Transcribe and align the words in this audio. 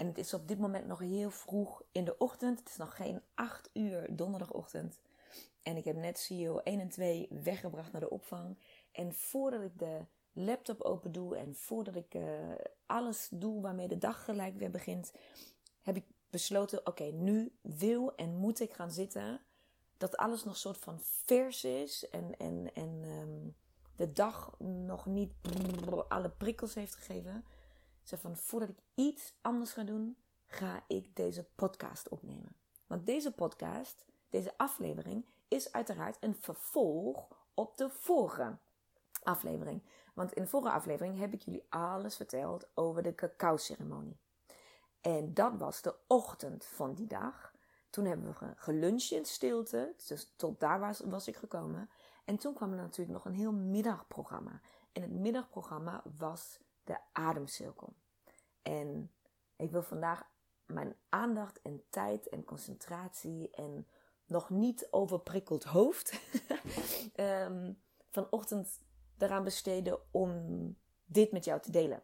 En 0.00 0.06
het 0.06 0.18
is 0.18 0.34
op 0.34 0.48
dit 0.48 0.58
moment 0.58 0.86
nog 0.86 0.98
heel 0.98 1.30
vroeg 1.30 1.82
in 1.92 2.04
de 2.04 2.18
ochtend. 2.18 2.58
Het 2.58 2.68
is 2.68 2.76
nog 2.76 2.96
geen 2.96 3.22
8 3.34 3.70
uur 3.72 4.16
donderdagochtend. 4.16 4.98
En 5.62 5.76
ik 5.76 5.84
heb 5.84 5.96
net 5.96 6.18
CEO 6.18 6.58
1 6.58 6.80
en 6.80 6.88
2 6.88 7.28
weggebracht 7.42 7.92
naar 7.92 8.00
de 8.00 8.10
opvang. 8.10 8.58
En 8.92 9.14
voordat 9.14 9.62
ik 9.62 9.78
de 9.78 10.00
laptop 10.32 10.80
open 10.80 11.12
doe 11.12 11.36
en 11.36 11.54
voordat 11.54 11.94
ik 11.94 12.14
uh, 12.14 12.24
alles 12.86 13.28
doe 13.30 13.60
waarmee 13.60 13.88
de 13.88 13.98
dag 13.98 14.24
gelijk 14.24 14.58
weer 14.58 14.70
begint, 14.70 15.12
heb 15.82 15.96
ik 15.96 16.04
besloten: 16.30 16.86
oké, 16.86 17.04
nu 17.04 17.52
wil 17.60 18.14
en 18.16 18.36
moet 18.36 18.60
ik 18.60 18.72
gaan 18.72 18.90
zitten. 18.90 19.40
Dat 19.96 20.16
alles 20.16 20.44
nog 20.44 20.56
soort 20.56 20.78
van 20.78 20.98
vers 21.00 21.64
is 21.64 22.08
en, 22.08 22.36
en, 22.38 22.74
en 22.74 23.02
um, 23.04 23.56
de 23.96 24.12
dag 24.12 24.54
nog 24.58 25.06
niet 25.06 25.32
alle 26.08 26.30
prikkels 26.30 26.74
heeft 26.74 26.94
gegeven. 26.94 27.44
Van 28.18 28.36
voordat 28.36 28.68
ik 28.68 28.78
iets 28.94 29.34
anders 29.40 29.72
ga 29.72 29.82
doen, 29.82 30.16
ga 30.46 30.84
ik 30.86 31.16
deze 31.16 31.48
podcast 31.54 32.08
opnemen. 32.08 32.56
Want 32.86 33.06
deze 33.06 33.32
podcast, 33.32 34.06
deze 34.28 34.54
aflevering, 34.56 35.26
is 35.48 35.72
uiteraard 35.72 36.16
een 36.20 36.34
vervolg 36.34 37.28
op 37.54 37.76
de 37.76 37.90
vorige 37.90 38.58
aflevering. 39.22 39.82
Want 40.14 40.32
in 40.32 40.42
de 40.42 40.48
vorige 40.48 40.72
aflevering 40.72 41.18
heb 41.18 41.32
ik 41.32 41.42
jullie 41.42 41.66
alles 41.68 42.16
verteld 42.16 42.68
over 42.74 43.02
de 43.02 43.14
cacao-ceremonie. 43.14 44.18
En 45.00 45.34
dat 45.34 45.56
was 45.56 45.82
de 45.82 45.94
ochtend 46.06 46.64
van 46.64 46.94
die 46.94 47.06
dag. 47.06 47.54
Toen 47.90 48.04
hebben 48.04 48.36
we 48.38 48.52
geluncht 48.56 49.10
in 49.10 49.24
stilte. 49.24 49.94
Dus 50.06 50.32
tot 50.36 50.60
daar 50.60 50.80
was, 50.80 51.00
was 51.00 51.28
ik 51.28 51.36
gekomen. 51.36 51.90
En 52.24 52.36
toen 52.36 52.54
kwam 52.54 52.70
er 52.70 52.76
natuurlijk 52.76 53.10
nog 53.10 53.24
een 53.24 53.38
heel 53.38 53.52
middagprogramma. 53.52 54.60
En 54.92 55.02
het 55.02 55.10
middagprogramma 55.10 56.02
was 56.18 56.60
de 56.84 56.98
ademcirkel. 57.12 57.94
En 58.62 59.12
ik 59.56 59.70
wil 59.70 59.82
vandaag 59.82 60.30
mijn 60.66 60.96
aandacht 61.08 61.62
en 61.62 61.82
tijd 61.90 62.28
en 62.28 62.44
concentratie 62.44 63.50
en 63.50 63.86
nog 64.26 64.50
niet 64.50 64.88
overprikkeld 64.90 65.64
hoofd 65.64 66.20
um, 67.16 67.82
vanochtend 68.10 68.80
eraan 69.18 69.44
besteden 69.44 70.00
om 70.10 70.76
dit 71.04 71.32
met 71.32 71.44
jou 71.44 71.60
te 71.60 71.70
delen. 71.70 72.02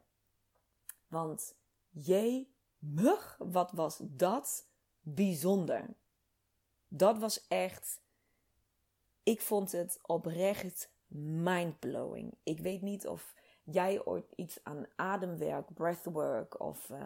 Want 1.07 1.57
jee, 1.91 2.55
mug, 2.79 3.37
wat 3.39 3.73
was 3.73 3.99
dat 4.03 4.69
bijzonder. 5.01 5.97
Dat 6.89 7.19
was 7.19 7.47
echt, 7.49 8.01
ik 9.23 9.41
vond 9.41 9.73
het 9.73 9.99
oprecht 10.03 10.93
mindblowing. 11.09 12.39
Ik 12.43 12.61
weet 12.61 12.83
niet 12.83 13.07
of 13.07 13.35
jij 13.71 14.05
ooit 14.05 14.33
iets 14.37 14.59
aan 14.63 14.87
ademwerk, 14.97 15.75
breathwork 15.75 16.61
of 16.61 16.91
uh, 16.91 17.03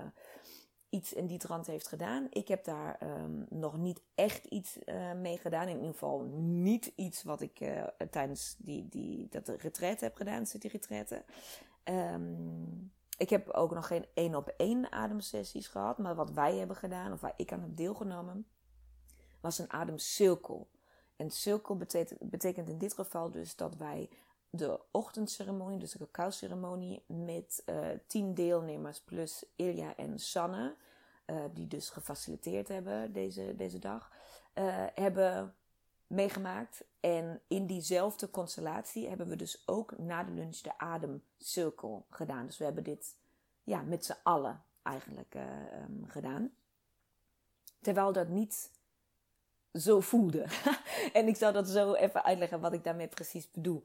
iets 0.89 1.13
in 1.13 1.27
die 1.27 1.39
trant 1.39 1.67
heeft 1.67 1.89
gedaan. 1.89 2.27
Ik 2.31 2.49
heb 2.49 2.65
daar 2.65 3.03
um, 3.03 3.47
nog 3.49 3.77
niet 3.77 4.03
echt 4.15 4.45
iets 4.45 4.79
uh, 4.87 5.13
mee 5.13 5.39
gedaan. 5.39 5.69
In 5.69 5.77
ieder 5.77 5.93
geval 5.93 6.21
niet 6.41 6.93
iets 6.95 7.23
wat 7.23 7.41
ik 7.41 7.61
uh, 7.61 7.83
tijdens 8.11 8.57
die, 8.59 8.89
die, 8.89 9.29
dat 9.31 9.49
retreat 9.49 10.01
heb 10.01 10.17
gedaan, 10.17 10.47
city 10.47 10.67
retraite. 10.67 11.25
Um, 11.85 12.93
ik 13.17 13.31
heb 13.31 13.49
ook 13.49 13.75
nog 13.75 13.87
geen 13.87 14.07
één 14.15 14.35
op 14.35 14.49
één 14.57 14.93
ademsessies 14.93 15.69
gehad. 15.69 15.99
Maar 15.99 16.15
wat 16.15 16.31
wij 16.31 16.57
hebben 16.57 16.77
gedaan, 16.77 17.13
of 17.13 17.21
waar 17.21 17.35
ik 17.37 17.53
aan 17.53 17.61
heb 17.61 17.77
deelgenomen, 17.77 18.47
was 19.41 19.59
een 19.59 19.73
ademcirkel. 19.73 20.71
En 21.17 21.31
cirkel 21.31 21.77
betekent 22.21 22.69
in 22.69 22.79
dit 22.79 22.95
geval 22.95 23.31
dus 23.31 23.57
dat 23.57 23.77
wij 23.77 24.11
de 24.51 24.81
ochtendceremonie, 24.91 25.79
dus 25.79 25.93
de 25.93 25.99
cacao-ceremonie, 25.99 27.03
met 27.07 27.63
uh, 27.67 27.89
tien 28.07 28.35
deelnemers 28.35 29.01
plus 29.01 29.45
Ilja 29.57 29.97
en 29.97 30.19
Sanne, 30.19 30.75
uh, 31.27 31.37
die 31.53 31.67
dus 31.67 31.91
gefaciliteerd 31.91 32.69
hebben 32.69 33.13
deze, 33.13 33.57
deze 33.57 33.79
dag, 33.79 34.13
uh, 34.55 34.87
hebben 34.95 35.55
meegemaakt. 36.07 36.85
En 37.01 37.41
in 37.47 37.67
diezelfde 37.67 38.31
constellatie 38.31 39.09
hebben 39.09 39.29
we 39.29 39.37
dus 39.37 39.63
ook 39.67 39.99
na 39.99 40.25
de 40.25 40.33
lunch 40.33 40.57
de 40.57 40.79
ademcirkel 40.79 42.07
gedaan. 42.11 42.47
Dus 42.47 42.59
we 42.59 42.65
hebben 42.65 42.85
dit 42.85 43.17
ja, 43.65 43.83
met 43.83 44.05
z'n 44.05 44.17
allen 44.23 44.65
eigenlijk 44.83 45.35
um, 45.35 46.05
gedaan. 46.07 46.53
Terwijl 47.81 48.13
dat 48.13 48.29
niet 48.29 48.71
zo 49.73 50.01
voelde. 50.01 50.47
en 51.13 51.27
ik 51.27 51.37
zal 51.37 51.53
dat 51.53 51.69
zo 51.69 51.95
even 51.95 52.25
uitleggen 52.25 52.61
wat 52.61 52.73
ik 52.73 52.85
daarmee 52.85 53.09
precies 53.09 53.51
bedoel. 53.51 53.83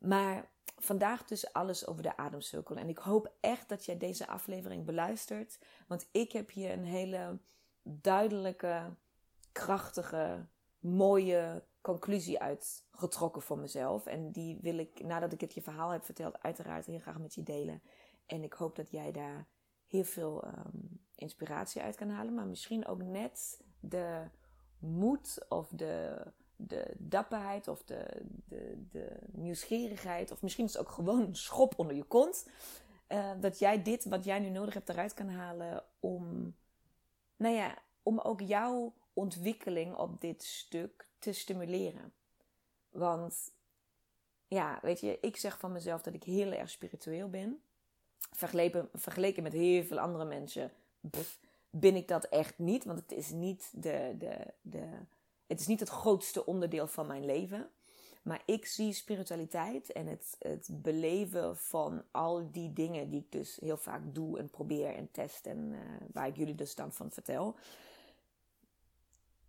Maar 0.00 0.50
vandaag 0.76 1.24
dus 1.24 1.52
alles 1.52 1.86
over 1.86 2.02
de 2.02 2.16
ademcirkel. 2.16 2.76
En 2.76 2.88
ik 2.88 2.98
hoop 2.98 3.32
echt 3.40 3.68
dat 3.68 3.84
jij 3.84 3.96
deze 3.96 4.26
aflevering 4.26 4.84
beluistert. 4.84 5.58
Want 5.86 6.08
ik 6.10 6.32
heb 6.32 6.50
hier 6.50 6.72
een 6.72 6.84
hele 6.84 7.38
duidelijke, 7.82 8.94
krachtige, 9.52 10.46
mooie 10.78 11.64
conclusie 11.80 12.40
uitgetrokken 12.40 13.42
voor 13.42 13.58
mezelf. 13.58 14.06
En 14.06 14.30
die 14.30 14.58
wil 14.60 14.78
ik, 14.78 15.04
nadat 15.04 15.32
ik 15.32 15.40
het 15.40 15.54
je 15.54 15.62
verhaal 15.62 15.90
heb 15.90 16.04
verteld, 16.04 16.42
uiteraard 16.42 16.86
heel 16.86 16.98
graag 16.98 17.18
met 17.18 17.34
je 17.34 17.42
delen. 17.42 17.82
En 18.26 18.42
ik 18.42 18.52
hoop 18.52 18.76
dat 18.76 18.90
jij 18.90 19.12
daar 19.12 19.46
heel 19.86 20.04
veel 20.04 20.44
um, 20.44 21.04
inspiratie 21.14 21.82
uit 21.82 21.96
kan 21.96 22.10
halen. 22.10 22.34
Maar 22.34 22.46
misschien 22.46 22.86
ook 22.86 23.02
net 23.02 23.60
de 23.80 24.24
moed 24.78 25.46
of 25.48 25.68
de 25.68 26.22
de 26.66 26.94
dapperheid 26.98 27.68
of 27.68 27.82
de, 27.84 28.22
de, 28.44 28.86
de 28.90 29.16
nieuwsgierigheid, 29.32 30.30
of 30.30 30.42
misschien 30.42 30.64
is 30.64 30.72
het 30.72 30.82
ook 30.82 30.92
gewoon 30.92 31.20
een 31.20 31.36
schop 31.36 31.78
onder 31.78 31.96
je 31.96 32.04
kont, 32.04 32.46
uh, 33.08 33.30
dat 33.40 33.58
jij 33.58 33.82
dit 33.82 34.04
wat 34.04 34.24
jij 34.24 34.38
nu 34.38 34.48
nodig 34.48 34.74
hebt 34.74 34.88
eruit 34.88 35.14
kan 35.14 35.28
halen 35.28 35.84
om, 36.00 36.54
nou 37.36 37.54
ja, 37.54 37.78
om 38.02 38.18
ook 38.18 38.40
jouw 38.40 38.92
ontwikkeling 39.12 39.96
op 39.96 40.20
dit 40.20 40.42
stuk 40.42 41.06
te 41.18 41.32
stimuleren. 41.32 42.12
Want 42.90 43.52
ja, 44.48 44.78
weet 44.82 45.00
je, 45.00 45.18
ik 45.20 45.36
zeg 45.36 45.58
van 45.58 45.72
mezelf 45.72 46.02
dat 46.02 46.14
ik 46.14 46.24
heel 46.24 46.52
erg 46.52 46.70
spiritueel 46.70 47.28
ben. 47.28 47.62
Vergeleken, 48.32 48.88
vergeleken 48.94 49.42
met 49.42 49.52
heel 49.52 49.84
veel 49.84 49.98
andere 49.98 50.24
mensen 50.24 50.72
ben 51.70 51.96
ik 51.96 52.08
dat 52.08 52.24
echt 52.24 52.58
niet. 52.58 52.84
Want 52.84 52.98
het 52.98 53.12
is 53.12 53.30
niet 53.30 53.70
de, 53.72 54.14
de, 54.18 54.36
de, 54.60 54.86
het 55.50 55.60
is 55.60 55.66
niet 55.66 55.80
het 55.80 55.88
grootste 55.88 56.46
onderdeel 56.46 56.86
van 56.86 57.06
mijn 57.06 57.24
leven. 57.24 57.70
Maar 58.22 58.42
ik 58.46 58.66
zie 58.66 58.92
spiritualiteit 58.92 59.92
en 59.92 60.06
het, 60.06 60.36
het 60.38 60.68
beleven 60.72 61.56
van 61.56 62.02
al 62.10 62.50
die 62.50 62.72
dingen 62.72 63.10
die 63.10 63.20
ik 63.20 63.32
dus 63.32 63.56
heel 63.60 63.76
vaak 63.76 64.14
doe 64.14 64.38
en 64.38 64.50
probeer 64.50 64.94
en 64.94 65.10
test 65.10 65.46
en 65.46 65.58
uh, 65.72 65.78
waar 66.12 66.26
ik 66.26 66.36
jullie 66.36 66.54
dus 66.54 66.74
dan 66.74 66.92
van 66.92 67.10
vertel. 67.10 67.56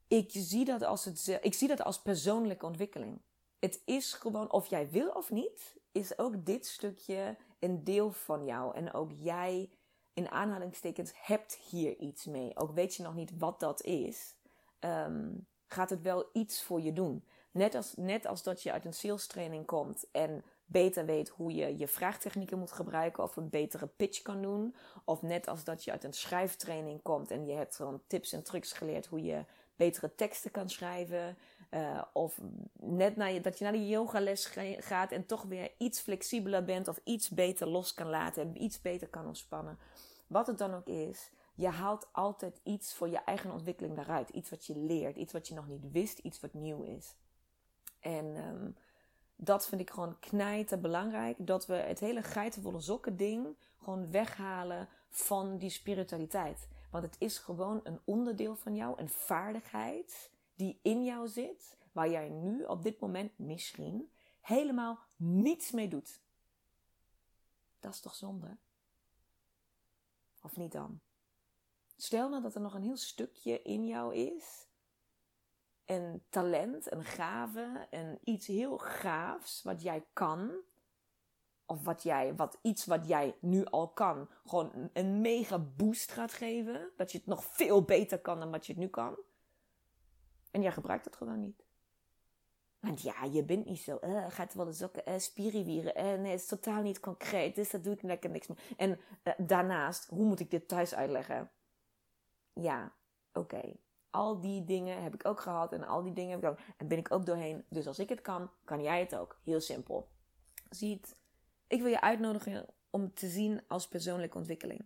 Ik 0.08 0.30
zie, 0.32 0.66
dat 0.66 0.84
als 0.84 1.06
het, 1.06 1.40
ik 1.42 1.54
zie 1.54 1.68
dat 1.68 1.84
als 1.84 2.02
persoonlijke 2.02 2.66
ontwikkeling. 2.66 3.20
Het 3.60 3.82
is 3.86 4.14
gewoon, 4.14 4.52
of 4.52 4.68
jij 4.68 4.90
wil 4.90 5.10
of 5.10 5.32
niet, 5.32 5.76
is 5.92 6.18
ook 6.18 6.46
dit 6.46 6.66
stukje 6.66 7.38
een 7.60 7.84
deel 7.84 8.12
van 8.12 8.46
jou. 8.46 8.76
En 8.76 8.94
ook 8.94 9.12
jij, 9.18 9.70
in 10.14 10.30
aanhalingstekens, 10.30 11.12
hebt 11.16 11.56
hier 11.56 11.98
iets 11.98 12.26
mee. 12.26 12.58
Ook 12.58 12.72
weet 12.72 12.96
je 12.96 13.04
nog 13.04 13.16
niet 13.16 13.38
wat 13.38 13.60
dat 13.60 13.82
is. 13.82 14.36
Um, 14.80 15.48
gaat 15.74 15.90
het 15.90 16.02
wel 16.02 16.30
iets 16.34 16.64
voor 16.64 16.82
je 16.82 16.94
doen. 16.94 17.24
Net 17.52 17.76
als, 17.76 17.94
net 17.96 18.26
als 18.26 18.44
dat 18.44 18.64
je 18.64 18.72
uit 18.72 18.86
een 18.86 18.94
sales 18.94 19.28
training 19.28 19.66
komt 19.66 20.06
en 20.12 20.44
beter 20.66 21.06
weet 21.06 21.30
hoe 21.30 21.54
je 21.54 21.78
je 21.78 21.88
vraagtechnieken 21.88 22.60
moet 22.60 22.72
gebruiken 22.72 23.24
of 23.24 23.36
een 23.36 23.50
betere 23.50 23.88
pitch 23.88 24.22
kan 24.22 24.42
doen. 24.42 24.76
Of 25.06 25.22
net 25.22 25.48
als 25.48 25.64
dat 25.64 25.84
je 25.84 25.92
uit 25.92 26.04
een 26.04 26.14
schrijftraining 26.14 27.02
komt 27.02 27.32
en 27.32 27.46
je 27.46 27.54
hebt 27.54 27.76
gewoon 27.76 28.02
tips 28.08 28.34
en 28.34 28.44
trucs 28.44 28.72
geleerd 28.72 29.06
hoe 29.06 29.24
je 29.24 29.46
betere 29.76 30.16
teksten 30.16 30.52
kan 30.52 30.70
schrijven. 30.70 31.38
Uh, 31.72 32.02
of 32.14 32.40
net 32.74 33.16
na 33.16 33.26
je, 33.26 33.42
dat 33.42 33.58
je 33.58 33.64
naar 33.64 33.74
de 33.74 33.88
yogales 33.88 34.54
gaat 34.78 35.12
en 35.12 35.26
toch 35.26 35.44
weer 35.44 35.72
iets 35.78 36.00
flexibeler 36.00 36.64
bent 36.64 36.88
of 36.88 37.00
iets 37.04 37.30
beter 37.30 37.68
los 37.68 37.94
kan 37.94 38.10
laten 38.10 38.42
en 38.42 38.64
iets 38.64 38.82
beter 38.82 39.08
kan 39.08 39.28
ontspannen. 39.28 39.80
Wat 40.28 40.48
het 40.48 40.58
dan 40.58 40.74
ook 40.74 40.88
is, 40.88 41.32
je 41.62 41.68
haalt 41.68 42.08
altijd 42.12 42.60
iets 42.64 42.94
voor 42.94 43.10
je 43.10 43.18
eigen 43.18 43.52
ontwikkeling 43.52 43.96
daaruit. 43.96 44.30
Iets 44.30 44.50
wat 44.50 44.66
je 44.66 44.78
leert, 44.78 45.16
iets 45.16 45.34
wat 45.34 45.48
je 45.48 45.54
nog 45.54 45.68
niet 45.68 45.92
wist, 45.92 46.18
iets 46.18 46.40
wat 46.40 46.54
nieuw 46.54 46.82
is. 46.82 47.16
En 48.00 48.26
um, 48.26 48.76
dat 49.36 49.68
vind 49.68 49.82
ik 49.82 49.90
gewoon 49.90 50.20
knijten 50.20 50.82
belangrijk. 50.82 51.38
Dat 51.40 51.66
we 51.66 51.74
het 51.74 52.00
hele 52.00 52.24
geitenvolle 52.24 52.82
sokken 52.82 53.18
ding 53.18 53.56
gewoon 53.78 54.12
weghalen 54.12 54.88
van 55.10 55.58
die 55.58 55.70
spiritualiteit. 55.70 56.68
Want 56.92 57.04
het 57.04 57.16
is 57.20 57.38
gewoon 57.38 57.80
een 57.84 58.00
onderdeel 58.04 58.56
van 58.56 58.76
jou, 58.76 59.00
een 59.00 59.10
vaardigheid 59.10 60.32
die 60.56 60.80
in 60.82 61.04
jou 61.04 61.28
zit, 61.28 61.78
waar 61.92 62.10
jij 62.10 62.30
nu 62.30 62.64
op 62.64 62.84
dit 62.84 63.00
moment 63.00 63.38
misschien 63.38 64.12
helemaal 64.42 65.00
niets 65.16 65.72
mee 65.72 65.88
doet. 65.88 66.20
Dat 67.80 67.94
is 67.94 68.00
toch 68.00 68.16
zonde? 68.16 68.58
Of 70.42 70.58
niet 70.58 70.72
dan? 70.72 71.00
Stel 72.02 72.30
nou 72.30 72.42
dat 72.42 72.56
er 72.56 72.62
nog 72.62 72.74
een 72.74 72.84
heel 72.84 72.98
stukje 72.98 73.62
in 73.62 73.88
jou 73.88 74.16
is. 74.16 74.68
Een 75.86 76.24
talent, 76.30 76.92
een 76.92 77.04
gave, 77.04 77.88
en 77.90 78.20
iets 78.24 78.48
heel 78.48 78.78
gaafs 78.78 79.64
wat 79.64 79.82
jij 79.82 80.06
kan. 80.14 80.52
Of 81.66 81.84
wat 81.84 82.04
jij, 82.04 82.36
wat, 82.36 82.58
iets 82.62 82.86
wat 82.86 83.08
jij 83.08 83.36
nu 83.40 83.66
al 83.66 83.88
kan, 83.88 84.30
gewoon 84.46 84.90
een 84.94 85.22
mega 85.22 85.60
boost 85.60 86.12
gaat 86.12 86.34
geven. 86.34 86.92
Dat 86.98 87.12
je 87.12 87.18
het 87.18 87.28
nog 87.28 87.44
veel 87.46 87.84
beter 87.84 88.20
kan 88.20 88.40
dan 88.40 88.52
wat 88.52 88.66
je 88.66 88.72
het 88.74 88.82
nu 88.82 88.88
kan. 88.88 89.18
En 90.52 90.62
jij 90.62 90.72
gebruikt 90.72 91.06
het 91.06 91.16
gewoon 91.16 91.40
niet. 91.40 91.64
Want 92.80 93.02
ja, 93.02 93.24
je 93.24 93.44
bent 93.44 93.66
niet 93.66 93.80
zo, 93.80 94.00
uh, 94.04 94.26
gaat 94.30 94.54
wel 94.54 94.68
eens 94.68 94.84
ook 94.84 94.96
uh, 94.96 95.04
nee, 95.44 96.32
het 96.32 96.42
is 96.42 96.46
totaal 96.46 96.82
niet 96.82 97.00
concreet, 97.00 97.56
dus 97.56 97.70
dat 97.70 97.84
doet 97.84 98.04
lekker 98.04 98.30
niks 98.30 98.48
meer. 98.48 98.60
En 98.78 99.00
daarnaast, 99.38 100.08
hoe 100.08 100.26
moet 100.26 100.40
ik 100.40 100.52
dit 100.52 100.68
thuis 100.68 100.96
uitleggen? 100.96 101.52
Ja, 102.54 102.94
oké. 103.34 103.74
Al 104.10 104.42
die 104.42 104.64
dingen 104.64 105.04
heb 105.04 105.14
ik 105.14 105.26
ook 105.26 105.40
gehad 105.40 105.74
en 105.74 105.84
al 105.84 106.04
die 106.04 106.14
dingen 106.14 106.32
heb 106.32 106.44
ik 106.44 106.50
ook. 106.50 106.60
En 106.78 106.88
ben 106.88 106.98
ik 106.98 107.12
ook 107.12 107.26
doorheen. 107.26 107.66
Dus 107.70 107.88
als 107.88 108.00
ik 108.00 108.10
het 108.10 108.22
kan, 108.22 108.52
kan 108.64 108.82
jij 108.82 109.00
het 109.00 109.16
ook. 109.16 109.40
Heel 109.44 109.62
simpel. 109.62 110.10
Zie 110.70 110.96
het. 110.96 111.20
Ik 111.68 111.82
wil 111.82 111.90
je 111.90 112.02
uitnodigen 112.02 112.66
om 112.90 113.14
te 113.14 113.28
zien 113.28 113.62
als 113.68 113.88
persoonlijke 113.88 114.38
ontwikkeling. 114.38 114.86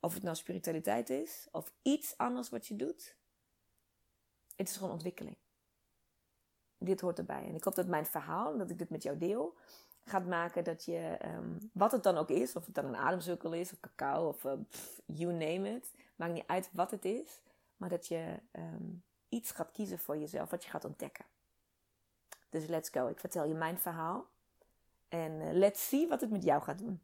Of 0.00 0.14
het 0.14 0.22
nou 0.22 0.36
spiritualiteit 0.36 1.10
is, 1.10 1.48
of 1.52 1.72
iets 1.82 2.16
anders 2.16 2.48
wat 2.48 2.66
je 2.66 2.76
doet. 2.76 3.16
Het 4.56 4.68
is 4.68 4.76
gewoon 4.76 4.92
ontwikkeling. 4.92 5.36
Dit 6.78 7.00
hoort 7.00 7.18
erbij. 7.18 7.46
En 7.48 7.54
ik 7.54 7.64
hoop 7.64 7.74
dat 7.74 7.86
mijn 7.86 8.06
verhaal, 8.06 8.58
dat 8.58 8.70
ik 8.70 8.78
dit 8.78 8.90
met 8.90 9.02
jou 9.02 9.18
deel, 9.18 9.56
gaat 10.04 10.26
maken 10.26 10.64
dat 10.64 10.84
je, 10.84 11.18
um, 11.24 11.70
wat 11.72 11.92
het 11.92 12.02
dan 12.02 12.16
ook 12.16 12.30
is, 12.30 12.56
of 12.56 12.66
het 12.66 12.74
dan 12.74 12.84
een 12.84 12.96
ademsukkel 12.96 13.52
is, 13.52 13.72
of 13.72 13.80
cacao, 13.80 14.28
of 14.28 14.46
pff, 14.68 15.00
you 15.06 15.32
name 15.32 15.74
it, 15.74 15.92
maakt 16.16 16.32
niet 16.32 16.46
uit 16.46 16.68
wat 16.72 16.90
het 16.90 17.04
is, 17.04 17.40
maar 17.76 17.88
dat 17.88 18.06
je 18.06 18.40
um, 18.52 19.02
iets 19.28 19.50
gaat 19.50 19.70
kiezen 19.70 19.98
voor 19.98 20.18
jezelf, 20.18 20.50
wat 20.50 20.64
je 20.64 20.70
gaat 20.70 20.84
ontdekken. 20.84 21.24
Dus 22.48 22.66
let's 22.66 22.88
go. 22.88 23.06
Ik 23.06 23.20
vertel 23.20 23.44
je 23.44 23.54
mijn 23.54 23.78
verhaal. 23.78 24.26
En 25.08 25.32
uh, 25.32 25.52
let's 25.52 25.88
see 25.88 26.08
wat 26.08 26.20
het 26.20 26.30
met 26.30 26.42
jou 26.42 26.62
gaat 26.62 26.78
doen. 26.78 27.02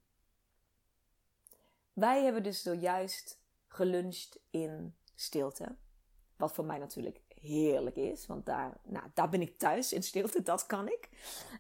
Wij 1.93 2.25
hebben 2.25 2.43
dus 2.43 2.63
zojuist 2.63 3.39
geluncht 3.69 4.39
in 4.51 4.95
stilte. 5.15 5.77
Wat 6.37 6.53
voor 6.53 6.65
mij 6.65 6.79
natuurlijk 6.79 7.21
heerlijk 7.41 7.97
is. 7.97 8.27
Want 8.27 8.47
daar, 8.47 8.77
nou, 8.83 9.05
daar 9.15 9.29
ben 9.29 9.41
ik 9.41 9.59
thuis 9.59 9.93
in 9.93 10.03
stilte. 10.03 10.43
Dat 10.43 10.67
kan 10.67 10.89
ik. 10.89 11.09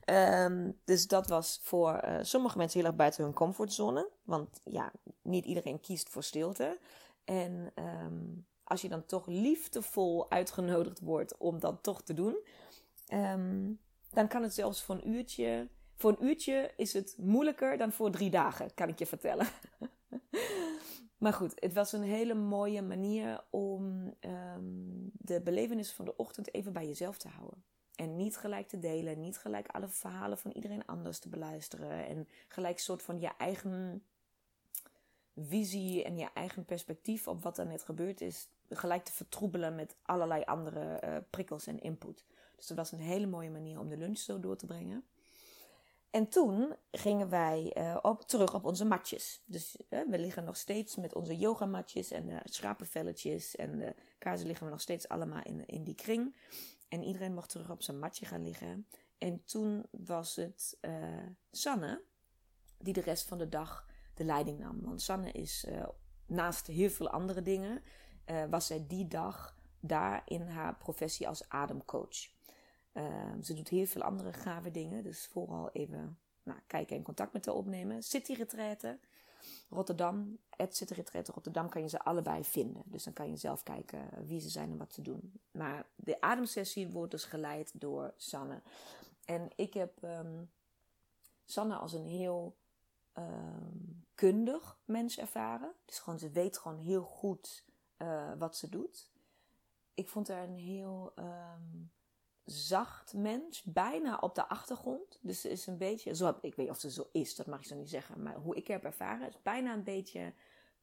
Um, 0.04 0.78
dus 0.84 1.06
dat 1.06 1.26
was 1.26 1.60
voor 1.62 2.00
uh, 2.04 2.18
sommige 2.22 2.58
mensen 2.58 2.78
heel 2.78 2.88
erg 2.88 2.98
buiten 2.98 3.24
hun 3.24 3.32
comfortzone. 3.32 4.08
Want 4.22 4.60
ja, 4.64 4.92
niet 5.22 5.44
iedereen 5.44 5.80
kiest 5.80 6.08
voor 6.08 6.22
stilte. 6.22 6.78
En 7.24 7.72
um, 7.74 8.46
als 8.64 8.80
je 8.80 8.88
dan 8.88 9.04
toch 9.04 9.26
liefdevol 9.26 10.30
uitgenodigd 10.30 11.00
wordt 11.00 11.36
om 11.36 11.60
dat 11.60 11.82
toch 11.82 12.02
te 12.02 12.14
doen. 12.14 12.38
Um, 13.12 13.80
dan 14.10 14.28
kan 14.28 14.42
het 14.42 14.54
zelfs 14.54 14.82
voor 14.82 14.94
een 14.94 15.08
uurtje. 15.08 15.68
Voor 15.96 16.10
een 16.10 16.24
uurtje 16.24 16.72
is 16.76 16.92
het 16.92 17.14
moeilijker 17.18 17.76
dan 17.76 17.92
voor 17.92 18.10
drie 18.10 18.30
dagen, 18.30 18.74
kan 18.74 18.88
ik 18.88 18.98
je 18.98 19.06
vertellen. 19.06 19.46
Maar 21.20 21.32
goed, 21.32 21.52
het 21.54 21.72
was 21.74 21.92
een 21.92 22.02
hele 22.02 22.34
mooie 22.34 22.82
manier 22.82 23.44
om 23.50 24.14
um, 24.20 25.10
de 25.12 25.40
belevenis 25.40 25.92
van 25.92 26.04
de 26.04 26.16
ochtend 26.16 26.54
even 26.54 26.72
bij 26.72 26.86
jezelf 26.86 27.18
te 27.18 27.28
houden. 27.28 27.64
En 27.94 28.16
niet 28.16 28.36
gelijk 28.36 28.68
te 28.68 28.78
delen, 28.78 29.20
niet 29.20 29.38
gelijk 29.38 29.68
alle 29.68 29.88
verhalen 29.88 30.38
van 30.38 30.50
iedereen 30.50 30.86
anders 30.86 31.18
te 31.18 31.28
beluisteren. 31.28 32.06
En 32.06 32.28
gelijk 32.48 32.78
soort 32.78 33.02
van 33.02 33.20
je 33.20 33.30
eigen 33.38 34.04
visie 35.36 36.04
en 36.04 36.16
je 36.16 36.28
eigen 36.34 36.64
perspectief 36.64 37.28
op 37.28 37.42
wat 37.42 37.58
er 37.58 37.66
net 37.66 37.82
gebeurd 37.82 38.20
is, 38.20 38.48
gelijk 38.68 39.04
te 39.04 39.12
vertroebelen 39.12 39.74
met 39.74 39.96
allerlei 40.02 40.42
andere 40.44 41.00
uh, 41.04 41.16
prikkels 41.30 41.66
en 41.66 41.80
input. 41.80 42.24
Dus 42.56 42.66
dat 42.66 42.76
was 42.76 42.92
een 42.92 43.00
hele 43.00 43.26
mooie 43.26 43.50
manier 43.50 43.78
om 43.78 43.88
de 43.88 43.96
lunch 43.96 44.18
zo 44.18 44.40
door 44.40 44.56
te 44.56 44.66
brengen. 44.66 45.04
En 46.10 46.28
toen 46.28 46.76
gingen 46.90 47.28
wij 47.28 47.76
uh, 47.76 47.96
op, 48.02 48.22
terug 48.22 48.54
op 48.54 48.64
onze 48.64 48.84
matjes. 48.84 49.42
Dus 49.44 49.76
uh, 49.88 50.00
we 50.08 50.18
liggen 50.18 50.44
nog 50.44 50.56
steeds 50.56 50.96
met 50.96 51.14
onze 51.14 51.36
yogamatjes 51.36 52.10
en 52.10 52.26
de 52.26 52.40
schapenvelletjes 52.44 53.56
en 53.56 53.78
de 53.78 53.94
kaarsen 54.18 54.46
liggen 54.46 54.66
we 54.66 54.72
nog 54.72 54.80
steeds 54.80 55.08
allemaal 55.08 55.42
in, 55.42 55.66
in 55.66 55.84
die 55.84 55.94
kring. 55.94 56.36
En 56.88 57.02
iedereen 57.02 57.34
mocht 57.34 57.48
terug 57.48 57.70
op 57.70 57.82
zijn 57.82 57.98
matje 57.98 58.26
gaan 58.26 58.42
liggen. 58.42 58.86
En 59.18 59.44
toen 59.44 59.86
was 59.90 60.36
het 60.36 60.78
uh, 60.80 60.92
Sanne 61.50 62.02
die 62.78 62.92
de 62.92 63.00
rest 63.00 63.28
van 63.28 63.38
de 63.38 63.48
dag 63.48 63.88
de 64.14 64.24
leiding 64.24 64.58
nam. 64.58 64.80
Want 64.82 65.02
Sanne 65.02 65.32
is 65.32 65.66
naast 66.26 66.66
heel 66.66 66.90
veel 66.90 67.10
andere 67.10 67.42
dingen, 67.42 67.82
was 68.50 68.66
zij 68.66 68.84
die 68.86 69.06
dag 69.08 69.56
daar 69.80 70.22
in 70.24 70.42
haar 70.42 70.76
professie 70.76 71.28
als 71.28 71.48
ademcoach. 71.48 72.28
Uh, 72.92 73.32
ze 73.42 73.54
doet 73.54 73.68
heel 73.68 73.86
veel 73.86 74.02
andere 74.02 74.32
gave 74.32 74.70
dingen. 74.70 75.02
Dus 75.02 75.26
vooral 75.26 75.70
even 75.70 76.18
nou, 76.42 76.58
kijken 76.66 76.96
en 76.96 77.02
contact 77.02 77.32
met 77.32 77.46
haar 77.46 77.54
opnemen. 77.54 78.02
City 78.02 78.32
Retraite 78.32 78.98
Rotterdam. 79.68 80.38
Het 80.56 80.76
City 80.76 80.92
Retraite 80.92 81.32
Rotterdam 81.32 81.68
kan 81.68 81.82
je 81.82 81.88
ze 81.88 82.02
allebei 82.02 82.44
vinden. 82.44 82.82
Dus 82.86 83.04
dan 83.04 83.12
kan 83.12 83.30
je 83.30 83.36
zelf 83.36 83.62
kijken 83.62 84.26
wie 84.26 84.40
ze 84.40 84.48
zijn 84.48 84.70
en 84.70 84.78
wat 84.78 84.92
ze 84.92 85.02
doen. 85.02 85.40
Maar 85.50 85.86
de 85.94 86.20
ademsessie 86.20 86.88
wordt 86.88 87.10
dus 87.10 87.24
geleid 87.24 87.80
door 87.80 88.14
Sanne. 88.16 88.62
En 89.24 89.50
ik 89.56 89.74
heb 89.74 90.02
um, 90.02 90.50
Sanne 91.44 91.74
als 91.74 91.92
een 91.92 92.06
heel 92.06 92.56
um, 93.18 94.04
kundig 94.14 94.78
mens 94.84 95.18
ervaren. 95.18 95.72
Dus 95.84 95.98
gewoon, 95.98 96.18
ze 96.18 96.30
weet 96.30 96.58
gewoon 96.58 96.78
heel 96.78 97.02
goed 97.02 97.64
uh, 97.98 98.32
wat 98.38 98.56
ze 98.56 98.68
doet. 98.68 99.10
Ik 99.94 100.08
vond 100.08 100.28
haar 100.28 100.48
een 100.48 100.56
heel 100.56 101.12
zacht 102.50 103.14
mens, 103.14 103.62
bijna 103.62 104.16
op 104.16 104.34
de 104.34 104.48
achtergrond. 104.48 105.18
Dus 105.20 105.40
ze 105.40 105.48
is 105.50 105.66
een 105.66 105.78
beetje, 105.78 106.14
zo, 106.14 106.28
ik 106.28 106.36
weet 106.40 106.56
niet 106.56 106.70
of 106.70 106.78
ze 106.78 106.90
zo 106.90 107.08
is, 107.12 107.34
dat 107.34 107.46
mag 107.46 107.60
ik 107.60 107.66
zo 107.66 107.76
niet 107.76 107.90
zeggen, 107.90 108.22
maar 108.22 108.34
hoe 108.34 108.56
ik 108.56 108.66
heb 108.66 108.84
ervaren, 108.84 109.28
is 109.28 109.42
bijna 109.42 109.72
een 109.72 109.84
beetje 109.84 110.32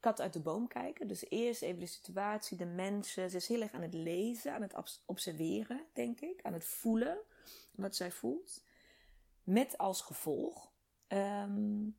kat 0.00 0.20
uit 0.20 0.32
de 0.32 0.40
boom 0.40 0.68
kijken. 0.68 1.08
Dus 1.08 1.30
eerst 1.30 1.62
even 1.62 1.80
de 1.80 1.86
situatie, 1.86 2.56
de 2.56 2.66
mensen. 2.66 3.30
Ze 3.30 3.36
is 3.36 3.48
heel 3.48 3.60
erg 3.60 3.72
aan 3.72 3.82
het 3.82 3.94
lezen, 3.94 4.52
aan 4.54 4.62
het 4.62 5.00
observeren, 5.06 5.86
denk 5.92 6.20
ik, 6.20 6.42
aan 6.42 6.52
het 6.52 6.64
voelen 6.64 7.18
wat 7.70 7.96
zij 7.96 8.10
voelt. 8.10 8.64
Met 9.42 9.78
als 9.78 10.00
gevolg 10.00 10.70
um, 11.08 11.96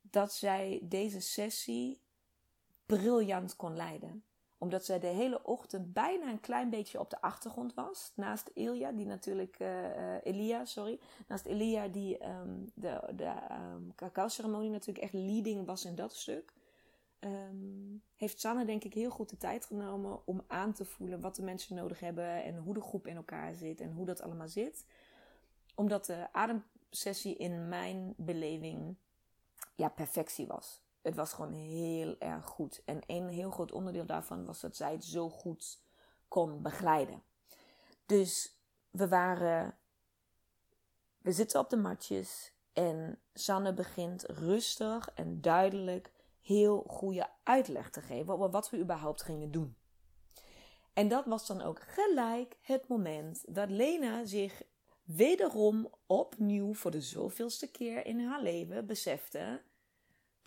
dat 0.00 0.32
zij 0.32 0.80
deze 0.82 1.20
sessie 1.20 2.00
briljant 2.86 3.56
kon 3.56 3.76
leiden 3.76 4.24
omdat 4.60 4.84
zij 4.84 4.98
de 4.98 5.06
hele 5.06 5.44
ochtend 5.44 5.92
bijna 5.92 6.30
een 6.30 6.40
klein 6.40 6.70
beetje 6.70 7.00
op 7.00 7.10
de 7.10 7.20
achtergrond 7.20 7.74
was. 7.74 8.12
Naast 8.14 8.50
Elia, 8.54 8.92
die 8.92 9.06
natuurlijk, 9.06 9.58
uh, 9.58 10.24
Elia, 10.24 10.64
sorry. 10.64 11.00
Naast 11.28 11.46
Elia, 11.46 11.88
die 11.88 12.26
um, 12.28 12.70
de, 12.74 13.12
de 13.16 13.32
um, 13.74 13.94
cacao-ceremonie 13.94 14.70
natuurlijk 14.70 15.04
echt 15.04 15.12
leading 15.12 15.66
was 15.66 15.84
in 15.84 15.94
dat 15.94 16.14
stuk. 16.14 16.52
Um, 17.20 18.02
heeft 18.16 18.40
Sanne 18.40 18.64
denk 18.64 18.84
ik 18.84 18.94
heel 18.94 19.10
goed 19.10 19.30
de 19.30 19.36
tijd 19.36 19.66
genomen 19.66 20.26
om 20.26 20.42
aan 20.46 20.72
te 20.72 20.84
voelen 20.84 21.20
wat 21.20 21.36
de 21.36 21.42
mensen 21.42 21.76
nodig 21.76 22.00
hebben. 22.00 22.44
En 22.44 22.56
hoe 22.56 22.74
de 22.74 22.80
groep 22.82 23.06
in 23.06 23.16
elkaar 23.16 23.54
zit 23.54 23.80
en 23.80 23.92
hoe 23.92 24.06
dat 24.06 24.22
allemaal 24.22 24.48
zit. 24.48 24.84
Omdat 25.74 26.06
de 26.06 26.32
ademsessie 26.32 27.36
in 27.36 27.68
mijn 27.68 28.14
beleving 28.16 28.96
ja, 29.74 29.88
perfectie 29.88 30.46
was 30.46 30.80
het 31.02 31.14
was 31.14 31.32
gewoon 31.32 31.52
heel 31.52 32.18
erg 32.18 32.44
goed. 32.44 32.82
En 32.84 33.00
een 33.06 33.28
heel 33.28 33.50
groot 33.50 33.72
onderdeel 33.72 34.06
daarvan 34.06 34.44
was 34.44 34.60
dat 34.60 34.76
zij 34.76 34.92
het 34.92 35.04
zo 35.04 35.30
goed 35.30 35.82
kon 36.28 36.62
begeleiden. 36.62 37.22
Dus 38.06 38.58
we 38.90 39.08
waren. 39.08 39.78
We 41.18 41.32
zitten 41.32 41.60
op 41.60 41.70
de 41.70 41.76
matjes 41.76 42.52
en 42.72 43.18
Sanne 43.34 43.74
begint 43.74 44.22
rustig 44.22 45.10
en 45.14 45.40
duidelijk 45.40 46.12
heel 46.40 46.84
goede 46.86 47.28
uitleg 47.42 47.90
te 47.90 48.00
geven 48.00 48.34
over 48.34 48.50
wat 48.50 48.70
we 48.70 48.78
überhaupt 48.78 49.22
gingen 49.22 49.50
doen. 49.50 49.76
En 50.92 51.08
dat 51.08 51.24
was 51.24 51.46
dan 51.46 51.62
ook 51.62 51.80
gelijk 51.80 52.56
het 52.60 52.88
moment 52.88 53.54
dat 53.54 53.70
Lena 53.70 54.24
zich 54.24 54.62
wederom 55.02 55.94
opnieuw 56.06 56.74
voor 56.74 56.90
de 56.90 57.00
zoveelste 57.00 57.70
keer 57.70 58.06
in 58.06 58.20
haar 58.20 58.42
leven 58.42 58.86
besefte 58.86 59.62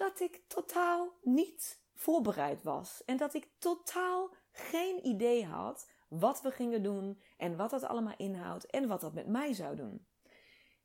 dat 0.03 0.19
ik 0.19 0.41
totaal 0.48 1.13
niet 1.22 1.81
voorbereid 1.93 2.63
was. 2.63 3.03
En 3.05 3.17
dat 3.17 3.33
ik 3.33 3.48
totaal 3.57 4.36
geen 4.51 5.05
idee 5.05 5.45
had 5.45 5.89
wat 6.07 6.41
we 6.41 6.51
gingen 6.51 6.83
doen 6.83 7.22
en 7.38 7.57
wat 7.57 7.69
dat 7.69 7.83
allemaal 7.83 8.17
inhoudt 8.17 8.65
en 8.65 8.88
wat 8.88 9.01
dat 9.01 9.13
met 9.13 9.27
mij 9.27 9.53
zou 9.53 9.75
doen. 9.75 10.05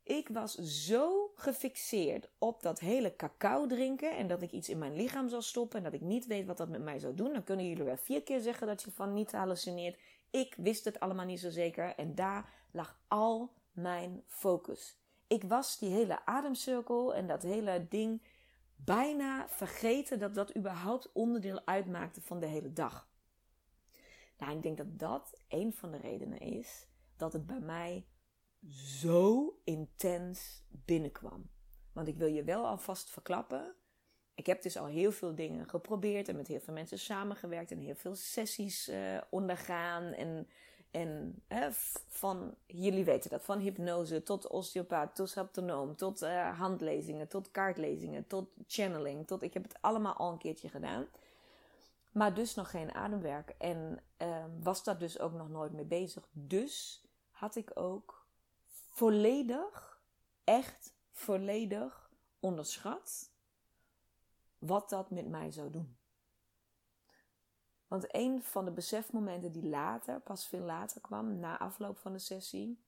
Ik 0.03 0.29
was 0.29 0.55
zo 0.55 1.31
gefixeerd 1.35 2.29
op 2.37 2.61
dat 2.61 2.79
hele 2.79 3.15
cacao 3.15 3.65
drinken 3.65 4.17
en 4.17 4.27
dat 4.27 4.41
ik 4.41 4.51
iets 4.51 4.69
in 4.69 4.77
mijn 4.77 4.95
lichaam 4.95 5.29
zou 5.29 5.41
stoppen 5.41 5.77
en 5.77 5.83
dat 5.83 5.93
ik 5.93 6.01
niet 6.01 6.25
weet 6.25 6.45
wat 6.45 6.57
dat 6.57 6.69
met 6.69 6.83
mij 6.83 6.99
zou 6.99 7.13
doen. 7.13 7.33
Dan 7.33 7.43
kunnen 7.43 7.67
jullie 7.67 7.83
wel 7.83 7.97
vier 7.97 8.23
keer 8.23 8.39
zeggen 8.39 8.67
dat 8.67 8.81
je 8.81 8.91
van 8.91 9.13
niet 9.13 9.31
hallucineert. 9.31 9.99
Ik 10.29 10.55
wist 10.57 10.85
het 10.85 10.99
allemaal 10.99 11.25
niet 11.25 11.39
zo 11.39 11.49
zeker 11.49 11.95
en 11.95 12.15
daar 12.15 12.53
lag 12.71 12.99
al 13.07 13.53
mijn 13.71 14.23
focus. 14.27 14.97
Ik 15.27 15.43
was 15.43 15.77
die 15.77 15.89
hele 15.89 16.25
ademcirkel 16.25 17.15
en 17.15 17.27
dat 17.27 17.43
hele 17.43 17.87
ding 17.89 18.21
bijna 18.85 19.49
vergeten 19.49 20.19
dat 20.19 20.35
dat 20.35 20.57
überhaupt 20.57 21.11
onderdeel 21.11 21.65
uitmaakte 21.65 22.21
van 22.21 22.39
de 22.39 22.45
hele 22.45 22.73
dag. 22.73 23.09
Nou, 24.37 24.55
ik 24.55 24.63
denk 24.63 24.77
dat 24.77 24.99
dat 24.99 25.41
een 25.47 25.73
van 25.73 25.91
de 25.91 25.97
redenen 25.97 26.39
is 26.39 26.87
dat 27.17 27.33
het 27.33 27.45
bij 27.45 27.59
mij 27.59 28.05
zo 28.71 29.59
intens 29.63 30.63
binnenkwam. 30.69 31.49
Want 31.93 32.07
ik 32.07 32.17
wil 32.17 32.27
je 32.27 32.43
wel 32.43 32.67
alvast 32.67 33.09
verklappen. 33.09 33.75
Ik 34.35 34.45
heb 34.45 34.61
dus 34.61 34.77
al 34.77 34.85
heel 34.85 35.11
veel 35.11 35.35
dingen 35.35 35.69
geprobeerd 35.69 36.27
en 36.27 36.35
met 36.35 36.47
heel 36.47 36.59
veel 36.59 36.73
mensen 36.73 36.99
samengewerkt 36.99 37.71
en 37.71 37.79
heel 37.79 37.95
veel 37.95 38.15
sessies 38.15 38.89
uh, 38.89 39.21
ondergaan. 39.29 40.03
En, 40.03 40.47
en 40.91 41.43
van, 42.07 42.55
jullie 42.65 43.03
weten 43.03 43.29
dat, 43.29 43.43
van 43.43 43.59
hypnose 43.59 44.23
tot 44.23 44.47
osteopaat, 44.47 45.15
tot 45.15 45.35
haptonoom, 45.35 45.95
tot 45.95 46.21
uh, 46.21 46.59
handlezingen, 46.59 47.27
tot 47.27 47.51
kaartlezingen, 47.51 48.27
tot 48.27 48.49
channeling. 48.67 49.27
Tot, 49.27 49.41
ik 49.41 49.53
heb 49.53 49.63
het 49.63 49.77
allemaal 49.81 50.13
al 50.13 50.31
een 50.31 50.37
keertje 50.37 50.69
gedaan. 50.69 51.05
Maar 52.11 52.33
dus 52.33 52.55
nog 52.55 52.69
geen 52.69 52.93
ademwerk. 52.93 53.55
En 53.57 53.99
uh, 54.17 54.45
was 54.61 54.83
daar 54.83 54.97
dus 54.97 55.19
ook 55.19 55.33
nog 55.33 55.49
nooit 55.49 55.73
mee 55.73 55.85
bezig. 55.85 56.27
Dus 56.31 57.03
had 57.31 57.55
ik 57.55 57.71
ook 57.73 58.25
volledig, 58.67 60.01
echt 60.43 60.93
volledig 61.11 62.11
onderschat 62.39 63.31
wat 64.59 64.89
dat 64.89 65.09
met 65.09 65.27
mij 65.27 65.51
zou 65.51 65.71
doen. 65.71 65.98
Want 67.89 68.15
een 68.15 68.43
van 68.43 68.65
de 68.65 68.71
besefmomenten 68.71 69.51
die 69.51 69.67
later, 69.67 70.19
pas 70.19 70.47
veel 70.47 70.59
later 70.59 71.01
kwam, 71.01 71.39
na 71.39 71.59
afloop 71.59 71.97
van 71.97 72.13
de 72.13 72.19
sessie, 72.19 72.79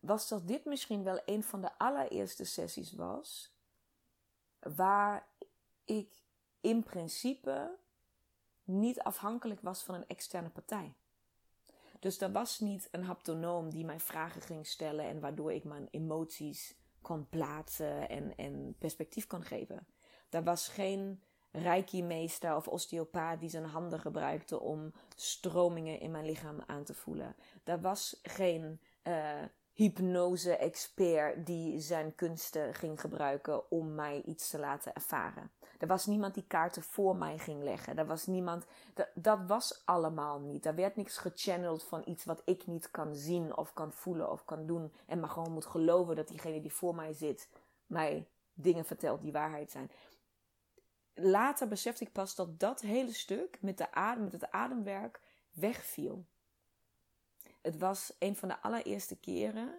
was 0.00 0.28
dat 0.28 0.48
dit 0.48 0.64
misschien 0.64 1.02
wel 1.02 1.20
een 1.24 1.42
van 1.42 1.60
de 1.60 1.78
allereerste 1.78 2.44
sessies 2.44 2.92
was 2.92 3.54
waar 4.58 5.26
ik 5.84 6.22
in 6.60 6.82
principe 6.82 7.76
niet 8.64 9.00
afhankelijk 9.00 9.60
was 9.60 9.82
van 9.82 9.94
een 9.94 10.08
externe 10.08 10.48
partij. 10.48 10.94
Dus 12.00 12.20
er 12.20 12.32
was 12.32 12.60
niet 12.60 12.88
een 12.90 13.04
haptonoom 13.04 13.70
die 13.70 13.84
mij 13.84 14.00
vragen 14.00 14.40
ging 14.40 14.66
stellen 14.66 15.04
en 15.04 15.20
waardoor 15.20 15.52
ik 15.52 15.64
mijn 15.64 15.88
emoties 15.90 16.76
kon 17.00 17.28
plaatsen 17.28 18.08
en, 18.08 18.36
en 18.36 18.74
perspectief 18.78 19.26
kon 19.26 19.42
geven. 19.42 19.86
Er 20.30 20.44
was 20.44 20.68
geen 20.68 21.22
reiki-meester 21.62 22.56
of 22.56 22.68
osteopaat 22.68 23.40
die 23.40 23.48
zijn 23.48 23.64
handen 23.64 24.00
gebruikte 24.00 24.60
om 24.60 24.92
stromingen 25.14 26.00
in 26.00 26.10
mijn 26.10 26.24
lichaam 26.24 26.62
aan 26.66 26.84
te 26.84 26.94
voelen. 26.94 27.36
Er 27.64 27.80
was 27.80 28.20
geen 28.22 28.80
uh, 29.02 29.42
hypnose-expert 29.72 31.46
die 31.46 31.80
zijn 31.80 32.14
kunsten 32.14 32.74
ging 32.74 33.00
gebruiken 33.00 33.70
om 33.70 33.94
mij 33.94 34.22
iets 34.22 34.50
te 34.50 34.58
laten 34.58 34.94
ervaren. 34.94 35.50
Er 35.78 35.86
was 35.86 36.06
niemand 36.06 36.34
die 36.34 36.46
kaarten 36.46 36.82
voor 36.82 37.16
mij 37.16 37.38
ging 37.38 37.62
leggen. 37.62 37.98
Er 37.98 38.06
was 38.06 38.26
niemand. 38.26 38.66
Dat 39.14 39.38
was 39.46 39.82
allemaal 39.84 40.40
niet. 40.40 40.66
Er 40.66 40.74
werd 40.74 40.96
niks 40.96 41.18
gechanneld 41.18 41.82
van 41.84 42.02
iets 42.06 42.24
wat 42.24 42.42
ik 42.44 42.66
niet 42.66 42.90
kan 42.90 43.14
zien 43.14 43.56
of 43.56 43.72
kan 43.72 43.92
voelen 43.92 44.30
of 44.30 44.44
kan 44.44 44.66
doen. 44.66 44.92
En 45.06 45.20
maar 45.20 45.30
gewoon 45.30 45.52
moet 45.52 45.66
geloven 45.66 46.16
dat 46.16 46.28
diegene 46.28 46.60
die 46.60 46.72
voor 46.72 46.94
mij 46.94 47.12
zit 47.12 47.48
mij 47.86 48.28
dingen 48.54 48.84
vertelt 48.84 49.22
die 49.22 49.32
waarheid 49.32 49.70
zijn. 49.70 49.90
Later 51.18 51.68
besefte 51.68 52.04
ik 52.04 52.12
pas 52.12 52.34
dat 52.34 52.60
dat 52.60 52.80
hele 52.80 53.12
stuk 53.12 53.58
met, 53.60 53.78
de 53.78 53.92
adem, 53.92 54.22
met 54.22 54.32
het 54.32 54.50
ademwerk 54.50 55.20
wegviel. 55.52 56.26
Het 57.62 57.78
was 57.78 58.16
een 58.18 58.36
van 58.36 58.48
de 58.48 58.60
allereerste 58.60 59.16
keren. 59.16 59.74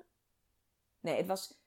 Nee, 1.00 1.18
het 1.18 1.28
was, 1.28 1.60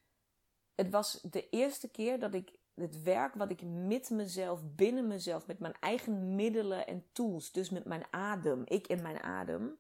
het 0.75 0.91
was 0.91 1.21
de 1.23 1.49
eerste 1.49 1.89
keer 1.89 2.19
dat 2.19 2.35
ik 2.35 2.59
het 2.75 3.03
werk 3.03 3.35
wat 3.35 3.51
ik 3.51 3.63
met 3.63 4.11
mezelf, 4.11 4.61
binnen 4.75 5.07
mezelf, 5.07 5.47
met 5.47 5.59
mijn 5.59 5.75
eigen 5.81 6.35
middelen 6.35 6.87
en 6.87 7.05
tools, 7.13 7.53
dus 7.53 7.71
met 7.71 7.85
mijn 7.85 8.05
adem, 8.11 8.63
ik 8.65 8.87
en 8.87 9.03
mijn 9.03 9.23
adem, 9.23 9.79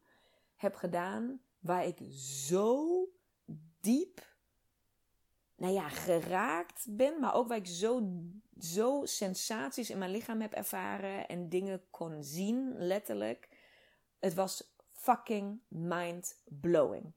heb 0.56 0.74
gedaan 0.74 1.40
waar 1.58 1.86
ik 1.86 1.98
zo 2.16 3.04
diep, 3.80 4.26
nou 5.60 5.72
ja, 5.72 5.88
geraakt 5.88 6.86
ben, 6.88 7.20
maar 7.20 7.34
ook 7.34 7.48
waar 7.48 7.56
ik 7.56 7.66
zo, 7.66 8.02
zo 8.58 9.00
sensaties 9.04 9.90
in 9.90 9.98
mijn 9.98 10.10
lichaam 10.10 10.40
heb 10.40 10.52
ervaren 10.52 11.28
en 11.28 11.48
dingen 11.48 11.82
kon 11.90 12.24
zien, 12.24 12.74
letterlijk. 12.78 13.48
Het 14.18 14.34
was 14.34 14.74
fucking 14.88 15.60
mind 15.68 16.42
blowing. 16.44 17.12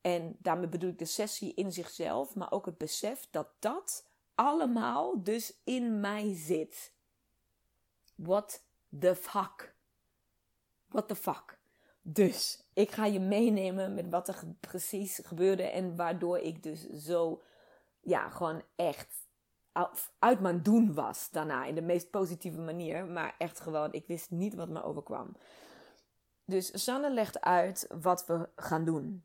En 0.00 0.36
daarmee 0.38 0.68
bedoel 0.68 0.90
ik 0.90 0.98
de 0.98 1.04
sessie 1.04 1.54
in 1.54 1.72
zichzelf, 1.72 2.34
maar 2.34 2.52
ook 2.52 2.66
het 2.66 2.78
besef 2.78 3.28
dat 3.30 3.48
dat 3.58 4.06
allemaal 4.34 5.22
dus 5.22 5.60
in 5.64 6.00
mij 6.00 6.34
zit. 6.34 6.92
What 8.14 8.64
the 8.98 9.16
fuck? 9.16 9.74
What 10.88 11.08
the 11.08 11.16
fuck? 11.16 11.58
Dus 12.02 12.64
ik 12.72 12.90
ga 12.90 13.06
je 13.06 13.20
meenemen 13.20 13.94
met 13.94 14.08
wat 14.08 14.28
er 14.28 14.42
precies 14.60 15.20
gebeurde 15.24 15.62
en 15.62 15.96
waardoor 15.96 16.38
ik 16.38 16.62
dus 16.62 16.88
zo, 16.88 17.42
ja, 18.00 18.28
gewoon 18.28 18.62
echt 18.76 19.22
uit 20.18 20.40
mijn 20.40 20.62
doen 20.62 20.94
was 20.94 21.30
daarna. 21.30 21.64
In 21.64 21.74
de 21.74 21.82
meest 21.82 22.10
positieve 22.10 22.60
manier, 22.60 23.06
maar 23.06 23.34
echt 23.38 23.60
gewoon, 23.60 23.92
ik 23.92 24.06
wist 24.06 24.30
niet 24.30 24.54
wat 24.54 24.68
me 24.68 24.82
overkwam. 24.82 25.36
Dus 26.44 26.84
Sanne 26.84 27.10
legt 27.10 27.40
uit 27.40 27.86
wat 28.00 28.26
we 28.26 28.48
gaan 28.56 28.84
doen. 28.84 29.24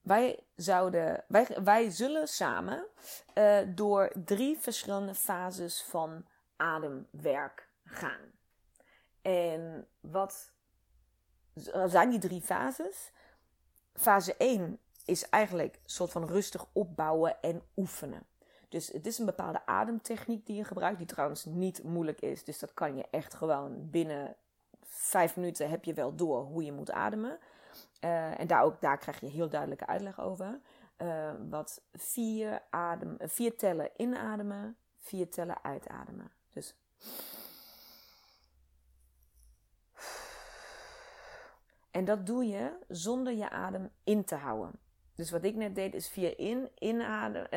Wij, 0.00 0.46
zouden, 0.56 1.24
wij, 1.28 1.46
wij 1.64 1.90
zullen 1.90 2.28
samen 2.28 2.86
uh, 3.34 3.58
door 3.74 4.12
drie 4.24 4.58
verschillende 4.58 5.14
fases 5.14 5.82
van 5.82 6.26
ademwerk 6.56 7.68
gaan. 7.84 8.32
En 9.22 9.88
wat 10.00 10.53
zijn 11.86 12.10
die 12.10 12.18
drie 12.18 12.40
fases? 12.40 13.10
Fase 13.94 14.36
1 14.36 14.78
is 15.04 15.28
eigenlijk 15.28 15.74
een 15.74 15.90
soort 15.90 16.10
van 16.10 16.26
rustig 16.26 16.66
opbouwen 16.72 17.42
en 17.42 17.62
oefenen. 17.76 18.22
Dus 18.68 18.88
het 18.88 19.06
is 19.06 19.18
een 19.18 19.26
bepaalde 19.26 19.66
ademtechniek 19.66 20.46
die 20.46 20.56
je 20.56 20.64
gebruikt, 20.64 20.98
die 20.98 21.06
trouwens 21.06 21.44
niet 21.44 21.82
moeilijk 21.82 22.20
is. 22.20 22.44
Dus 22.44 22.58
dat 22.58 22.74
kan 22.74 22.96
je 22.96 23.06
echt 23.10 23.34
gewoon 23.34 23.90
binnen 23.90 24.36
vijf 24.82 25.36
minuten 25.36 25.70
heb 25.70 25.84
je 25.84 25.94
wel 25.94 26.14
door 26.14 26.42
hoe 26.42 26.64
je 26.64 26.72
moet 26.72 26.90
ademen. 26.90 27.38
Uh, 28.00 28.40
en 28.40 28.46
daar, 28.46 28.62
ook, 28.62 28.80
daar 28.80 28.98
krijg 28.98 29.20
je 29.20 29.26
heel 29.26 29.48
duidelijke 29.48 29.86
uitleg 29.86 30.20
over. 30.20 30.60
Uh, 30.98 31.30
wat 31.48 31.80
vier, 31.92 32.62
adem, 32.70 33.16
vier 33.20 33.56
tellen 33.56 33.90
inademen, 33.96 34.76
vier 34.98 35.28
tellen 35.28 35.64
uitademen. 35.64 36.30
Dus. 36.52 36.74
En 41.94 42.04
dat 42.04 42.26
doe 42.26 42.46
je 42.46 42.78
zonder 42.88 43.32
je 43.32 43.50
adem 43.50 43.90
in 44.04 44.24
te 44.24 44.34
houden. 44.34 44.78
Dus 45.14 45.30
wat 45.30 45.44
ik 45.44 45.54
net 45.54 45.74
deed 45.74 45.94
is 45.94 46.08
vier 46.08 46.38
in, 46.38 46.70
inademen. 46.78 47.48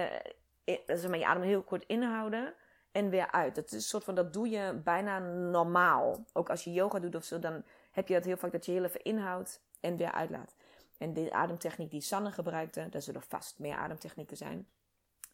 In, 0.64 0.80
zeg 0.86 1.08
maar, 1.08 1.18
je 1.18 1.26
adem 1.26 1.44
heel 1.44 1.64
kort 1.64 1.86
inhouden 1.86 2.54
en 2.92 3.10
weer 3.10 3.32
uit. 3.32 3.56
Dat 3.56 3.66
is 3.66 3.72
een 3.72 3.82
soort 3.82 4.04
van, 4.04 4.16
dat 4.16 4.34
doe 4.34 4.50
je 4.50 4.82
bijna 4.84 5.20
normaal. 5.50 6.26
Ook 6.34 6.50
als 6.50 6.64
je 6.64 6.74
yoga 6.74 7.00
doet 7.00 7.16
of 7.16 7.24
zo, 7.24 7.40
dan 7.40 7.64
heb 7.92 8.08
je 8.08 8.14
dat 8.14 8.26
heel 8.26 8.38
vaak 8.38 8.52
dat 8.52 8.66
je 8.66 8.72
heel 8.72 8.84
even 8.84 9.04
inhoudt 9.04 9.62
en 9.80 9.98
weer 9.98 10.12
uitlaat. 10.12 10.56
En 10.98 11.14
de 11.14 11.32
ademtechniek 11.32 11.92
die 11.92 12.02
Sanne 12.02 12.32
gebruikte, 12.32 12.90
daar 12.90 13.02
zullen 13.02 13.22
vast 13.22 13.60
meer 13.60 13.76
ademtechnieken 13.76 14.38
zijn. 14.38 14.68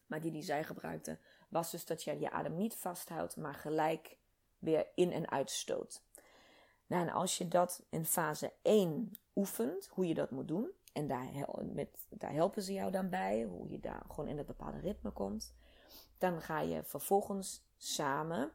Maar 0.05 0.21
die 0.21 0.31
die 0.31 0.43
zij 0.43 0.63
gebruikte, 0.63 1.17
was 1.49 1.71
dus 1.71 1.85
dat 1.85 2.03
je 2.03 2.19
je 2.19 2.31
adem 2.31 2.55
niet 2.55 2.75
vasthoudt, 2.75 3.37
maar 3.37 3.55
gelijk 3.55 4.17
weer 4.59 4.87
in- 4.95 5.11
en 5.11 5.31
uitstoot. 5.31 6.01
Nou, 6.87 7.07
en 7.07 7.13
als 7.13 7.37
je 7.37 7.47
dat 7.47 7.85
in 7.89 8.05
fase 8.05 8.53
1 8.61 9.11
oefent, 9.35 9.87
hoe 9.91 10.07
je 10.07 10.13
dat 10.13 10.31
moet 10.31 10.47
doen, 10.47 10.71
en 10.93 11.07
daar, 11.07 12.33
helpen 12.33 12.63
ze 12.63 12.73
jou 12.73 12.91
dan 12.91 13.09
bij, 13.09 13.43
hoe 13.43 13.69
je 13.69 13.79
daar 13.79 14.03
gewoon 14.07 14.27
in 14.27 14.37
het 14.37 14.47
bepaalde 14.47 14.79
ritme 14.79 15.11
komt, 15.11 15.55
dan 16.17 16.41
ga 16.41 16.59
je 16.59 16.83
vervolgens 16.83 17.65
samen 17.77 18.51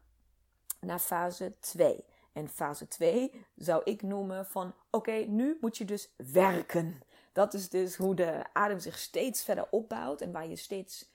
naar 0.80 0.99
fase 0.99 1.56
2. 1.61 2.04
En 2.32 2.49
fase 2.49 2.88
2 2.88 3.47
zou 3.56 3.82
ik 3.85 4.02
noemen 4.02 4.47
van 4.47 4.75
oké, 4.90 5.12
nu 5.12 5.58
moet 5.61 5.76
je 5.76 5.85
dus 5.85 6.14
werken. 6.16 7.00
Dat 7.32 7.54
is 7.54 7.68
dus 7.68 7.97
hoe 7.97 8.14
de 8.14 8.44
adem 8.52 8.78
zich 8.78 8.99
steeds 8.99 9.42
verder 9.42 9.66
opbouwt 9.70 10.20
en 10.20 10.32
waar 10.32 10.49
je 10.49 10.56
steeds 10.56 11.11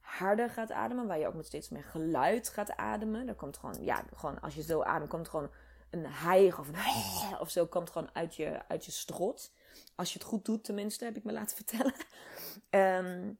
harder 0.00 0.50
gaat 0.50 0.72
ademen, 0.72 1.06
waar 1.06 1.18
je 1.18 1.26
ook 1.26 1.34
met 1.34 1.46
steeds 1.46 1.68
meer 1.68 1.84
geluid 1.84 2.48
gaat 2.48 2.76
ademen. 2.76 3.28
Er 3.28 3.34
komt 3.34 3.56
gewoon, 3.56 3.84
ja, 3.84 4.04
gewoon 4.14 4.40
als 4.40 4.54
je 4.54 4.62
zo 4.62 4.82
ademt, 4.82 5.10
komt 5.10 5.28
gewoon 5.28 5.50
een 5.96 6.06
hijg 6.06 6.58
of 6.58 6.68
een 6.68 7.38
of 7.40 7.50
zo, 7.50 7.66
komt 7.66 7.90
gewoon 7.90 8.10
uit 8.12 8.36
je, 8.36 8.68
uit 8.68 8.84
je 8.84 8.90
strot. 8.90 9.52
Als 9.94 10.12
je 10.12 10.18
het 10.18 10.28
goed 10.28 10.44
doet, 10.44 10.64
tenminste, 10.64 11.04
heb 11.04 11.16
ik 11.16 11.24
me 11.24 11.32
laten 11.32 11.56
vertellen. 11.64 11.94
Ehm, 12.70 13.32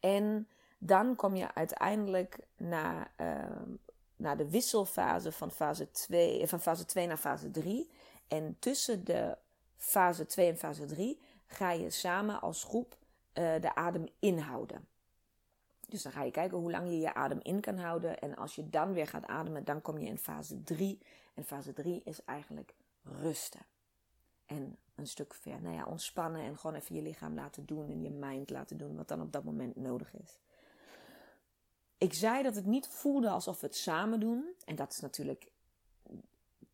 en 0.00 0.48
dan 0.78 1.16
kom 1.16 1.36
je 1.36 1.54
uiteindelijk 1.54 2.38
naar, 2.56 3.12
uh, 3.20 3.62
naar 4.16 4.36
de 4.36 4.50
wisselfase 4.50 5.32
van 5.32 5.50
fase 5.50 5.90
2, 5.90 6.46
van 6.46 6.60
fase 6.60 6.84
2 6.84 7.06
naar 7.06 7.16
fase 7.16 7.50
3. 7.50 7.90
En 8.28 8.56
tussen 8.58 9.04
de 9.04 9.38
fase 9.76 10.26
2 10.26 10.48
en 10.48 10.58
fase 10.58 10.84
3 10.84 11.20
ga 11.46 11.70
je 11.70 11.90
samen 11.90 12.40
als 12.40 12.64
groep 12.64 12.96
uh, 13.34 13.60
de 13.60 13.74
adem 13.74 14.08
inhouden. 14.18 14.86
Dus 15.88 16.02
dan 16.02 16.12
ga 16.12 16.22
je 16.22 16.30
kijken 16.30 16.58
hoe 16.58 16.70
lang 16.70 16.88
je 16.88 16.98
je 16.98 17.14
adem 17.14 17.38
in 17.42 17.60
kan 17.60 17.78
houden. 17.78 18.18
En 18.18 18.36
als 18.36 18.54
je 18.54 18.70
dan 18.70 18.92
weer 18.92 19.06
gaat 19.06 19.26
ademen, 19.26 19.64
dan 19.64 19.80
kom 19.80 19.98
je 19.98 20.06
in 20.06 20.18
fase 20.18 20.62
3. 20.62 20.98
En 21.34 21.44
fase 21.44 21.72
3 21.72 22.02
is 22.04 22.24
eigenlijk 22.24 22.74
rusten. 23.02 23.60
En 24.46 24.76
een 24.94 25.06
stuk 25.06 25.34
ver, 25.34 25.62
nou 25.62 25.74
ja, 25.74 25.84
ontspannen 25.84 26.42
en 26.42 26.58
gewoon 26.58 26.76
even 26.76 26.94
je 26.94 27.02
lichaam 27.02 27.34
laten 27.34 27.66
doen 27.66 27.90
en 27.90 28.02
je 28.02 28.10
mind 28.10 28.50
laten 28.50 28.76
doen 28.76 28.96
wat 28.96 29.08
dan 29.08 29.20
op 29.20 29.32
dat 29.32 29.44
moment 29.44 29.76
nodig 29.76 30.14
is. 30.14 30.38
Ik 31.98 32.12
zei 32.12 32.42
dat 32.42 32.54
het 32.54 32.66
niet 32.66 32.86
voelde 32.86 33.30
alsof 33.30 33.60
we 33.60 33.66
het 33.66 33.76
samen 33.76 34.20
doen. 34.20 34.54
En 34.64 34.76
dat 34.76 34.92
is 34.92 35.00
natuurlijk 35.00 35.50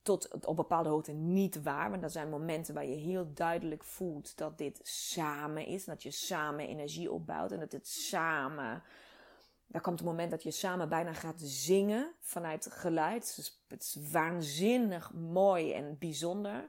tot 0.02 0.46
op 0.46 0.56
bepaalde 0.56 0.88
hoogte 0.88 1.12
niet 1.12 1.62
waar. 1.62 1.90
Want 1.90 2.02
er 2.02 2.10
zijn 2.10 2.28
momenten 2.28 2.74
waar 2.74 2.86
je 2.86 2.96
heel 2.96 3.32
duidelijk 3.34 3.84
voelt 3.84 4.36
dat 4.36 4.58
dit 4.58 4.80
samen 4.82 5.66
is. 5.66 5.84
Dat 5.84 6.02
je 6.02 6.10
samen 6.10 6.68
energie 6.68 7.12
opbouwt 7.12 7.52
en 7.52 7.58
dat 7.58 7.72
het 7.72 7.88
samen. 7.88 8.82
Daar 9.70 9.82
komt 9.82 10.00
een 10.00 10.06
moment 10.06 10.30
dat 10.30 10.42
je 10.42 10.50
samen 10.50 10.88
bijna 10.88 11.12
gaat 11.12 11.40
zingen 11.40 12.14
vanuit 12.20 12.66
geluid. 12.70 13.52
Het 13.68 13.82
is 13.82 14.10
waanzinnig 14.10 15.12
mooi 15.12 15.72
en 15.72 15.96
bijzonder. 15.98 16.68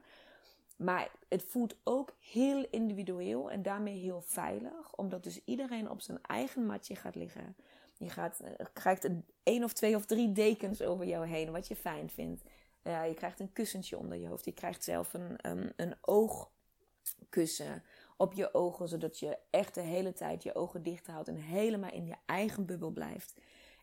Maar 0.76 1.10
het 1.28 1.44
voelt 1.44 1.76
ook 1.84 2.16
heel 2.18 2.66
individueel 2.70 3.50
en 3.50 3.62
daarmee 3.62 3.98
heel 3.98 4.22
veilig. 4.22 4.94
Omdat 4.94 5.22
dus 5.24 5.40
iedereen 5.44 5.90
op 5.90 6.00
zijn 6.00 6.18
eigen 6.22 6.66
matje 6.66 6.96
gaat 6.96 7.14
liggen. 7.14 7.56
Je 7.96 8.10
gaat, 8.10 8.40
uh, 8.42 8.48
krijgt 8.72 9.04
een, 9.04 9.24
één 9.42 9.64
of 9.64 9.72
twee 9.72 9.96
of 9.96 10.06
drie 10.06 10.32
dekens 10.32 10.82
over 10.82 11.06
jou 11.06 11.26
heen, 11.26 11.52
wat 11.52 11.68
je 11.68 11.76
fijn 11.76 12.10
vindt. 12.10 12.42
Uh, 12.82 13.08
je 13.08 13.14
krijgt 13.14 13.40
een 13.40 13.52
kussentje 13.52 13.98
onder 13.98 14.18
je 14.18 14.28
hoofd. 14.28 14.44
Je 14.44 14.52
krijgt 14.52 14.84
zelf 14.84 15.14
een, 15.14 15.38
een 15.76 15.94
oogkussen 16.00 17.82
op 18.20 18.32
je 18.32 18.54
ogen, 18.54 18.88
zodat 18.88 19.18
je 19.18 19.38
echt 19.50 19.74
de 19.74 19.80
hele 19.80 20.12
tijd 20.12 20.42
je 20.42 20.54
ogen 20.54 20.82
dicht 20.82 21.06
houdt 21.06 21.28
en 21.28 21.36
helemaal 21.36 21.92
in 21.92 22.06
je 22.06 22.16
eigen 22.26 22.66
bubbel 22.66 22.90
blijft. 22.90 23.34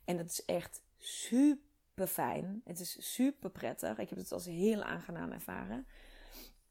En 0.06 0.18
dat 0.18 0.26
is 0.26 0.46
echt 0.46 0.82
super 0.98 2.08
fijn. 2.08 2.62
Het 2.66 2.80
is 2.80 3.14
super 3.16 3.50
prettig. 3.50 3.98
Ik 3.98 4.10
heb 4.10 4.18
het 4.18 4.32
als 4.32 4.46
heel 4.46 4.84
aangenaam 4.84 5.32
ervaren. 5.32 5.88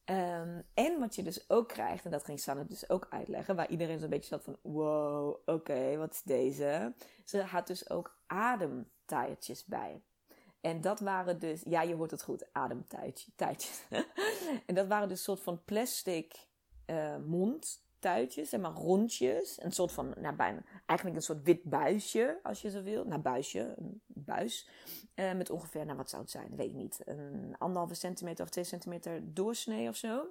Um, 0.04 0.62
en 0.74 0.98
wat 0.98 1.14
je 1.14 1.22
dus 1.22 1.50
ook 1.50 1.68
krijgt, 1.68 2.04
en 2.04 2.10
dat 2.10 2.24
ging 2.24 2.40
Sanne 2.40 2.64
dus 2.64 2.90
ook 2.90 3.06
uitleggen, 3.10 3.56
waar 3.56 3.70
iedereen 3.70 3.98
zo'n 3.98 4.08
beetje 4.08 4.28
zat 4.28 4.42
van, 4.42 4.56
wow, 4.62 5.36
oké, 5.44 5.96
wat 5.96 6.12
is 6.12 6.22
deze? 6.22 6.94
Ze 7.24 7.42
had 7.42 7.66
dus 7.66 7.90
ook 7.90 8.18
ademtijtjes 8.26 9.64
bij. 9.64 10.02
En 10.60 10.80
dat 10.80 11.00
waren 11.00 11.38
dus, 11.38 11.62
ja, 11.64 11.82
je 11.82 11.94
hoort 11.94 12.10
het 12.10 12.22
goed, 12.22 12.46
ademtuitjes. 12.52 13.86
en 14.66 14.74
dat 14.74 14.86
waren 14.86 15.08
dus 15.08 15.22
soort 15.22 15.40
van 15.40 15.64
plastic 15.64 16.46
uh, 16.86 17.16
mondtuitjes, 17.16 18.48
zeg 18.48 18.60
maar 18.60 18.72
rondjes. 18.72 19.62
Een 19.62 19.72
soort 19.72 19.92
van, 19.92 20.14
nou 20.16 20.36
bijna, 20.36 20.62
eigenlijk 20.86 21.18
een 21.18 21.24
soort 21.24 21.42
wit 21.42 21.62
buisje, 21.62 22.38
als 22.42 22.62
je 22.62 22.70
zo 22.70 22.82
wil. 22.82 23.04
Nou, 23.04 23.20
buisje, 23.20 23.74
een 23.76 24.00
buis. 24.06 24.68
Uh, 25.14 25.32
met 25.32 25.50
ongeveer, 25.50 25.84
nou 25.84 25.96
wat 25.96 26.10
zou 26.10 26.22
het 26.22 26.30
zijn, 26.30 26.56
weet 26.56 26.68
ik 26.68 26.74
niet. 26.74 27.00
Een 27.04 27.54
anderhalve 27.58 27.94
centimeter 27.94 28.44
of 28.44 28.50
twee 28.50 28.64
centimeter 28.64 29.34
doorsnee 29.34 29.88
of 29.88 29.96
zo. 29.96 30.26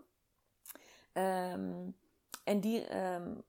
Um, 1.13 1.95
en 2.43 2.59
die 2.59 2.97
um, 2.97 3.43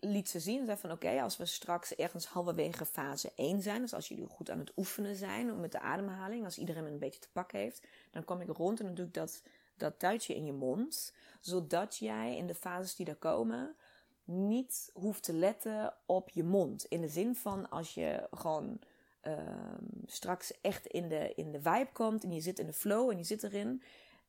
liet 0.00 0.28
ze 0.28 0.40
zien. 0.40 0.66
Zei 0.66 0.78
van 0.78 0.90
oké, 0.92 1.22
als 1.22 1.36
we 1.36 1.46
straks 1.46 1.94
ergens 1.94 2.26
halverwege 2.26 2.86
fase 2.86 3.32
1 3.36 3.62
zijn. 3.62 3.80
Dus 3.80 3.94
als 3.94 4.08
jullie 4.08 4.26
goed 4.26 4.50
aan 4.50 4.58
het 4.58 4.72
oefenen 4.76 5.16
zijn 5.16 5.60
met 5.60 5.72
de 5.72 5.80
ademhaling. 5.80 6.44
Als 6.44 6.58
iedereen 6.58 6.84
een 6.84 6.98
beetje 6.98 7.20
te 7.20 7.28
pakken 7.32 7.58
heeft. 7.58 7.86
Dan 8.10 8.24
kom 8.24 8.40
ik 8.40 8.56
rond 8.56 8.80
en 8.80 8.86
dan 8.86 8.94
doe 8.94 9.06
ik 9.06 9.14
dat, 9.14 9.42
dat 9.76 9.98
tuitje 9.98 10.34
in 10.34 10.44
je 10.44 10.52
mond. 10.52 11.14
Zodat 11.40 11.96
jij 11.96 12.36
in 12.36 12.46
de 12.46 12.54
fases 12.54 12.94
die 12.94 13.06
er 13.06 13.16
komen 13.16 13.76
niet 14.24 14.90
hoeft 14.92 15.22
te 15.22 15.32
letten 15.32 15.94
op 16.06 16.30
je 16.30 16.44
mond. 16.44 16.84
In 16.84 17.00
de 17.00 17.08
zin 17.08 17.34
van 17.34 17.70
als 17.70 17.94
je 17.94 18.28
gewoon 18.30 18.78
uh, 19.22 19.32
straks 20.06 20.60
echt 20.60 20.86
in 20.86 21.08
de, 21.08 21.32
in 21.34 21.52
de 21.52 21.60
vibe 21.60 21.92
komt 21.92 22.24
en 22.24 22.32
je 22.32 22.40
zit 22.40 22.58
in 22.58 22.66
de 22.66 22.72
flow 22.72 23.10
en 23.10 23.18
je 23.18 23.24
zit 23.24 23.42
erin, 23.42 23.82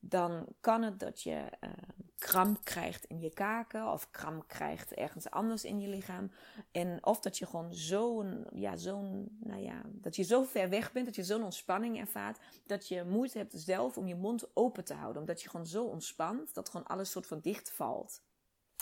dan 0.10 0.46
kan 0.60 0.82
het 0.82 1.00
dat 1.00 1.22
je 1.22 1.50
uh, 1.62 1.70
kramp 2.18 2.64
krijgt 2.64 3.06
in 3.06 3.20
je 3.20 3.34
kaken 3.34 3.92
of 3.92 4.12
kramp 4.12 4.48
krijgt 4.48 4.94
ergens 4.94 5.30
anders 5.30 5.64
in 5.64 5.80
je 5.80 5.88
lichaam. 5.88 6.32
En 6.72 7.06
of 7.06 7.20
dat 7.20 7.38
je 7.38 7.46
gewoon 7.46 7.74
zo'n, 7.74 8.46
ja, 8.54 8.78
zo'n, 8.78 9.38
nou 9.40 9.62
ja, 9.62 9.82
dat 9.86 10.16
je 10.16 10.24
zo 10.24 10.44
ver 10.44 10.70
weg 10.70 10.92
bent, 10.92 11.06
dat 11.06 11.16
je 11.16 11.24
zo'n 11.24 11.44
ontspanning 11.44 12.00
ervaart, 12.00 12.40
dat 12.66 12.88
je 12.88 13.04
moeite 13.04 13.38
hebt 13.38 13.54
zelf 13.56 13.98
om 13.98 14.08
je 14.08 14.16
mond 14.16 14.56
open 14.56 14.84
te 14.84 14.94
houden. 14.94 15.22
Omdat 15.22 15.42
je 15.42 15.50
gewoon 15.50 15.68
zo 15.68 15.84
ontspant, 15.84 16.54
dat 16.54 16.70
gewoon 16.70 16.88
alles 16.88 17.12
soort 17.12 17.28
van 17.28 17.40
dicht 17.40 17.72
valt. 17.72 18.22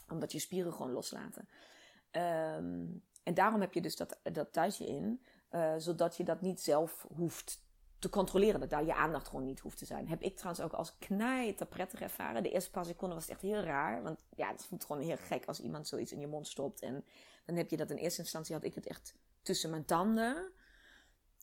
Omdat 0.09 0.31
je 0.31 0.39
spieren 0.39 0.73
gewoon 0.73 0.91
loslaten. 0.91 1.47
Um, 2.11 3.03
en 3.23 3.33
daarom 3.33 3.61
heb 3.61 3.73
je 3.73 3.81
dus 3.81 3.95
dat, 3.95 4.19
dat 4.23 4.53
thuisje 4.53 4.85
in, 4.85 5.21
uh, 5.51 5.73
zodat 5.77 6.17
je 6.17 6.23
dat 6.23 6.41
niet 6.41 6.61
zelf 6.61 7.05
hoeft 7.15 7.61
te 8.03 8.09
controleren. 8.09 8.59
Dat 8.59 8.69
daar 8.69 8.85
je 8.85 8.95
aandacht 8.95 9.27
gewoon 9.27 9.45
niet 9.45 9.59
hoeft 9.59 9.77
te 9.77 9.85
zijn. 9.85 10.07
Heb 10.07 10.21
ik 10.21 10.35
trouwens 10.35 10.65
ook 10.65 10.73
als 10.73 10.97
knijter 10.97 11.65
prettig 11.65 12.01
ervaren. 12.01 12.43
De 12.43 12.51
eerste 12.51 12.71
paar 12.71 12.85
seconden 12.85 13.17
was 13.17 13.27
het 13.27 13.33
echt 13.33 13.41
heel 13.41 13.61
raar. 13.61 14.03
Want 14.03 14.23
ja, 14.35 14.51
het 14.51 14.65
voelt 14.65 14.85
gewoon 14.85 15.01
heel 15.01 15.17
gek 15.17 15.45
als 15.45 15.59
iemand 15.59 15.87
zoiets 15.87 16.11
in 16.11 16.19
je 16.19 16.27
mond 16.27 16.47
stopt. 16.47 16.81
En 16.81 17.05
dan 17.45 17.55
heb 17.55 17.69
je 17.69 17.77
dat 17.77 17.89
in 17.89 17.97
eerste 17.97 18.21
instantie 18.21 18.55
had 18.55 18.63
ik 18.63 18.75
het 18.75 18.87
echt 18.87 19.15
tussen 19.41 19.69
mijn 19.69 19.85
tanden. 19.85 20.51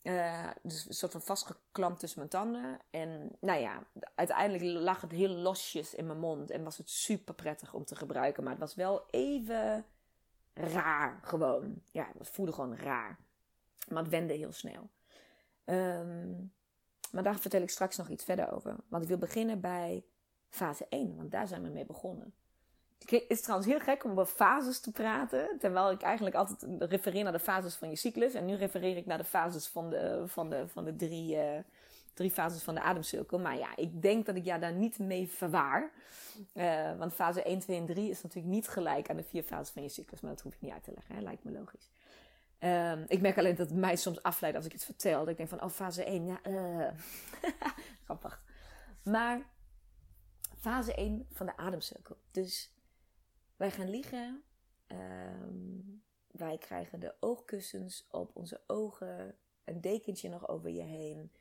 Uh, 0.03 0.51
dus 0.63 0.87
een 0.89 0.95
soort 0.95 1.13
van 1.13 1.23
vastgeklampt 1.23 2.01
tussen 2.01 2.19
mijn 2.19 2.31
tanden. 2.31 2.79
En 2.91 3.31
nou 3.41 3.61
ja, 3.61 3.87
uiteindelijk 4.15 4.83
lag 4.83 5.01
het 5.01 5.13
heel 5.13 5.29
losjes 5.29 5.95
in 5.95 6.07
mijn 6.07 6.19
mond. 6.19 6.51
En 6.51 6.65
was 6.65 6.77
het 6.77 6.91
super 6.91 7.35
prettig 7.35 7.75
om 7.75 7.85
te 7.85 7.97
gebruiken. 7.97 8.43
Maar 8.43 8.53
het 8.53 8.61
was 8.61 8.75
wel 8.75 9.05
even 9.11 9.85
raar 10.55 11.21
gewoon. 11.23 11.83
Ja, 11.91 12.09
het 12.19 12.29
voelde 12.29 12.53
gewoon 12.53 12.77
raar. 12.77 13.19
Maar 13.89 14.03
het 14.03 14.13
wende 14.13 14.35
heel 14.35 14.53
snel. 14.53 14.91
Um, 15.71 16.53
maar 17.11 17.23
daar 17.23 17.39
vertel 17.39 17.63
ik 17.63 17.71
straks 17.71 17.97
nog 17.97 18.09
iets 18.09 18.25
verder 18.25 18.53
over. 18.53 18.77
Want 18.89 19.03
ik 19.03 19.09
wil 19.09 19.19
beginnen 19.19 19.61
bij 19.61 20.05
fase 20.49 20.87
1, 20.89 21.17
want 21.17 21.31
daar 21.31 21.49
zijn 21.49 21.63
we 21.63 21.69
mee 21.69 21.87
begonnen. 21.87 22.33
Het 22.99 23.25
is 23.29 23.41
trouwens 23.41 23.71
heel 23.71 23.81
gek 23.81 24.05
om 24.05 24.11
over 24.11 24.27
fases 24.27 24.81
te 24.81 24.93
praten, 24.93 25.57
terwijl 25.59 25.91
ik 25.91 26.03
eigenlijk 26.03 26.37
altijd 26.37 26.67
refereer 26.79 27.23
naar 27.23 27.33
de 27.33 27.39
fases 27.39 27.75
van 27.75 27.91
je 27.91 27.97
cyclus. 27.97 28.35
En 28.35 28.45
nu 28.45 28.55
refereer 28.55 28.97
ik 28.97 29.07
naar 29.07 29.19
de 29.19 29.25
fases 29.25 29.67
van 29.67 29.91
de, 29.91 30.23
van 30.27 30.51
de, 30.51 30.69
van 30.69 30.85
de 30.85 30.97
drie, 30.97 31.37
uh, 31.37 31.43
drie 32.15 32.31
fases 32.31 32.63
van 32.63 32.75
de 32.75 32.81
ademcirkel. 32.81 33.39
Maar 33.39 33.59
ja, 33.59 33.77
ik 33.77 34.03
denk 34.03 34.27
dat 34.27 34.37
ik 34.37 34.45
jou 34.45 34.61
daar 34.61 34.73
niet 34.73 34.99
mee 34.99 35.29
verwaar. 35.29 35.91
Uh, 36.55 36.99
want 36.99 37.15
fase 37.15 37.43
1, 37.43 37.59
2 37.59 37.77
en 37.77 37.87
3 37.87 38.11
is 38.11 38.23
natuurlijk 38.23 38.55
niet 38.55 38.69
gelijk 38.69 39.11
aan 39.11 39.17
de 39.17 39.25
vier 39.25 39.43
fases 39.43 39.71
van 39.71 39.83
je 39.83 39.89
cyclus. 39.89 40.21
Maar 40.21 40.31
dat 40.31 40.41
hoef 40.41 40.55
ik 40.55 40.61
niet 40.61 40.73
uit 40.73 40.85
te 40.85 40.93
leggen, 40.95 41.15
hè? 41.15 41.21
lijkt 41.21 41.45
me 41.45 41.53
logisch. 41.53 41.91
Um, 42.65 43.05
ik 43.09 43.21
merk 43.21 43.39
alleen 43.39 43.55
dat 43.55 43.69
het 43.69 43.79
mij 43.79 43.97
soms 43.97 44.23
afleidt 44.23 44.57
als 44.57 44.67
ik 44.67 44.73
het 44.73 44.85
vertel. 44.85 45.19
Dat 45.19 45.29
ik 45.29 45.37
denk 45.37 45.49
van, 45.49 45.63
oh, 45.63 45.71
fase 45.71 46.05
1, 46.05 46.27
ja, 46.27 46.41
uh. 46.47 46.91
grappig. 48.05 48.43
Maar 49.03 49.41
fase 50.59 50.95
1 50.95 51.27
van 51.33 51.47
de 51.47 51.57
ademcirkel. 51.57 52.17
Dus 52.31 52.73
wij 53.57 53.71
gaan 53.71 53.91
liggen. 53.91 54.43
Um, 54.89 56.03
wij 56.31 56.59
krijgen 56.59 57.01
de 57.01 57.15
oogkussens 57.21 58.07
op 58.11 58.37
onze 58.37 58.61
ogen. 58.67 59.37
Een 59.65 59.81
dekentje 59.81 60.29
nog 60.29 60.49
over 60.49 60.71
je 60.71 60.83
heen. 60.83 61.33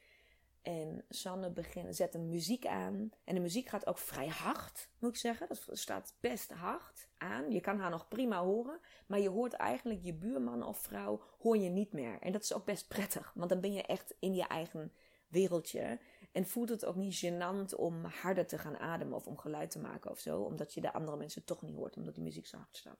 En 0.62 1.06
Sanne 1.10 1.50
begint, 1.50 1.96
zet 1.96 2.14
een 2.14 2.30
muziek 2.30 2.66
aan. 2.66 3.12
En 3.24 3.36
de 3.36 3.42
muziek 3.42 3.70
gaat 3.70 3.88
ook 3.88 3.98
vrij 3.98 4.28
hard, 4.28 4.90
moet 5.00 5.10
ik 5.10 5.18
zeggen. 5.18 5.48
Dat 5.48 5.68
staat 5.72 6.14
best 6.20 6.52
hard 6.52 7.08
aan. 7.18 7.52
Je 7.52 7.62
kan 7.62 7.80
haar 7.80 7.90
nog 7.90 8.08
prima 8.08 8.44
horen. 8.44 8.80
Maar 9.08 9.20
je 9.20 9.30
hoort 9.30 9.54
eigenlijk 9.54 10.00
je 10.04 10.14
buurman 10.14 10.64
of 10.64 10.78
vrouw 10.78 11.22
hoor 11.40 11.58
je 11.58 11.70
niet 11.70 11.94
meer. 11.94 12.20
En 12.20 12.32
dat 12.32 12.44
is 12.44 12.54
ook 12.54 12.66
best 12.66 12.88
prettig. 12.88 13.32
Want 13.36 13.50
dan 13.50 13.62
ben 13.62 13.74
je 13.74 13.84
echt 13.84 14.16
in 14.20 14.34
je 14.34 14.48
eigen 14.48 14.94
wereldje. 15.28 16.00
En 16.32 16.46
voelt 16.46 16.70
het 16.70 16.86
ook 16.86 16.96
niet 16.96 17.26
gênant 17.26 17.76
om 17.76 18.06
harder 18.06 18.46
te 18.46 18.58
gaan 18.58 18.78
ademen 18.78 19.16
of 19.16 19.28
om 19.28 19.38
geluid 19.38 19.72
te 19.72 19.80
maken 19.80 20.12
of 20.12 20.20
zo. 20.20 20.42
Omdat 20.42 20.74
je 20.74 20.82
de 20.82 20.94
andere 20.94 21.18
mensen 21.18 21.44
toch 21.44 21.62
niet 21.62 21.76
hoort, 21.76 21.98
omdat 21.98 22.16
die 22.16 22.24
muziek 22.24 22.46
zo 22.46 22.58
hard 22.58 22.78
staat. 22.78 23.00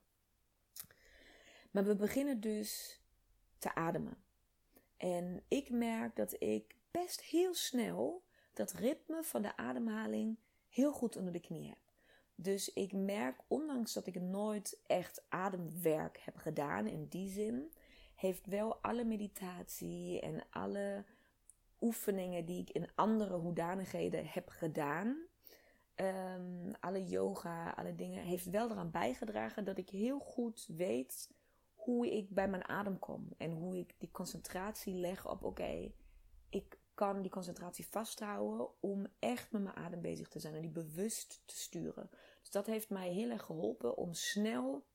Maar 1.72 1.86
we 1.86 1.96
beginnen 1.96 2.40
dus 2.40 3.02
te 3.58 3.76
ademen. 3.76 4.18
En 4.98 5.44
ik 5.48 5.70
merk 5.70 6.16
dat 6.16 6.42
ik 6.42 6.76
best 6.92 7.22
heel 7.22 7.54
snel 7.54 8.24
dat 8.54 8.72
ritme 8.72 9.24
van 9.24 9.42
de 9.42 9.58
ademhaling 9.58 10.38
heel 10.70 10.92
goed 10.92 11.16
onder 11.16 11.34
de 11.34 11.40
knie 11.40 11.68
heb. 11.68 11.78
Dus 12.36 12.74
ik 12.74 12.94
merk, 12.94 13.42
ondanks 13.48 13.94
dat 13.94 14.08
ik 14.08 14.22
nooit 14.22 14.82
echt 14.88 15.26
ademwerk 15.30 16.20
heb 16.24 16.36
gedaan 16.36 16.88
in 16.88 17.08
die 17.08 17.30
zin, 17.30 17.74
heeft 18.16 18.46
wel 18.46 18.76
alle 18.76 19.04
meditatie 19.04 20.20
en 20.20 20.44
alle 20.50 21.06
oefeningen 21.82 22.46
die 22.46 22.62
ik 22.62 22.70
in 22.70 22.90
andere 22.96 23.36
hoedanigheden 23.36 24.26
heb 24.28 24.50
gedaan, 24.50 25.18
um, 25.96 26.72
alle 26.80 27.04
yoga, 27.04 27.72
alle 27.72 27.96
dingen, 27.96 28.24
heeft 28.24 28.50
wel 28.50 28.72
eraan 28.72 28.92
bijgedragen 28.92 29.66
dat 29.66 29.78
ik 29.78 29.90
heel 29.90 30.20
goed 30.20 30.66
weet 30.68 31.32
hoe 31.74 32.16
ik 32.18 32.30
bij 32.30 32.48
mijn 32.48 32.68
adem 32.68 33.00
kom. 33.00 33.28
En 33.38 33.52
hoe 33.52 33.78
ik 33.78 33.96
die 33.98 34.12
concentratie 34.12 34.94
leg 34.94 35.30
op, 35.30 35.44
oké, 35.44 35.92
ik 36.50 36.78
kan 36.94 37.22
die 37.22 37.32
concentratie 37.32 37.88
vasthouden 37.88 38.68
om 38.80 39.08
echt 39.20 39.52
met 39.52 39.64
mijn 39.64 39.76
adem 39.76 40.02
bezig 40.02 40.28
te 40.28 40.40
zijn 40.40 40.56
en 40.56 40.62
die 40.62 40.70
bewust 40.70 41.42
te 41.46 41.58
sturen. 41.58 42.10
Dus 42.42 42.52
dat 42.52 42.66
heeft 42.66 42.90
mij 42.90 43.10
heel 43.10 43.30
erg 43.30 43.44
geholpen 43.44 43.98
om 43.98 44.14
snel 44.14 44.86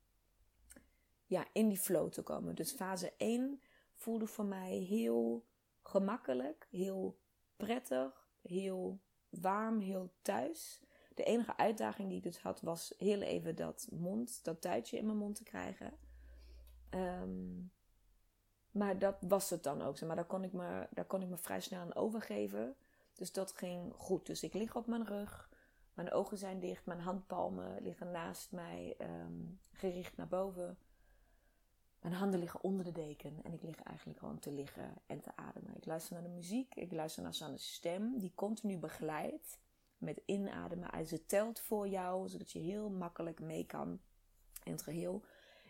ja, 1.27 1.47
in 1.53 1.69
die 1.69 1.79
flow 1.79 2.11
te 2.11 2.23
komen. 2.23 2.55
Dus 2.55 2.73
fase 2.73 3.13
1 3.17 3.61
voelde 3.95 4.27
voor 4.27 4.45
mij 4.45 4.77
heel 4.77 5.45
gemakkelijk, 5.83 6.67
heel 6.71 7.19
prettig, 7.57 8.29
heel 8.43 9.01
warm, 9.29 9.81
heel 9.81 10.13
thuis. 10.23 10.83
De 11.15 11.25
enige 11.25 11.57
uitdaging 11.57 12.09
die 12.09 12.17
ik 12.17 12.23
dus 12.23 12.39
had 12.39 12.61
was 12.61 12.95
heel 12.99 13.21
even 13.21 13.57
dat 13.57 13.89
mond, 13.91 14.45
dat 14.45 14.61
tuitje 14.61 14.99
in 14.99 15.07
mijn 15.07 15.19
mond 15.19 15.37
te 15.37 15.45
krijgen. 15.45 15.99
Ehm, 16.91 17.61
maar 18.75 18.99
dat 18.99 19.17
was 19.21 19.51
het 19.51 19.63
dan 19.63 19.83
ook. 19.83 20.01
Maar 20.01 20.17
daar 20.17 20.25
kon, 20.25 20.45
ik 20.45 20.53
me, 20.53 20.87
daar 20.91 21.05
kon 21.05 21.23
ik 21.23 21.29
me 21.29 21.37
vrij 21.37 21.61
snel 21.61 21.81
aan 21.81 21.95
overgeven. 21.95 22.77
Dus 23.13 23.33
dat 23.33 23.53
ging 23.53 23.93
goed. 23.97 24.27
Dus 24.27 24.43
ik 24.43 24.55
lig 24.55 24.77
op 24.77 24.87
mijn 24.87 25.07
rug. 25.07 25.51
Mijn 25.95 26.13
ogen 26.13 26.39
zijn 26.39 26.61
dicht. 26.61 26.87
Mijn 26.87 27.01
handpalmen 27.01 27.83
liggen 27.83 28.11
naast 28.11 28.53
mij, 28.53 28.95
ehm, 28.99 29.33
gericht 29.73 30.17
naar 30.17 30.29
boven. 30.29 30.79
Mijn 32.01 32.15
handen 32.15 32.41
liggen 32.41 32.63
onder 32.63 32.85
de 32.85 32.93
deken. 32.93 33.41
En 33.43 33.53
ik 33.53 33.63
lig 33.63 33.83
eigenlijk 33.83 34.19
gewoon 34.19 34.39
te 34.39 34.53
liggen 34.53 34.95
en 35.07 35.21
te 35.21 35.37
ademen. 35.37 35.77
Ik 35.77 35.87
luister 35.87 36.15
naar 36.15 36.23
de 36.23 36.35
muziek. 36.35 36.75
Ik 36.75 36.93
luister 36.93 37.23
naar 37.23 37.35
Sanne's 37.35 37.73
stem. 37.75 38.19
Die 38.19 38.33
continu 38.35 38.79
begeleidt 38.79 39.59
met 39.99 40.23
inademen. 40.25 41.07
Ze 41.07 41.27
telt 41.27 41.61
voor 41.61 41.89
jou, 41.89 42.29
zodat 42.29 42.53
je 42.53 42.59
heel 42.59 42.91
makkelijk 42.91 43.41
mee 43.41 43.67
kan 43.67 44.01
in 44.63 44.73
het 44.73 44.83
geheel. 44.83 45.25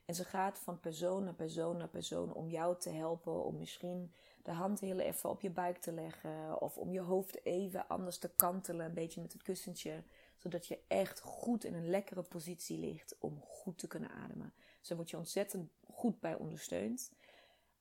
En 0.04 0.14
ze 0.14 0.24
gaat 0.24 0.58
van 0.58 0.80
persoon 0.80 1.24
naar 1.24 1.34
persoon 1.34 1.76
naar 1.76 1.88
persoon 1.88 2.32
om 2.32 2.48
jou 2.48 2.78
te 2.78 2.90
helpen. 2.90 3.44
Om 3.44 3.58
misschien 3.58 4.12
de 4.42 4.52
hand 4.52 4.80
heel 4.80 4.98
even 4.98 5.30
op 5.30 5.40
je 5.40 5.50
buik 5.50 5.78
te 5.78 5.92
leggen. 5.92 6.60
Of 6.60 6.78
om 6.78 6.92
je 6.92 7.00
hoofd 7.00 7.44
even 7.44 7.88
anders 7.88 8.18
te 8.18 8.30
kantelen. 8.36 8.86
Een 8.86 8.94
beetje 8.94 9.20
met 9.20 9.32
het 9.32 9.42
kussentje. 9.42 10.02
Zodat 10.36 10.66
je 10.66 10.78
echt 10.88 11.20
goed 11.20 11.64
in 11.64 11.74
een 11.74 11.90
lekkere 11.90 12.22
positie 12.22 12.78
ligt 12.78 13.16
om 13.18 13.40
goed 13.40 13.78
te 13.78 13.86
kunnen 13.86 14.10
ademen. 14.10 14.52
Zo 14.80 14.94
wordt 14.94 15.10
je 15.10 15.16
ontzettend 15.16 15.70
goed 15.90 16.20
bij 16.20 16.34
ondersteund. 16.34 17.12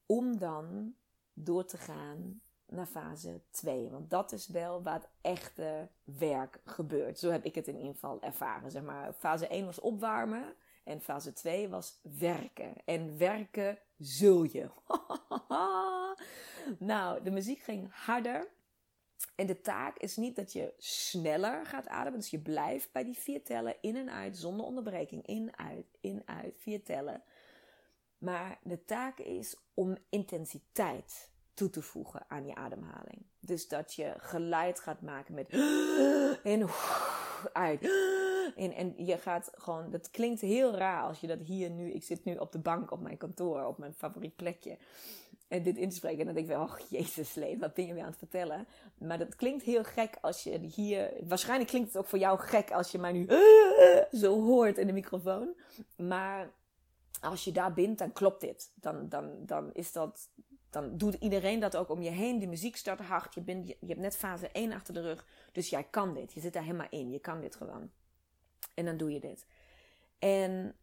Om 0.05 0.37
dan 0.37 0.95
door 1.33 1.65
te 1.65 1.77
gaan 1.77 2.41
naar 2.65 2.85
fase 2.85 3.41
2. 3.49 3.89
Want 3.89 4.09
dat 4.09 4.31
is 4.31 4.47
wel 4.47 4.83
waar 4.83 4.93
het 4.93 5.09
echte 5.21 5.89
werk 6.03 6.61
gebeurt. 6.65 7.19
Zo 7.19 7.29
heb 7.29 7.45
ik 7.45 7.55
het 7.55 7.67
in 7.67 7.77
ieder 7.77 7.93
geval 7.93 8.21
ervaren. 8.21 8.71
Zeg 8.71 8.83
maar, 8.83 9.13
fase 9.13 9.47
1 9.47 9.65
was 9.65 9.79
opwarmen. 9.79 10.55
En 10.83 11.01
fase 11.01 11.33
2 11.33 11.69
was 11.69 11.99
werken. 12.01 12.73
En 12.85 13.17
werken 13.17 13.79
zul 13.97 14.43
je. 14.43 14.69
nou, 16.79 17.23
de 17.23 17.31
muziek 17.31 17.59
ging 17.59 17.87
harder. 17.91 18.47
En 19.35 19.45
de 19.45 19.61
taak 19.61 19.97
is 19.97 20.15
niet 20.15 20.35
dat 20.35 20.53
je 20.53 20.73
sneller 20.77 21.65
gaat 21.65 21.87
ademen. 21.87 22.19
Dus 22.19 22.29
je 22.29 22.39
blijft 22.39 22.91
bij 22.91 23.03
die 23.03 23.17
vier 23.17 23.43
tellen 23.43 23.75
in 23.81 23.95
en 23.95 24.11
uit 24.11 24.37
zonder 24.37 24.65
onderbreking. 24.65 25.27
In, 25.27 25.57
uit, 25.57 25.85
in, 26.01 26.21
uit, 26.25 26.55
vier 26.57 26.83
tellen. 26.83 27.23
Maar 28.17 28.59
de 28.63 28.85
taak 28.85 29.19
is 29.19 29.55
om 29.73 29.97
intensiteit 30.09 31.31
toe 31.53 31.69
te 31.69 31.81
voegen 31.81 32.25
aan 32.27 32.45
je 32.45 32.55
ademhaling. 32.55 33.25
Dus 33.39 33.67
dat 33.67 33.93
je 33.93 34.13
geluid 34.17 34.79
gaat 34.79 35.01
maken 35.01 35.33
met 35.33 35.49
en 36.53 36.69
uit. 37.53 37.81
En, 38.55 38.73
en 38.73 38.93
je 38.97 39.17
gaat 39.17 39.51
gewoon, 39.55 39.89
dat 39.89 40.11
klinkt 40.11 40.41
heel 40.41 40.75
raar 40.75 41.03
als 41.03 41.19
je 41.19 41.27
dat 41.27 41.39
hier 41.39 41.69
nu, 41.69 41.91
ik 41.91 42.03
zit 42.03 42.23
nu 42.25 42.35
op 42.35 42.51
de 42.51 42.59
bank 42.59 42.91
op 42.91 43.01
mijn 43.01 43.17
kantoor, 43.17 43.65
op 43.65 43.77
mijn 43.77 43.93
favoriet 43.93 44.35
plekje. 44.35 44.77
En 45.47 45.63
dit 45.63 45.77
in 45.77 45.89
te 45.89 45.95
spreken. 45.95 46.19
En 46.19 46.25
dan 46.25 46.33
denk 46.33 46.47
ik 46.47 46.55
wel, 46.55 46.63
oh 46.63 46.77
jezus 46.89 47.33
leen, 47.33 47.59
wat 47.59 47.73
ben 47.73 47.85
je 47.85 47.93
weer 47.93 48.03
aan 48.03 48.09
het 48.09 48.17
vertellen? 48.17 48.67
Maar 48.97 49.17
dat 49.17 49.35
klinkt 49.35 49.63
heel 49.63 49.83
gek 49.83 50.17
als 50.21 50.43
je 50.43 50.59
hier, 50.59 51.13
waarschijnlijk 51.27 51.69
klinkt 51.69 51.87
het 51.87 51.97
ook 51.97 52.07
voor 52.07 52.19
jou 52.19 52.39
gek 52.39 52.71
als 52.71 52.91
je 52.91 52.99
mij 52.99 53.11
nu 53.11 53.27
zo 54.21 54.41
hoort 54.41 54.77
in 54.77 54.87
de 54.87 54.93
microfoon. 54.93 55.55
Maar 55.95 56.51
als 57.21 57.43
je 57.43 57.51
daar 57.51 57.73
bent, 57.73 57.97
dan 57.97 58.11
klopt 58.11 58.41
dit. 58.41 58.71
Dan, 58.75 59.09
dan, 59.09 59.31
dan 59.39 59.73
is 59.73 59.91
dat 59.91 60.29
dan 60.73 60.97
doet 60.97 61.13
iedereen 61.13 61.59
dat 61.59 61.75
ook 61.75 61.89
om 61.89 62.01
je 62.01 62.09
heen. 62.09 62.39
Die 62.39 62.47
muziek 62.47 62.75
start 62.75 62.99
hard. 62.99 63.33
Je, 63.33 63.41
bent, 63.41 63.67
je, 63.67 63.77
hebt 63.79 63.99
net 63.99 64.15
fase 64.15 64.49
1 64.49 64.73
achter 64.73 64.93
de 64.93 65.01
rug. 65.01 65.27
Dus 65.51 65.69
jij 65.69 65.83
kan 65.83 66.13
dit. 66.13 66.33
Je 66.33 66.39
zit 66.39 66.53
daar 66.53 66.63
helemaal 66.63 66.87
in. 66.89 67.11
Je 67.11 67.19
kan 67.19 67.41
dit 67.41 67.55
gewoon. 67.55 67.91
En 68.73 68.85
dan 68.85 68.97
doe 68.97 69.11
je 69.11 69.19
dit. 69.19 69.45
En 70.19 70.75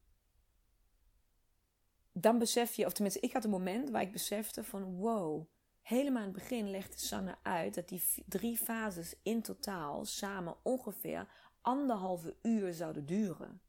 dan 2.13 2.39
besef 2.39 2.75
je, 2.75 2.87
of 2.87 2.93
tenminste, 2.93 3.21
ik 3.21 3.33
had 3.33 3.45
een 3.45 3.51
moment 3.51 3.91
waar 3.91 4.03
ik 4.03 4.13
besefte 4.13 4.65
van 4.65 4.97
wow. 4.97 5.47
Helemaal 5.83 6.23
in 6.23 6.29
het 6.29 6.39
begin 6.39 6.71
legde 6.71 6.99
Sanne 6.99 7.37
uit 7.43 7.75
dat 7.75 7.89
die 7.89 8.03
drie 8.27 8.57
fases 8.57 9.15
in 9.23 9.43
totaal 9.43 10.05
samen 10.05 10.57
ongeveer 10.63 11.27
anderhalve 11.61 12.37
uur 12.43 12.73
zouden 12.73 13.07
duren. 13.07 13.61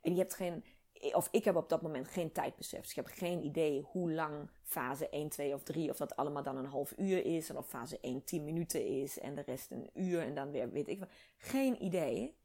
En 0.00 0.12
je 0.12 0.18
hebt 0.18 0.34
geen, 0.34 0.64
of 1.10 1.28
ik 1.30 1.44
heb 1.44 1.56
op 1.56 1.68
dat 1.68 1.82
moment 1.82 2.08
geen 2.08 2.32
tijdbesef. 2.32 2.80
Dus 2.80 2.90
ik 2.90 2.96
heb 2.96 3.06
geen 3.06 3.44
idee 3.44 3.86
hoe 3.90 4.12
lang 4.12 4.50
fase 4.62 5.08
1, 5.08 5.28
2 5.28 5.54
of 5.54 5.62
3, 5.62 5.90
of 5.90 5.96
dat 5.96 6.16
allemaal 6.16 6.42
dan 6.42 6.56
een 6.56 6.66
half 6.66 6.92
uur 6.96 7.24
is. 7.24 7.48
En 7.48 7.56
of 7.56 7.68
fase 7.68 7.98
1 8.00 8.24
10 8.24 8.44
minuten 8.44 8.86
is 8.86 9.18
en 9.18 9.34
de 9.34 9.42
rest 9.46 9.70
een 9.70 9.90
uur 9.94 10.20
en 10.20 10.34
dan 10.34 10.50
weer 10.50 10.70
weet 10.70 10.88
ik 10.88 10.98
wat. 10.98 11.08
Geen 11.36 11.84
idee. 11.84 12.36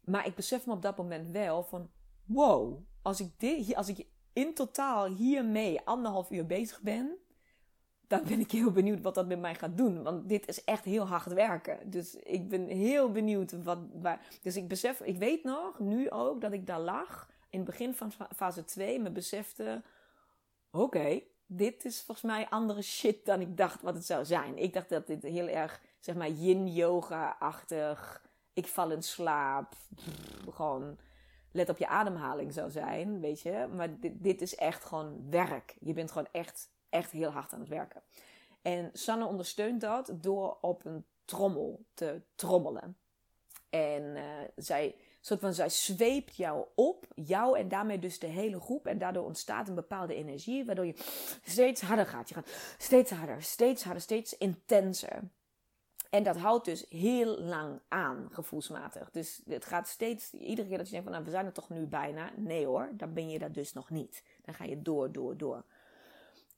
Maar 0.00 0.26
ik 0.26 0.34
besef 0.34 0.66
me 0.66 0.72
op 0.72 0.82
dat 0.82 0.96
moment 0.96 1.30
wel 1.30 1.62
van, 1.62 1.90
wow, 2.24 2.82
als 3.02 3.20
ik, 3.20 3.30
dit, 3.36 3.74
als 3.74 3.88
ik 3.88 4.06
in 4.32 4.54
totaal 4.54 5.06
hiermee 5.06 5.80
anderhalf 5.84 6.30
uur 6.30 6.46
bezig 6.46 6.80
ben, 6.80 7.18
dan 8.06 8.22
ben 8.24 8.40
ik 8.40 8.50
heel 8.50 8.70
benieuwd 8.70 9.00
wat 9.00 9.14
dat 9.14 9.26
met 9.26 9.40
mij 9.40 9.54
gaat 9.54 9.76
doen. 9.76 10.02
Want 10.02 10.28
dit 10.28 10.48
is 10.48 10.64
echt 10.64 10.84
heel 10.84 11.06
hard 11.06 11.32
werken. 11.32 11.90
Dus 11.90 12.14
ik 12.14 12.48
ben 12.48 12.66
heel 12.66 13.10
benieuwd 13.10 13.62
wat. 13.62 13.78
Dus 14.42 14.56
ik 14.56 14.68
besef, 14.68 15.00
ik 15.00 15.18
weet 15.18 15.44
nog 15.44 15.78
nu 15.78 16.10
ook 16.10 16.40
dat 16.40 16.52
ik 16.52 16.66
daar 16.66 16.80
lag 16.80 17.30
in 17.52 17.58
het 17.58 17.68
begin 17.68 17.94
van 17.94 18.12
fase 18.36 18.64
2 18.64 19.00
me 19.00 19.10
besefte: 19.10 19.82
oké, 20.70 21.20
dit 21.46 21.84
is 21.84 22.02
volgens 22.02 22.32
mij 22.32 22.48
andere 22.48 22.82
shit 22.82 23.24
dan 23.24 23.40
ik 23.40 23.56
dacht 23.56 23.82
wat 23.82 23.94
het 23.94 24.04
zou 24.04 24.24
zijn. 24.24 24.58
Ik 24.58 24.72
dacht 24.72 24.88
dat 24.88 25.06
dit 25.06 25.22
heel 25.22 25.48
erg, 25.48 25.80
zeg 25.98 26.14
maar, 26.14 26.28
yin-yoga-achtig. 26.28 28.22
Ik 28.52 28.66
val 28.66 28.90
in 28.90 29.02
slaap. 29.02 29.74
gewoon 30.50 30.98
let 31.50 31.68
op 31.68 31.78
je 31.78 31.86
ademhaling 31.86 32.52
zou 32.52 32.70
zijn, 32.70 33.20
weet 33.20 33.40
je. 33.40 33.68
Maar 33.74 34.00
dit, 34.00 34.12
dit 34.22 34.42
is 34.42 34.54
echt 34.54 34.84
gewoon 34.84 35.30
werk. 35.30 35.76
Je 35.80 35.92
bent 35.92 36.10
gewoon 36.10 36.28
echt, 36.32 36.70
echt 36.88 37.10
heel 37.10 37.30
hard 37.30 37.52
aan 37.52 37.60
het 37.60 37.68
werken. 37.68 38.02
En 38.62 38.90
Sanne 38.92 39.24
ondersteunt 39.24 39.80
dat 39.80 40.12
door 40.14 40.58
op 40.60 40.84
een 40.84 41.06
trommel 41.24 41.84
te 41.94 42.22
trommelen. 42.34 42.96
En 43.70 44.02
uh, 44.02 44.22
zij 44.56 44.96
soort 45.26 45.40
van, 45.40 45.54
zij 45.54 45.68
zweept 45.68 46.36
jou 46.36 46.66
op, 46.74 47.06
jou 47.14 47.58
en 47.58 47.68
daarmee 47.68 47.98
dus 47.98 48.18
de 48.18 48.26
hele 48.26 48.60
groep. 48.60 48.86
En 48.86 48.98
daardoor 48.98 49.24
ontstaat 49.24 49.68
een 49.68 49.74
bepaalde 49.74 50.14
energie, 50.14 50.64
waardoor 50.64 50.86
je 50.86 50.94
steeds 51.44 51.80
harder 51.80 52.06
gaat. 52.06 52.28
Je 52.28 52.34
gaat 52.34 52.50
steeds 52.78 53.10
harder, 53.10 53.42
steeds 53.42 53.84
harder, 53.84 54.02
steeds 54.02 54.38
intenser. 54.38 55.22
En 56.10 56.22
dat 56.22 56.36
houdt 56.36 56.64
dus 56.64 56.86
heel 56.88 57.38
lang 57.38 57.80
aan, 57.88 58.28
gevoelsmatig. 58.30 59.10
Dus 59.10 59.42
het 59.48 59.64
gaat 59.64 59.88
steeds, 59.88 60.32
iedere 60.32 60.68
keer 60.68 60.76
dat 60.76 60.86
je 60.86 60.92
denkt 60.92 61.06
van, 61.06 61.16
nou, 61.16 61.24
we 61.24 61.30
zijn 61.30 61.46
er 61.46 61.52
toch 61.52 61.68
nu 61.68 61.86
bijna. 61.86 62.30
Nee 62.36 62.66
hoor, 62.66 62.90
dan 62.92 63.12
ben 63.12 63.30
je 63.30 63.38
dat 63.38 63.54
dus 63.54 63.72
nog 63.72 63.90
niet. 63.90 64.22
Dan 64.44 64.54
ga 64.54 64.64
je 64.64 64.82
door, 64.82 65.12
door, 65.12 65.36
door. 65.36 65.64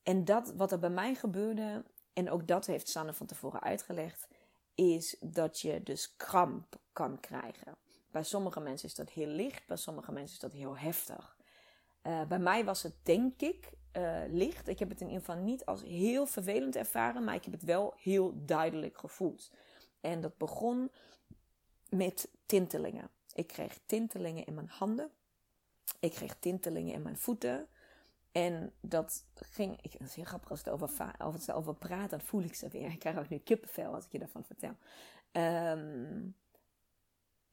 En 0.02 0.24
dat, 0.24 0.52
wat 0.56 0.72
er 0.72 0.78
bij 0.78 0.90
mij 0.90 1.14
gebeurde, 1.14 1.84
en 2.12 2.30
ook 2.30 2.46
dat 2.46 2.66
heeft 2.66 2.88
Sanne 2.88 3.12
van 3.12 3.26
tevoren 3.26 3.62
uitgelegd, 3.62 4.28
is 4.74 5.16
dat 5.20 5.60
je 5.60 5.82
dus 5.82 6.16
kramp 6.16 6.76
kan 6.92 7.20
krijgen. 7.20 7.76
Bij 8.14 8.22
sommige 8.22 8.60
mensen 8.60 8.88
is 8.88 8.94
dat 8.94 9.10
heel 9.10 9.26
licht, 9.26 9.66
bij 9.66 9.76
sommige 9.76 10.12
mensen 10.12 10.34
is 10.34 10.40
dat 10.40 10.52
heel 10.52 10.76
heftig. 10.76 11.36
Uh, 12.02 12.24
bij 12.26 12.38
mij 12.38 12.64
was 12.64 12.82
het 12.82 12.94
denk 13.02 13.40
ik 13.40 13.72
uh, 13.96 14.22
licht. 14.28 14.68
Ik 14.68 14.78
heb 14.78 14.88
het 14.88 15.00
in 15.00 15.06
ieder 15.06 15.24
geval 15.24 15.42
niet 15.42 15.64
als 15.64 15.82
heel 15.82 16.26
vervelend 16.26 16.76
ervaren, 16.76 17.24
maar 17.24 17.34
ik 17.34 17.44
heb 17.44 17.52
het 17.52 17.62
wel 17.62 17.94
heel 17.96 18.32
duidelijk 18.34 18.98
gevoeld. 18.98 19.50
En 20.00 20.20
dat 20.20 20.36
begon 20.36 20.90
met 21.88 22.30
tintelingen. 22.46 23.10
Ik 23.32 23.46
kreeg 23.46 23.78
tintelingen 23.86 24.44
in 24.44 24.54
mijn 24.54 24.68
handen. 24.68 25.10
Ik 26.00 26.10
kreeg 26.10 26.36
tintelingen 26.38 26.94
in 26.94 27.02
mijn 27.02 27.18
voeten. 27.18 27.68
En 28.32 28.72
dat 28.80 29.24
ging, 29.34 29.78
ik, 29.82 29.92
het 29.92 30.08
is 30.08 30.14
heel 30.14 30.24
grappig 30.24 30.50
als 30.50 30.58
het 30.58 30.68
over, 30.70 31.16
als 31.18 31.34
het 31.34 31.52
over 31.52 31.74
praat, 31.74 32.10
dan 32.10 32.20
voel 32.20 32.42
ik 32.42 32.54
ze 32.54 32.68
weer. 32.68 32.90
Ik 32.90 32.98
krijg 32.98 33.18
ook 33.18 33.28
nu 33.28 33.38
kippenvel 33.38 33.94
als 33.94 34.04
ik 34.04 34.12
je 34.12 34.18
daarvan 34.18 34.44
vertel. 34.44 34.76
Ehm, 35.32 36.28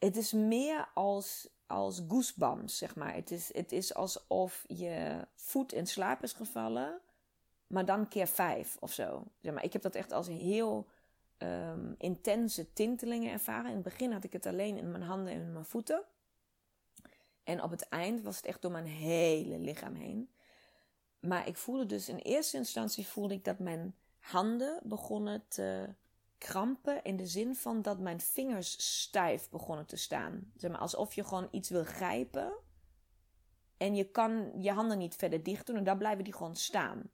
het 0.02 0.16
is 0.16 0.32
meer 0.32 0.88
als, 0.94 1.48
als 1.68 2.02
goosebumps, 2.08 2.78
zeg 2.78 2.96
maar. 2.96 3.14
Het 3.14 3.32
is, 3.32 3.54
het 3.54 3.72
is 3.72 3.94
alsof 3.94 4.64
je 4.68 5.28
voet 5.36 5.74
in 5.74 5.88
slaap 5.88 6.24
is 6.24 6.34
gevallen, 6.34 7.00
maar 7.68 7.86
dan 7.86 8.08
keer 8.08 8.28
vijf 8.28 8.78
of 8.80 8.94
zo. 8.94 9.24
Zeg 9.42 9.54
maar, 9.54 9.64
ik 9.64 9.74
heb 9.74 9.82
dat 9.82 9.96
echt 9.96 10.12
als 10.12 10.28
heel 10.28 10.88
um, 11.38 11.96
intense 11.98 12.74
tintelingen 12.74 13.32
ervaren. 13.32 13.70
In 13.70 13.76
het 13.76 13.84
begin 13.84 14.12
had 14.12 14.24
ik 14.24 14.34
het 14.34 14.46
alleen 14.46 14.78
in 14.78 14.92
mijn 14.92 15.04
handen 15.04 15.34
en 15.34 15.42
in 15.42 15.54
mijn 15.54 15.66
voeten. 15.66 16.04
En 17.44 17.64
op 17.64 17.72
het 17.72 17.90
eind 17.90 18.22
was 18.22 18.38
het 18.38 18.46
echt 18.46 18.62
door 18.62 18.72
mijn 18.72 18.86
hele 18.86 19.60
lichaam 19.60 19.96
heen. 19.96 20.30
Maar 21.20 21.48
ik 21.48 21.58
voelde 21.58 21.86
dus 21.86 22.10
in 22.10 22.18
eerste 22.18 22.58
instantie 22.58 23.08
voelde 23.08 23.34
ik 23.34 23.44
dat 23.44 23.60
mijn 23.60 23.96
handen 24.20 24.80
begonnen 24.84 25.44
te 25.48 25.90
krampen. 26.42 27.04
In 27.04 27.18
de 27.18 27.28
zin 27.28 27.56
van 27.56 27.82
dat 27.82 28.00
mijn 28.00 28.22
vingers 28.22 29.02
stijf 29.02 29.50
begonnen 29.50 29.86
te 29.86 29.96
staan. 29.96 30.52
Zeg 30.56 30.72
maar, 30.72 30.80
alsof 30.80 31.14
je 31.14 31.24
gewoon 31.24 31.48
iets 31.52 31.70
wil 31.70 31.84
grijpen. 31.84 32.54
En 33.78 33.96
je 33.96 34.12
kan 34.12 34.52
je 34.62 34.72
handen 34.72 34.98
niet 34.98 35.16
verder 35.16 35.44
dicht 35.44 35.68
doen 35.68 35.76
en 35.76 35.84
dan 35.84 35.98
blijven 35.98 36.24
die 36.24 36.34
gewoon 36.34 36.56
staan. 36.56 37.12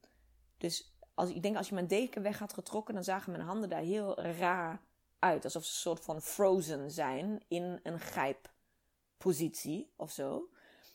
Dus 0.57 0.97
als, 1.13 1.29
ik 1.29 1.41
denk 1.41 1.57
als 1.57 1.67
je 1.67 1.73
mijn 1.73 1.87
deken 1.87 2.21
weg 2.21 2.39
had 2.39 2.53
getrokken, 2.53 2.93
dan 2.93 3.03
zagen 3.03 3.31
mijn 3.31 3.43
handen 3.43 3.69
daar 3.69 3.81
heel 3.81 4.21
raar 4.21 4.81
uit. 5.19 5.43
Alsof 5.43 5.63
ze 5.63 5.69
een 5.69 5.79
soort 5.79 6.03
van 6.03 6.21
frozen 6.21 6.91
zijn 6.91 7.43
in 7.47 7.79
een 7.83 7.99
grijppositie 7.99 9.93
of 9.95 10.11
zo. 10.11 10.49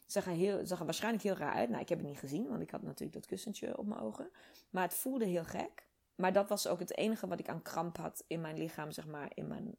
Zag 0.07 0.27
er, 0.27 0.33
heel, 0.33 0.67
zag 0.67 0.79
er 0.79 0.85
waarschijnlijk 0.85 1.25
heel 1.25 1.37
raar 1.37 1.55
uit. 1.55 1.69
Nou, 1.69 1.83
ik 1.83 1.89
heb 1.89 1.99
het 1.99 2.09
niet 2.09 2.19
gezien, 2.19 2.49
want 2.49 2.63
ik 2.63 2.71
had 2.71 2.83
natuurlijk 2.83 3.13
dat 3.13 3.27
kussentje 3.27 3.79
op 3.79 3.87
mijn 3.87 4.01
ogen. 4.01 4.31
Maar 4.71 4.83
het 4.83 4.95
voelde 4.95 5.25
heel 5.25 5.45
gek. 5.45 5.91
Maar 6.15 6.33
dat 6.33 6.49
was 6.49 6.67
ook 6.67 6.79
het 6.79 6.97
enige 6.97 7.27
wat 7.27 7.39
ik 7.39 7.49
aan 7.49 7.63
kramp 7.63 7.97
had 7.97 8.25
in 8.27 8.41
mijn 8.41 8.59
lichaam, 8.59 8.91
zeg 8.91 9.07
maar, 9.07 9.31
in 9.35 9.47
mijn 9.47 9.77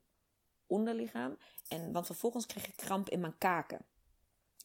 onderlichaam. 0.68 1.38
En, 1.68 1.92
want 1.92 2.06
vervolgens 2.06 2.46
kreeg 2.46 2.68
ik 2.68 2.76
kramp 2.76 3.10
in 3.10 3.20
mijn 3.20 3.38
kaken. 3.38 3.80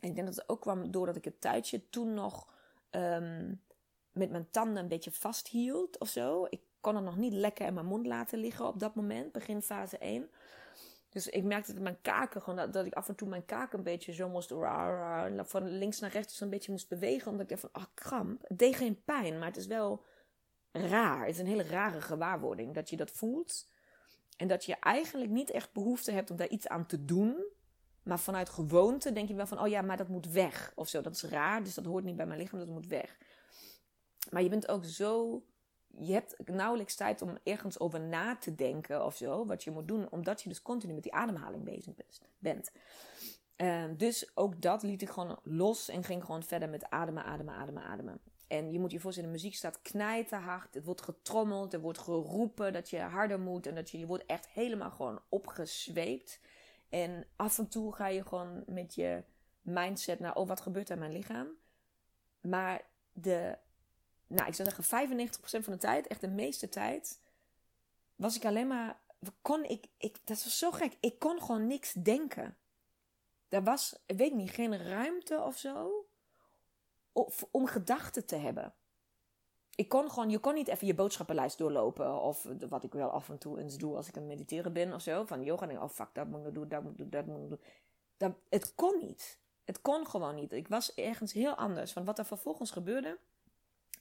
En 0.01 0.09
ik 0.09 0.15
denk 0.15 0.27
dat 0.27 0.37
het 0.37 0.49
ook 0.49 0.61
kwam 0.61 0.91
doordat 0.91 1.17
ik 1.17 1.25
het 1.25 1.41
tuitje 1.41 1.89
toen 1.91 2.15
nog 2.15 2.49
ehm, 2.91 3.55
met 4.13 4.31
mijn 4.31 4.51
tanden 4.51 4.83
een 4.83 4.89
beetje 4.89 5.13
vasthield 5.13 5.99
of 5.99 6.09
zo. 6.09 6.47
Ik 6.51 6.61
kon 6.81 6.95
het 6.95 7.05
nog 7.05 7.17
niet 7.17 7.33
lekker 7.33 7.67
in 7.67 7.75
mijn 7.75 7.87
mond 7.87 8.07
laten 8.07 8.39
liggen 8.39 8.67
op 8.67 8.81
dat 8.81 8.95
moment, 8.95 9.33
begin 9.33 9.63
fase 9.63 9.99
1. 9.99 10.31
Dus 11.09 11.29
ik 11.29 11.45
merkte 11.45 11.73
dat 11.73 11.83
mijn 11.83 12.01
kaken 12.03 12.43
gewoon, 12.43 12.71
dat, 12.71 12.87
ik 12.87 12.95
af 12.95 13.09
en 13.09 13.15
toe 13.15 13.29
mijn 13.29 13.45
kaken 13.45 13.79
een 13.79 13.85
beetje 13.85 14.13
zo 14.13 14.29
moest, 14.29 14.53
van 15.51 15.69
links 15.69 16.01
naar 16.01 16.11
rechts 16.11 16.41
een 16.41 16.51
beetje 16.51 16.73
moest 16.73 16.89
bewegen. 16.89 17.31
Omdat 17.31 17.43
ik 17.43 17.49
dacht 17.49 17.61
van, 17.61 17.83
ah, 17.83 17.89
kramp. 17.95 18.49
Het 18.49 18.59
deed 18.59 18.77
geen 18.77 19.03
pijn, 19.05 19.39
maar 19.39 19.49
het 19.49 19.57
is 19.57 19.67
wel 19.67 20.05
raar. 20.87 21.21
Het 21.21 21.35
is 21.35 21.39
een 21.39 21.47
hele 21.47 21.63
rare 21.63 22.01
gewaarwording 22.01 22.75
dat 22.75 22.91
je 22.91 22.97
dat 22.97 23.11
voelt. 23.11 23.67
En 24.37 24.49
dat 24.49 24.65
je 24.65 24.77
eigenlijk 24.81 25.31
niet 25.31 25.51
echt 25.51 25.73
behoefte 25.73 26.13
hebt 26.13 26.31
om 26.31 26.37
daar 26.37 26.49
iets 26.49 26.69
aan 26.69 26.87
te 26.87 27.05
doen. 27.05 27.45
Maar 28.03 28.19
vanuit 28.19 28.49
gewoonte 28.49 29.13
denk 29.13 29.29
je 29.29 29.35
wel 29.35 29.47
van, 29.47 29.61
oh 29.61 29.69
ja, 29.69 29.83
maar 29.83 29.97
dat 29.97 30.09
moet 30.09 30.33
weg. 30.33 30.73
Of 30.75 30.89
zo, 30.89 31.01
dat 31.01 31.15
is 31.15 31.23
raar, 31.23 31.63
dus 31.65 31.75
dat 31.75 31.85
hoort 31.85 32.05
niet 32.05 32.17
bij 32.17 32.27
mijn 32.27 32.41
lichaam, 32.41 32.59
dat 32.59 32.69
moet 32.69 32.87
weg. 32.87 33.19
Maar 34.31 34.43
je 34.43 34.49
bent 34.49 34.69
ook 34.69 34.85
zo. 34.85 35.43
Je 36.01 36.13
hebt 36.13 36.49
nauwelijks 36.49 36.95
tijd 36.95 37.23
om 37.23 37.39
ergens 37.43 37.81
over 37.81 38.01
na 38.01 38.37
te 38.37 38.55
denken 38.55 39.05
of 39.05 39.17
zo, 39.17 39.47
wat 39.47 39.65
je 39.65 39.71
moet 39.71 39.89
doen, 39.89 40.11
omdat 40.11 40.43
je 40.43 40.49
dus 40.49 40.63
continu 40.63 40.93
met 40.93 41.03
die 41.03 41.15
ademhaling 41.15 41.65
bezig 41.65 41.95
bent. 42.39 42.71
Uh, 43.57 43.85
dus 43.97 44.37
ook 44.37 44.63
dat 44.63 44.83
liet 44.83 45.03
ik 45.03 45.09
gewoon 45.09 45.39
los 45.43 45.89
en 45.89 46.05
ging 46.05 46.25
gewoon 46.25 46.43
verder 46.43 46.69
met 46.69 46.91
ademen, 46.91 47.25
ademen, 47.25 47.55
ademen, 47.55 47.83
ademen. 47.83 48.21
En 48.49 48.73
je 48.73 48.79
moet 48.79 48.91
je 48.91 49.01
voorstellen, 49.01 49.31
de 49.31 49.37
muziek 49.37 49.55
staat 49.55 49.83
knijterhard. 49.83 50.75
Het 50.75 50.85
wordt 50.85 51.03
getrommeld, 51.03 51.73
er 51.73 51.81
wordt 51.81 51.99
geroepen 51.99 52.73
dat 52.73 52.91
je 52.91 52.99
harder 52.99 53.41
moet. 53.41 53.67
En 53.67 53.75
dat 53.75 53.91
je, 53.91 53.99
je 53.99 54.07
wordt 54.07 54.27
echt 54.27 54.49
helemaal 54.49 54.91
gewoon 54.91 55.21
opgezweept. 55.29 56.41
En 56.89 57.27
af 57.37 57.59
en 57.59 57.69
toe 57.69 57.95
ga 57.95 58.07
je 58.07 58.25
gewoon 58.25 58.63
met 58.67 58.95
je 58.95 59.25
mindset 59.61 60.21
naar, 60.21 60.35
oh, 60.35 60.49
wat 60.49 60.61
gebeurt 60.61 60.89
er 60.89 60.95
in 60.95 61.01
mijn 61.01 61.13
lichaam? 61.13 61.49
Maar 62.41 62.83
de 63.13 63.59
nou, 64.29 64.49
ik 64.49 64.55
zou 64.55 64.71
zeggen 64.71 65.29
95% 65.29 65.65
van 65.65 65.73
de 65.73 65.79
tijd, 65.79 66.07
echt 66.07 66.21
de 66.21 66.29
meeste 66.29 66.69
tijd, 66.69 67.21
was 68.17 68.37
ik 68.37 68.45
alleen 68.45 68.67
maar, 68.67 69.01
kon 69.43 69.65
ik, 69.65 69.87
ik, 69.99 70.19
dat 70.25 70.45
was 70.45 70.59
zo 70.59 70.71
gek, 70.71 70.97
ik 71.01 71.19
kon 71.19 71.41
gewoon 71.41 71.67
niks 71.67 71.93
denken. 71.93 72.57
Er 73.49 73.63
was, 73.63 74.03
weet 74.07 74.21
ik 74.21 74.35
niet, 74.35 74.51
geen 74.51 74.89
ruimte 74.89 75.41
of 75.41 75.59
zo 75.59 75.98
om 77.51 77.67
gedachten 77.67 78.27
te 78.27 78.37
hebben. 78.37 78.75
Ik 79.75 79.89
kon 79.89 80.11
gewoon, 80.11 80.31
je 80.31 80.39
kon 80.39 80.55
niet 80.55 80.69
even 80.69 80.87
je 80.87 80.95
boodschappenlijst 80.95 81.59
doorlopen. 81.59 82.21
Of 82.21 82.47
wat 82.69 82.85
ik 82.85 82.93
wel 82.93 83.11
af 83.11 83.29
en 83.29 83.39
toe 83.39 83.61
eens 83.61 83.77
doe 83.77 83.97
als 83.97 84.09
ik 84.09 84.17
aan 84.17 84.23
het 84.23 84.31
mediteren 84.31 84.73
ben 84.73 84.93
of 84.93 85.03
zo. 85.03 85.25
Van 85.25 85.45
yoga. 85.45 85.69
En 85.69 85.83
oh 85.83 85.89
fuck, 85.89 86.09
dat 86.13 86.27
moet 86.27 86.47
ik 86.47 86.55
doen, 86.55 86.69
dat 86.69 86.83
moet 86.83 86.93
ik 86.93 86.99
doen, 86.99 87.11
dat 87.11 87.27
moet 87.27 87.43
ik 87.43 87.49
doen. 87.49 87.61
Dat, 88.17 88.33
het 88.49 88.75
kon 88.75 88.99
niet. 88.99 89.39
Het 89.65 89.81
kon 89.81 90.07
gewoon 90.07 90.35
niet. 90.35 90.53
Ik 90.53 90.69
was 90.69 90.95
ergens 90.95 91.33
heel 91.33 91.55
anders. 91.55 91.93
Van 91.93 92.05
wat 92.05 92.19
er 92.19 92.25
vervolgens 92.25 92.71
gebeurde 92.71 93.19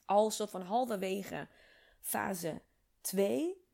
al 0.06 0.32
soort 0.32 0.50
van 0.50 0.62
halverwege 0.62 1.48
fase 2.02 2.62
2 3.02 3.66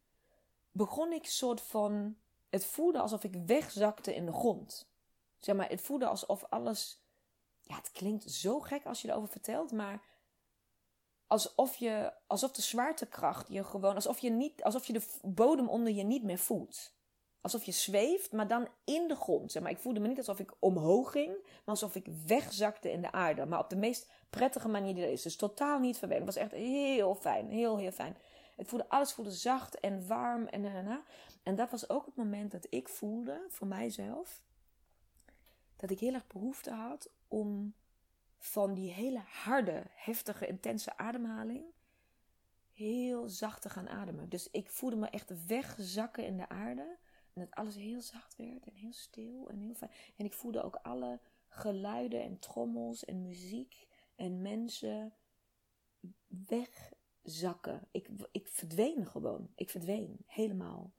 begon 0.71 1.11
ik 1.11 1.25
soort 1.25 1.61
van. 1.61 2.17
Het 2.49 2.65
voelde 2.65 2.99
alsof 2.99 3.23
ik 3.23 3.35
wegzakte 3.45 4.15
in 4.15 4.25
de 4.25 4.31
grond. 4.31 4.89
Zeg 5.39 5.55
maar, 5.55 5.69
het 5.69 5.81
voelde 5.81 6.05
alsof 6.05 6.43
alles. 6.49 7.02
Ja, 7.63 7.75
het 7.75 7.91
klinkt 7.91 8.31
zo 8.31 8.59
gek 8.59 8.85
als 8.85 9.01
je 9.01 9.09
erover 9.09 9.29
vertelt, 9.29 9.71
maar 9.71 10.01
alsof 11.27 11.75
je, 11.75 12.13
alsof 12.27 12.51
de 12.51 12.61
zwaartekracht 12.61 13.47
je 13.47 13.63
gewoon, 13.63 13.95
alsof 13.95 14.19
je 14.19 14.29
niet, 14.29 14.63
alsof 14.63 14.85
je 14.85 14.93
de 14.93 15.05
bodem 15.21 15.69
onder 15.69 15.93
je 15.93 16.03
niet 16.03 16.23
meer 16.23 16.37
voelt. 16.37 16.93
Alsof 17.41 17.63
je 17.63 17.71
zweeft, 17.71 18.31
maar 18.31 18.47
dan 18.47 18.67
in 18.83 19.07
de 19.07 19.15
grond. 19.15 19.51
Zeg 19.51 19.61
maar, 19.61 19.71
ik 19.71 19.79
voelde 19.79 19.99
me 19.99 20.07
niet 20.07 20.17
alsof 20.17 20.39
ik 20.39 20.53
omhoog 20.59 21.11
ging, 21.11 21.33
maar 21.43 21.61
alsof 21.65 21.95
ik 21.95 22.05
wegzakte 22.25 22.91
in 22.91 23.01
de 23.01 23.11
aarde. 23.11 23.45
Maar 23.45 23.59
op 23.59 23.69
de 23.69 23.75
meest 23.75 24.09
prettige 24.29 24.67
manier 24.67 24.93
die 24.93 25.03
er 25.03 25.11
is. 25.11 25.21
Dus 25.21 25.35
totaal 25.35 25.79
niet 25.79 25.97
vervelend. 25.97 26.25
Het 26.25 26.35
was 26.35 26.43
echt 26.43 26.51
heel 26.51 27.15
fijn. 27.15 27.49
Heel, 27.49 27.77
heel 27.77 27.91
fijn. 27.91 28.17
Het 28.55 28.67
voelde, 28.67 28.89
alles 28.89 29.13
voelde 29.13 29.31
zacht 29.31 29.79
en 29.79 30.07
warm 30.07 30.47
en 30.47 30.63
daarna. 30.63 31.03
En 31.43 31.55
dat 31.55 31.71
was 31.71 31.89
ook 31.89 32.05
het 32.05 32.15
moment 32.15 32.51
dat 32.51 32.67
ik 32.69 32.89
voelde, 32.89 33.45
voor 33.49 33.67
mijzelf, 33.67 34.41
dat 35.75 35.89
ik 35.89 35.99
heel 35.99 36.13
erg 36.13 36.27
behoefte 36.27 36.71
had 36.71 37.09
om 37.33 37.73
van 38.37 38.73
die 38.73 38.91
hele 38.91 39.19
harde, 39.25 39.83
heftige, 39.89 40.47
intense 40.47 40.97
ademhaling 40.97 41.65
heel 42.73 43.29
zacht 43.29 43.61
te 43.61 43.69
gaan 43.69 43.89
ademen. 43.89 44.29
Dus 44.29 44.49
ik 44.51 44.69
voelde 44.69 44.95
me 44.95 45.07
echt 45.07 45.45
wegzakken 45.45 46.25
in 46.25 46.37
de 46.37 46.49
aarde. 46.49 46.97
En 47.33 47.41
dat 47.41 47.51
alles 47.51 47.75
heel 47.75 48.01
zacht 48.01 48.35
werd 48.35 48.65
en 48.65 48.75
heel 48.75 48.93
stil 48.93 49.49
en 49.49 49.57
heel 49.57 49.73
fijn. 49.73 49.91
En 50.15 50.25
ik 50.25 50.33
voelde 50.33 50.63
ook 50.63 50.75
alle 50.75 51.19
geluiden 51.47 52.23
en 52.23 52.39
trommels 52.39 53.05
en 53.05 53.21
muziek 53.21 53.87
en 54.15 54.41
mensen 54.41 55.13
wegzakken. 56.27 57.87
Ik, 57.91 58.09
ik 58.31 58.47
verdween 58.47 59.05
gewoon. 59.05 59.51
Ik 59.55 59.69
verdween 59.69 60.17
helemaal. 60.25 60.93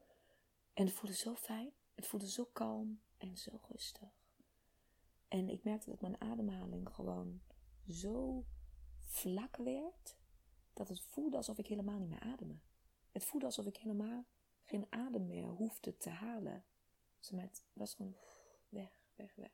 En 0.73 0.85
het 0.85 0.95
voelde 0.95 1.17
zo 1.17 1.35
fijn. 1.35 1.73
Het 1.95 2.07
voelde 2.07 2.29
zo 2.29 2.45
kalm 2.53 3.01
en 3.17 3.37
zo 3.37 3.61
rustig. 3.69 4.24
En 5.35 5.49
ik 5.49 5.65
merkte 5.65 5.91
dat 5.91 6.01
mijn 6.01 6.21
ademhaling 6.21 6.89
gewoon 6.89 7.41
zo 7.89 8.45
vlak 9.01 9.57
werd. 9.57 10.17
Dat 10.73 10.89
het 10.89 11.01
voelde 11.01 11.37
alsof 11.37 11.59
ik 11.59 11.67
helemaal 11.67 11.99
niet 11.99 12.09
meer 12.09 12.21
ademde. 12.21 12.59
Het 13.13 13.25
voelde 13.25 13.47
alsof 13.47 13.67
ik 13.67 13.77
helemaal 13.77 14.25
geen 14.63 14.87
adem 14.91 15.27
meer 15.27 15.47
hoefde 15.47 15.97
te 15.97 16.11
halen. 16.11 16.65
Ze 17.19 17.35
met 17.35 17.65
was 17.73 17.95
gewoon 17.95 18.17
weg, 18.69 18.91
weg, 19.15 19.35
weg. 19.35 19.51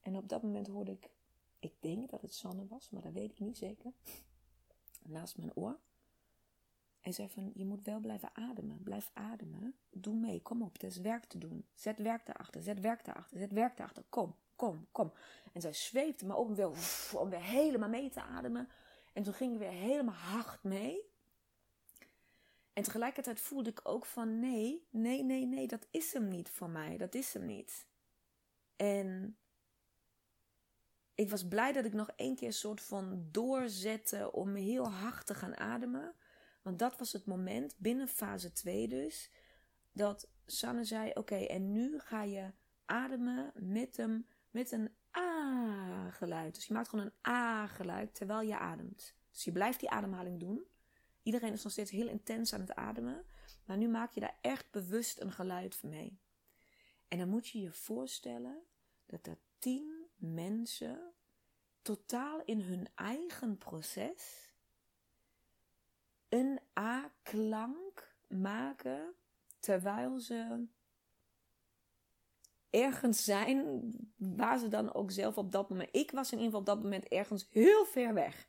En 0.00 0.16
op 0.16 0.28
dat 0.28 0.42
moment 0.42 0.66
hoorde 0.66 0.92
ik, 0.92 1.10
ik 1.58 1.74
denk 1.80 2.10
dat 2.10 2.22
het 2.22 2.34
Sanne 2.34 2.66
was, 2.66 2.90
maar 2.90 3.02
dat 3.02 3.12
weet 3.12 3.30
ik 3.30 3.40
niet 3.40 3.58
zeker, 3.58 3.92
naast 5.02 5.38
mijn 5.38 5.54
oor. 5.54 5.80
Hij 7.00 7.12
zei 7.12 7.28
van, 7.28 7.50
je 7.54 7.64
moet 7.64 7.84
wel 7.84 8.00
blijven 8.00 8.36
ademen. 8.36 8.82
Blijf 8.82 9.10
ademen. 9.12 9.74
Doe 9.90 10.14
mee. 10.14 10.42
Kom 10.42 10.62
op. 10.62 10.72
Het 10.72 10.82
is 10.82 10.96
werk 10.96 11.24
te 11.24 11.38
doen. 11.38 11.66
Zet 11.74 11.98
werk 11.98 12.26
daarachter. 12.26 12.62
Zet 12.62 12.80
werk 12.80 13.04
daarachter. 13.04 13.38
Zet 13.38 13.52
werk 13.52 13.76
daarachter. 13.76 14.04
Kom, 14.08 14.34
kom, 14.56 14.86
kom. 14.92 15.12
En 15.52 15.60
zij 15.60 15.72
zweefde 15.72 16.26
me 16.26 16.36
ook 16.36 16.54
weer 16.54 16.70
om 17.12 17.30
weer 17.30 17.42
helemaal 17.42 17.88
mee 17.88 18.10
te 18.10 18.22
ademen. 18.22 18.68
En 19.12 19.22
toen 19.22 19.34
ging 19.34 19.52
ik 19.52 19.58
weer 19.58 19.70
helemaal 19.70 20.14
hard 20.14 20.62
mee. 20.62 21.12
En 22.72 22.82
tegelijkertijd 22.82 23.40
voelde 23.40 23.70
ik 23.70 23.80
ook 23.82 24.06
van 24.06 24.38
nee, 24.38 24.86
nee, 24.90 25.22
nee, 25.22 25.46
nee, 25.46 25.66
dat 25.66 25.86
is 25.90 26.12
hem 26.12 26.28
niet 26.28 26.50
voor 26.50 26.70
mij. 26.70 26.96
Dat 26.96 27.14
is 27.14 27.32
hem 27.32 27.46
niet. 27.46 27.86
En 28.76 29.36
ik 31.14 31.30
was 31.30 31.48
blij 31.48 31.72
dat 31.72 31.84
ik 31.84 31.92
nog 31.92 32.10
één 32.16 32.36
keer 32.36 32.46
een 32.46 32.52
soort 32.52 32.80
van 32.80 33.28
doorzette 33.30 34.32
om 34.32 34.54
heel 34.54 34.90
hard 34.90 35.26
te 35.26 35.34
gaan 35.34 35.56
ademen. 35.56 36.14
Want 36.62 36.78
dat 36.78 36.98
was 36.98 37.12
het 37.12 37.26
moment, 37.26 37.74
binnen 37.78 38.08
fase 38.08 38.52
2 38.52 38.88
dus, 38.88 39.30
dat 39.92 40.28
Sanne 40.46 40.84
zei: 40.84 41.10
Oké, 41.14 41.36
en 41.36 41.72
nu 41.72 41.98
ga 41.98 42.22
je 42.22 42.52
ademen 42.84 43.52
met, 43.54 43.96
hem, 43.96 44.26
met 44.54 44.72
een 44.72 44.90
A-geluid. 45.16 46.54
Dus 46.54 46.66
je 46.66 46.72
maakt 46.72 46.88
gewoon 46.88 47.04
een 47.04 47.32
A-geluid 47.32 48.14
terwijl 48.14 48.40
je 48.40 48.58
ademt. 48.58 49.14
Dus 49.30 49.44
je 49.44 49.52
blijft 49.52 49.80
die 49.80 49.90
ademhaling 49.90 50.40
doen. 50.40 50.66
Iedereen 51.22 51.52
is 51.52 51.62
nog 51.62 51.72
steeds 51.72 51.90
heel 51.90 52.08
intens 52.08 52.52
aan 52.52 52.60
het 52.60 52.74
ademen. 52.74 53.24
Maar 53.64 53.76
nu 53.76 53.88
maak 53.88 54.12
je 54.12 54.20
daar 54.20 54.38
echt 54.40 54.70
bewust 54.70 55.20
een 55.20 55.32
geluid 55.32 55.82
mee. 55.82 56.18
En 57.08 57.18
dan 57.18 57.28
moet 57.28 57.48
je 57.48 57.60
je 57.60 57.72
voorstellen 57.72 58.62
dat 59.06 59.26
er 59.26 59.38
tien 59.58 60.06
mensen 60.16 61.12
totaal 61.82 62.42
in 62.44 62.60
hun 62.60 62.88
eigen 62.94 63.58
proces 63.58 64.52
een 66.28 66.60
A-klank 66.78 68.16
maken 68.28 69.14
terwijl 69.60 70.18
ze 70.18 70.66
ergens 72.74 73.24
zijn 73.24 73.90
waar 74.16 74.58
ze 74.58 74.68
dan 74.68 74.94
ook 74.94 75.10
zelf 75.10 75.38
op 75.38 75.52
dat 75.52 75.68
moment. 75.68 75.88
Ik 75.92 76.10
was 76.10 76.32
in 76.32 76.38
ieder 76.38 76.44
geval 76.44 76.60
op 76.60 76.66
dat 76.66 76.82
moment 76.82 77.08
ergens 77.08 77.46
heel 77.50 77.84
ver 77.84 78.14
weg. 78.14 78.48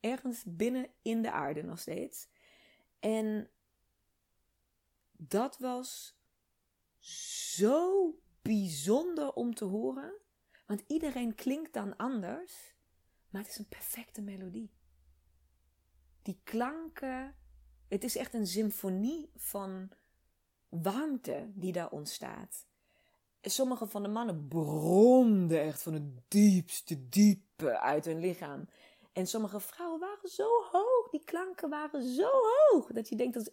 Ergens 0.00 0.42
binnen 0.46 0.88
in 1.02 1.22
de 1.22 1.30
aarde 1.30 1.62
nog 1.62 1.78
steeds. 1.78 2.28
En 2.98 3.50
dat 5.12 5.58
was 5.58 6.18
zo 6.98 8.14
bijzonder 8.42 9.32
om 9.32 9.54
te 9.54 9.64
horen. 9.64 10.12
Want 10.66 10.82
iedereen 10.86 11.34
klinkt 11.34 11.72
dan 11.72 11.96
anders. 11.96 12.74
Maar 13.30 13.42
het 13.42 13.50
is 13.50 13.58
een 13.58 13.68
perfecte 13.68 14.20
melodie. 14.22 14.70
Die 16.22 16.40
klanken. 16.44 17.34
Het 17.88 18.04
is 18.04 18.16
echt 18.16 18.34
een 18.34 18.46
symfonie 18.46 19.30
van 19.36 19.90
warmte 20.68 21.50
die 21.54 21.72
daar 21.72 21.90
ontstaat. 21.90 22.68
Sommige 23.42 23.86
van 23.86 24.02
de 24.02 24.08
mannen 24.08 24.48
bromden 24.48 25.60
echt 25.60 25.82
van 25.82 25.92
het 25.92 26.30
diepste 26.30 27.08
diepe 27.08 27.78
uit 27.78 28.04
hun 28.04 28.18
lichaam. 28.18 28.68
En 29.12 29.26
sommige 29.26 29.60
vrouwen 29.60 30.00
waren 30.00 30.28
zo 30.28 30.48
hoog. 30.72 31.08
Die 31.10 31.24
klanken 31.24 31.68
waren 31.68 32.02
zo 32.02 32.28
hoog. 32.30 32.86
Dat 32.92 33.08
je 33.08 33.16
denkt 33.16 33.34
dat 33.34 33.46
is 33.46 33.52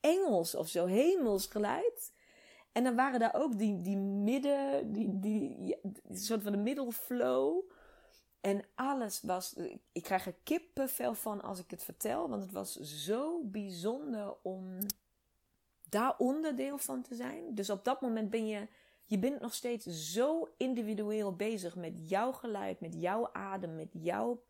Engels 0.00 0.54
of 0.54 0.68
zo, 0.68 0.86
hemels 0.86 1.46
geluid. 1.46 2.12
En 2.72 2.84
dan 2.84 2.94
waren 2.94 3.20
daar 3.20 3.34
ook 3.34 3.58
die, 3.58 3.80
die 3.80 3.96
midden, 3.96 4.92
die, 4.92 5.18
die, 5.18 5.76
die 5.82 6.18
soort 6.18 6.42
van 6.42 6.52
de 6.52 6.58
middelflow. 6.58 7.70
En 8.40 8.64
alles 8.74 9.20
was. 9.22 9.54
Ik 9.92 10.02
krijg 10.02 10.26
er 10.26 10.34
kippenvel 10.42 11.14
van 11.14 11.42
als 11.42 11.58
ik 11.58 11.70
het 11.70 11.84
vertel. 11.84 12.28
Want 12.28 12.42
het 12.42 12.52
was 12.52 12.72
zo 12.80 13.44
bijzonder 13.44 14.36
om 14.42 14.78
daar 15.88 16.14
onderdeel 16.18 16.78
van 16.78 17.02
te 17.02 17.14
zijn. 17.14 17.54
Dus 17.54 17.70
op 17.70 17.84
dat 17.84 18.00
moment 18.00 18.30
ben 18.30 18.46
je. 18.46 18.68
Je 19.04 19.18
bent 19.18 19.40
nog 19.40 19.54
steeds 19.54 20.12
zo 20.12 20.48
individueel 20.56 21.36
bezig 21.36 21.76
met 21.76 22.08
jouw 22.08 22.32
geluid, 22.32 22.80
met 22.80 22.94
jouw 22.94 23.32
adem, 23.32 23.76
met 23.76 23.88
jouw, 23.92 24.44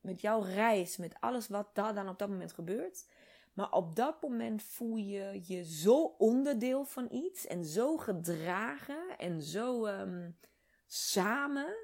met 0.00 0.20
jouw 0.20 0.40
reis, 0.40 0.96
met 0.96 1.14
alles 1.20 1.48
wat 1.48 1.74
daar 1.74 1.94
dan 1.94 2.08
op 2.08 2.18
dat 2.18 2.28
moment 2.28 2.52
gebeurt. 2.52 3.06
Maar 3.52 3.72
op 3.72 3.96
dat 3.96 4.22
moment 4.22 4.62
voel 4.62 4.96
je 4.96 5.40
je 5.46 5.64
zo 5.64 6.14
onderdeel 6.18 6.84
van 6.84 7.08
iets 7.10 7.46
en 7.46 7.64
zo 7.64 7.96
gedragen 7.96 9.18
en 9.18 9.42
zo 9.42 9.86
um, 9.86 10.38
samen. 10.86 11.76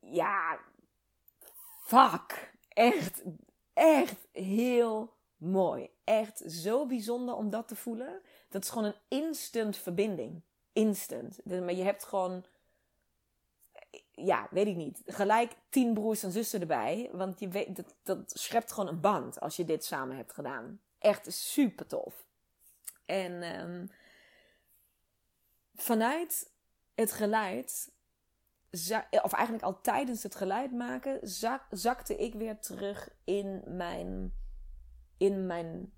Ja, 0.00 0.58
fuck. 1.80 2.54
Echt, 2.68 3.22
echt 3.72 4.28
heel 4.32 5.16
mooi. 5.36 5.90
Echt 6.04 6.42
zo 6.46 6.86
bijzonder 6.86 7.34
om 7.34 7.50
dat 7.50 7.68
te 7.68 7.76
voelen. 7.76 8.22
Dat 8.50 8.62
is 8.62 8.70
gewoon 8.70 8.84
een 8.84 9.18
instant 9.18 9.76
verbinding. 9.76 10.42
Instant. 10.72 11.44
Maar 11.44 11.72
je 11.72 11.82
hebt 11.82 12.04
gewoon 12.04 12.44
ja, 14.24 14.48
weet 14.50 14.66
ik 14.66 14.76
niet. 14.76 15.02
Gelijk 15.06 15.52
tien 15.68 15.94
broers 15.94 16.22
en 16.22 16.32
zussen 16.32 16.60
erbij. 16.60 17.08
Want 17.12 17.40
je 17.40 17.48
weet, 17.48 17.76
dat, 17.76 17.94
dat 18.02 18.32
schept 18.38 18.72
gewoon 18.72 18.88
een 18.88 19.00
band 19.00 19.40
als 19.40 19.56
je 19.56 19.64
dit 19.64 19.84
samen 19.84 20.16
hebt 20.16 20.32
gedaan. 20.32 20.80
Echt 20.98 21.32
super 21.32 21.86
tof. 21.86 22.26
En 23.04 23.60
um, 23.60 23.90
vanuit 25.74 26.50
het 26.94 27.12
geluid, 27.12 27.92
of 29.22 29.32
eigenlijk 29.32 29.64
al 29.64 29.80
tijdens 29.80 30.22
het 30.22 30.34
geluid 30.34 30.72
maken, 30.72 31.18
zak, 31.22 31.62
zakte 31.70 32.16
ik 32.16 32.34
weer 32.34 32.58
terug 32.58 33.10
in 33.24 33.62
mijn, 33.66 34.34
in 35.16 35.46
mijn 35.46 35.92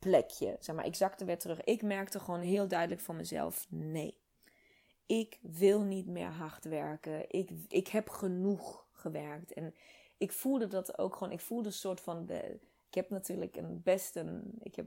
aardeplekje. 0.00 0.56
Zeg 0.60 0.76
maar, 0.76 0.86
ik 0.86 0.94
zakte 0.94 1.24
weer 1.24 1.38
terug. 1.38 1.64
Ik 1.64 1.82
merkte 1.82 2.20
gewoon 2.20 2.40
heel 2.40 2.68
duidelijk 2.68 3.00
voor 3.00 3.14
mezelf: 3.14 3.66
nee 3.68 4.18
ik 5.10 5.38
wil 5.40 5.80
niet 5.80 6.06
meer 6.06 6.30
hard 6.30 6.64
werken. 6.64 7.30
Ik, 7.30 7.50
ik 7.68 7.88
heb 7.88 8.08
genoeg 8.08 8.86
gewerkt. 8.92 9.52
En 9.52 9.74
ik 10.18 10.32
voelde 10.32 10.66
dat 10.66 10.98
ook 10.98 11.16
gewoon. 11.16 11.32
Ik 11.32 11.40
voelde 11.40 11.68
een 11.68 11.74
soort 11.74 12.00
van. 12.00 12.28
Ik 12.88 12.94
heb 12.94 13.10
natuurlijk 13.10 13.56
een 13.56 13.82
best 13.82 14.16
een. 14.16 14.58
Ik 14.62 14.74
heb 14.74 14.86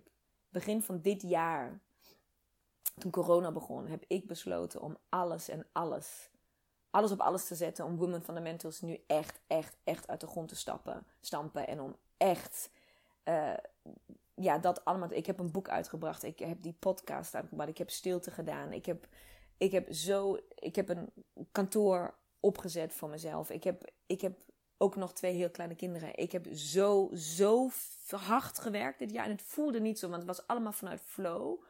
begin 0.50 0.82
van 0.82 1.02
dit 1.02 1.22
jaar. 1.22 1.80
Toen 2.98 3.12
corona 3.12 3.52
begon, 3.52 3.88
heb 3.88 4.04
ik 4.08 4.28
besloten 4.28 4.82
om 4.82 4.98
alles 5.10 5.50
en 5.50 5.66
alles. 5.72 6.30
Alles 6.90 7.12
op 7.12 7.20
alles 7.20 7.48
te 7.48 7.56
zetten. 7.56 7.86
Om 7.86 7.98
Women 7.98 8.24
Fundamentals 8.24 8.82
nu 8.82 9.04
echt, 9.08 9.40
echt, 9.48 9.78
echt 9.84 10.08
uit 10.08 10.20
de 10.20 10.28
grond 10.28 10.48
te 10.48 10.56
stappen, 10.56 11.06
stampen. 11.22 11.68
En 11.68 11.82
om 11.82 11.96
echt. 12.18 12.70
Uh, 13.26 13.54
ja, 14.36 14.58
dat 14.58 14.86
allemaal. 14.86 15.12
Ik 15.12 15.26
heb 15.26 15.40
een 15.40 15.52
boek 15.52 15.70
uitgebracht. 15.70 16.24
Ik 16.24 16.40
heb 16.40 16.62
die 16.62 16.76
podcast 16.80 17.36
uitgebracht. 17.36 17.70
Ik 17.70 17.78
heb 17.78 17.90
stilte 17.90 18.32
gedaan. 18.32 18.72
Ik 18.72 18.86
heb 18.86 19.08
ik 19.58 19.72
heb 19.72 19.94
zo, 19.94 20.38
ik 20.56 20.76
heb 20.76 20.90
een 20.90 21.10
kantoor 21.52 22.14
opgezet 22.40 22.94
voor 22.94 23.10
mezelf. 23.10 23.50
Ik 23.50 23.64
heb, 23.64 23.92
ik 24.06 24.22
heb 24.22 24.40
ook 24.78 24.96
nog 24.96 25.14
twee 25.14 25.34
heel 25.34 25.50
kleine 25.50 25.76
kinderen. 25.76 26.16
Ik 26.16 26.32
heb 26.32 26.48
zo, 26.54 27.10
zo 27.14 27.70
hard 28.10 28.60
gewerkt 28.60 29.00
dit 29.00 29.12
jaar. 29.12 29.26
En 29.26 29.32
het 29.32 29.42
voelde 29.42 29.80
niet 29.80 30.00
zo, 30.00 30.10
want 30.10 30.22
het 30.22 30.38
was 30.38 30.48
allemaal 30.48 30.72
vanuit 30.72 31.02
flow. 31.02 31.64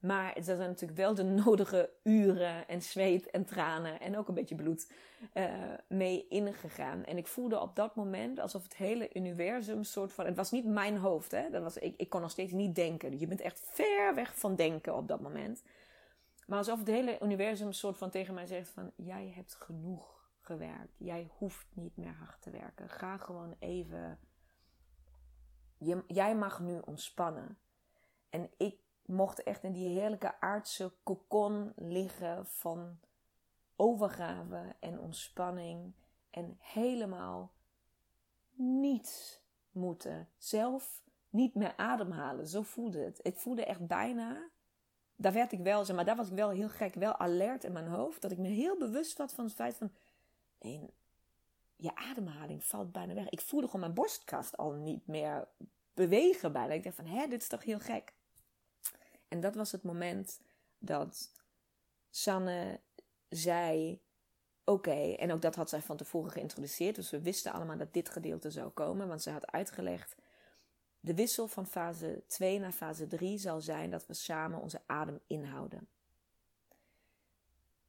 Maar 0.00 0.34
er 0.34 0.44
zijn 0.44 0.58
natuurlijk 0.58 0.98
wel 0.98 1.14
de 1.14 1.22
nodige 1.22 1.90
uren 2.02 2.68
en 2.68 2.82
zweet 2.82 3.30
en 3.30 3.44
tranen 3.44 4.00
en 4.00 4.18
ook 4.18 4.28
een 4.28 4.34
beetje 4.34 4.54
bloed 4.54 4.92
uh, 5.34 5.52
mee 5.88 6.26
ingegaan. 6.28 7.04
En 7.04 7.16
ik 7.16 7.26
voelde 7.26 7.60
op 7.60 7.76
dat 7.76 7.94
moment 7.94 8.38
alsof 8.38 8.62
het 8.62 8.76
hele 8.76 9.14
universum 9.14 9.84
soort 9.84 10.12
van... 10.12 10.26
Het 10.26 10.36
was 10.36 10.50
niet 10.50 10.64
mijn 10.64 10.96
hoofd, 10.96 11.30
hè. 11.30 11.50
Dat 11.50 11.62
was, 11.62 11.76
ik, 11.76 11.94
ik 11.96 12.08
kon 12.08 12.20
nog 12.20 12.30
steeds 12.30 12.52
niet 12.52 12.74
denken. 12.74 13.18
Je 13.18 13.26
bent 13.26 13.40
echt 13.40 13.60
ver 13.64 14.14
weg 14.14 14.38
van 14.38 14.56
denken 14.56 14.96
op 14.96 15.08
dat 15.08 15.20
moment. 15.20 15.62
Maar 16.46 16.58
alsof 16.58 16.78
het 16.78 16.88
hele 16.88 17.18
universum 17.22 17.72
soort 17.72 17.98
van 17.98 18.10
tegen 18.10 18.34
mij 18.34 18.46
zegt 18.46 18.68
van... 18.68 18.92
Jij 18.96 19.32
hebt 19.34 19.54
genoeg 19.54 20.30
gewerkt. 20.40 20.94
Jij 20.98 21.28
hoeft 21.36 21.66
niet 21.72 21.96
meer 21.96 22.14
hard 22.18 22.42
te 22.42 22.50
werken. 22.50 22.88
Ga 22.88 23.16
gewoon 23.16 23.56
even... 23.58 24.18
Je, 25.78 26.04
jij 26.06 26.36
mag 26.36 26.60
nu 26.60 26.78
ontspannen. 26.84 27.58
En 28.30 28.50
ik 28.56 28.78
mocht 29.10 29.42
echt 29.42 29.62
in 29.62 29.72
die 29.72 29.88
heerlijke 29.88 30.40
aardse 30.40 30.92
kokon 31.02 31.72
liggen 31.76 32.46
van 32.46 32.98
overgave 33.76 34.76
en 34.80 35.00
ontspanning. 35.00 35.92
En 36.30 36.56
helemaal 36.58 37.52
niets 38.54 39.40
moeten. 39.70 40.28
Zelf 40.36 41.02
niet 41.30 41.54
meer 41.54 41.76
ademhalen. 41.76 42.46
Zo 42.46 42.62
voelde 42.62 42.98
het. 42.98 43.20
Ik 43.22 43.36
voelde 43.36 43.64
echt 43.64 43.86
bijna 43.86 44.50
daar 45.20 45.32
werd 45.32 45.52
ik 45.52 45.58
wel, 45.60 45.84
zeg 45.84 45.96
maar, 45.96 46.04
daar 46.04 46.16
was 46.16 46.28
ik 46.28 46.34
wel 46.34 46.50
heel 46.50 46.68
gek, 46.68 46.94
wel 46.94 47.16
alert 47.16 47.64
in 47.64 47.72
mijn 47.72 47.86
hoofd. 47.86 48.22
Dat 48.22 48.30
ik 48.30 48.38
me 48.38 48.48
heel 48.48 48.78
bewust 48.78 49.18
was 49.18 49.32
van 49.32 49.44
het 49.44 49.54
feit 49.54 49.76
van, 49.76 49.92
nee, 50.60 50.94
je 51.76 51.94
ademhaling 51.94 52.64
valt 52.64 52.92
bijna 52.92 53.14
weg. 53.14 53.28
Ik 53.28 53.40
voelde 53.40 53.66
gewoon 53.66 53.80
mijn 53.80 53.94
borstkast 53.94 54.56
al 54.56 54.72
niet 54.72 55.06
meer 55.06 55.48
bewegen 55.94 56.52
bijna. 56.52 56.72
Ik 56.72 56.82
dacht 56.82 56.96
van, 56.96 57.06
hè, 57.06 57.26
dit 57.26 57.42
is 57.42 57.48
toch 57.48 57.64
heel 57.64 57.78
gek. 57.78 58.12
En 59.30 59.40
dat 59.40 59.54
was 59.54 59.72
het 59.72 59.82
moment 59.82 60.40
dat 60.78 61.30
Sanne 62.10 62.80
zei, 63.28 64.00
oké, 64.64 65.12
en 65.12 65.32
ook 65.32 65.42
dat 65.42 65.54
had 65.54 65.68
zij 65.68 65.82
van 65.82 65.96
tevoren 65.96 66.30
geïntroduceerd. 66.30 66.94
Dus 66.94 67.10
we 67.10 67.20
wisten 67.20 67.52
allemaal 67.52 67.76
dat 67.76 67.92
dit 67.92 68.08
gedeelte 68.08 68.50
zou 68.50 68.70
komen, 68.70 69.08
want 69.08 69.22
ze 69.22 69.30
had 69.30 69.52
uitgelegd 69.52 70.16
de 71.00 71.14
wissel 71.14 71.48
van 71.48 71.66
fase 71.66 72.22
2 72.26 72.58
naar 72.58 72.72
fase 72.72 73.06
3 73.06 73.38
zal 73.38 73.60
zijn 73.60 73.90
dat 73.90 74.06
we 74.06 74.14
samen 74.14 74.60
onze 74.60 74.80
adem 74.86 75.20
inhouden. 75.26 75.88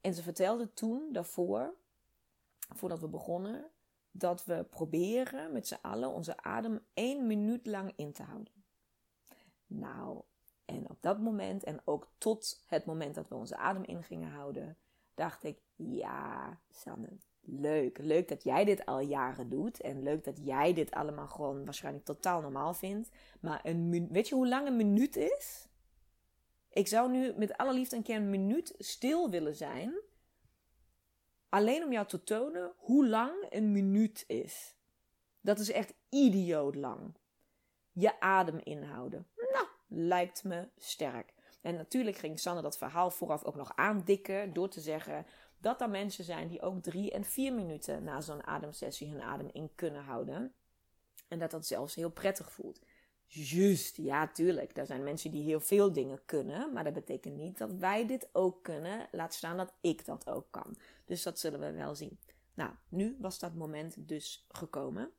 En 0.01 0.13
ze 0.13 0.23
vertelde 0.23 0.73
toen 0.73 1.09
daarvoor, 1.11 1.73
voordat 2.75 2.99
we 2.99 3.07
begonnen, 3.07 3.69
dat 4.11 4.45
we 4.45 4.63
proberen 4.63 5.51
met 5.51 5.67
z'n 5.67 5.77
allen 5.81 6.09
onze 6.09 6.43
adem 6.43 6.85
één 6.93 7.27
minuut 7.27 7.65
lang 7.65 7.93
in 7.95 8.11
te 8.11 8.23
houden. 8.23 8.53
Nou, 9.67 10.21
en 10.71 10.89
op 10.89 10.97
dat 11.01 11.19
moment 11.19 11.63
en 11.63 11.81
ook 11.85 12.07
tot 12.17 12.63
het 12.67 12.85
moment 12.85 13.15
dat 13.15 13.27
we 13.27 13.35
onze 13.35 13.57
adem 13.57 13.83
in 13.83 14.03
gingen 14.03 14.29
houden, 14.31 14.77
dacht 15.13 15.43
ik: 15.43 15.57
ja, 15.75 16.59
Sanne, 16.71 17.17
leuk. 17.41 17.97
Leuk 17.97 18.27
dat 18.27 18.43
jij 18.43 18.65
dit 18.65 18.85
al 18.85 18.99
jaren 18.99 19.49
doet. 19.49 19.81
En 19.81 20.03
leuk 20.03 20.23
dat 20.23 20.39
jij 20.43 20.73
dit 20.73 20.91
allemaal 20.91 21.27
gewoon 21.27 21.65
waarschijnlijk 21.65 22.05
totaal 22.05 22.41
normaal 22.41 22.73
vindt. 22.73 23.09
Maar 23.41 23.59
een 23.63 24.07
weet 24.11 24.27
je 24.27 24.35
hoe 24.35 24.47
lang 24.47 24.67
een 24.67 24.75
minuut 24.75 25.15
is? 25.15 25.67
Ik 26.69 26.87
zou 26.87 27.11
nu 27.11 27.33
met 27.37 27.57
alle 27.57 27.73
liefde 27.73 27.95
een 27.95 28.03
keer 28.03 28.15
een 28.15 28.29
minuut 28.29 28.73
stil 28.77 29.29
willen 29.29 29.55
zijn. 29.55 29.93
alleen 31.49 31.83
om 31.83 31.91
jou 31.91 32.07
te 32.07 32.23
tonen 32.23 32.73
hoe 32.77 33.07
lang 33.07 33.45
een 33.49 33.71
minuut 33.71 34.23
is. 34.27 34.75
Dat 35.41 35.59
is 35.59 35.71
echt 35.71 35.93
idioot 36.09 36.75
lang. 36.75 37.15
Je 37.91 38.19
adem 38.19 38.59
inhouden. 38.63 39.27
Lijkt 39.93 40.43
me 40.43 40.67
sterk. 40.77 41.33
En 41.61 41.75
natuurlijk 41.75 42.17
ging 42.17 42.39
Sanne 42.39 42.61
dat 42.61 42.77
verhaal 42.77 43.11
vooraf 43.11 43.43
ook 43.43 43.55
nog 43.55 43.75
aandikken 43.75 44.53
door 44.53 44.69
te 44.69 44.81
zeggen 44.81 45.25
dat 45.57 45.81
er 45.81 45.89
mensen 45.89 46.23
zijn 46.23 46.47
die 46.47 46.61
ook 46.61 46.83
drie 46.83 47.11
en 47.11 47.23
vier 47.23 47.53
minuten 47.53 48.03
na 48.03 48.21
zo'n 48.21 48.43
ademsessie 48.43 49.11
hun 49.11 49.21
adem 49.21 49.49
in 49.51 49.71
kunnen 49.75 50.03
houden. 50.03 50.53
En 51.27 51.39
dat 51.39 51.51
dat 51.51 51.65
zelfs 51.65 51.95
heel 51.95 52.09
prettig 52.09 52.51
voelt. 52.51 52.79
Juist, 53.25 53.97
ja, 53.97 54.27
tuurlijk. 54.27 54.77
Er 54.77 54.85
zijn 54.85 55.03
mensen 55.03 55.31
die 55.31 55.43
heel 55.43 55.59
veel 55.59 55.91
dingen 55.91 56.25
kunnen, 56.25 56.73
maar 56.73 56.83
dat 56.83 56.93
betekent 56.93 57.35
niet 57.35 57.57
dat 57.57 57.71
wij 57.71 58.07
dit 58.07 58.29
ook 58.31 58.63
kunnen. 58.63 59.07
Laat 59.11 59.33
staan 59.33 59.57
dat 59.57 59.73
ik 59.81 60.05
dat 60.05 60.29
ook 60.29 60.47
kan. 60.51 60.77
Dus 61.05 61.23
dat 61.23 61.39
zullen 61.39 61.59
we 61.59 61.71
wel 61.71 61.95
zien. 61.95 62.19
Nou, 62.53 62.71
nu 62.89 63.17
was 63.19 63.39
dat 63.39 63.53
moment 63.53 64.07
dus 64.07 64.45
gekomen. 64.49 65.11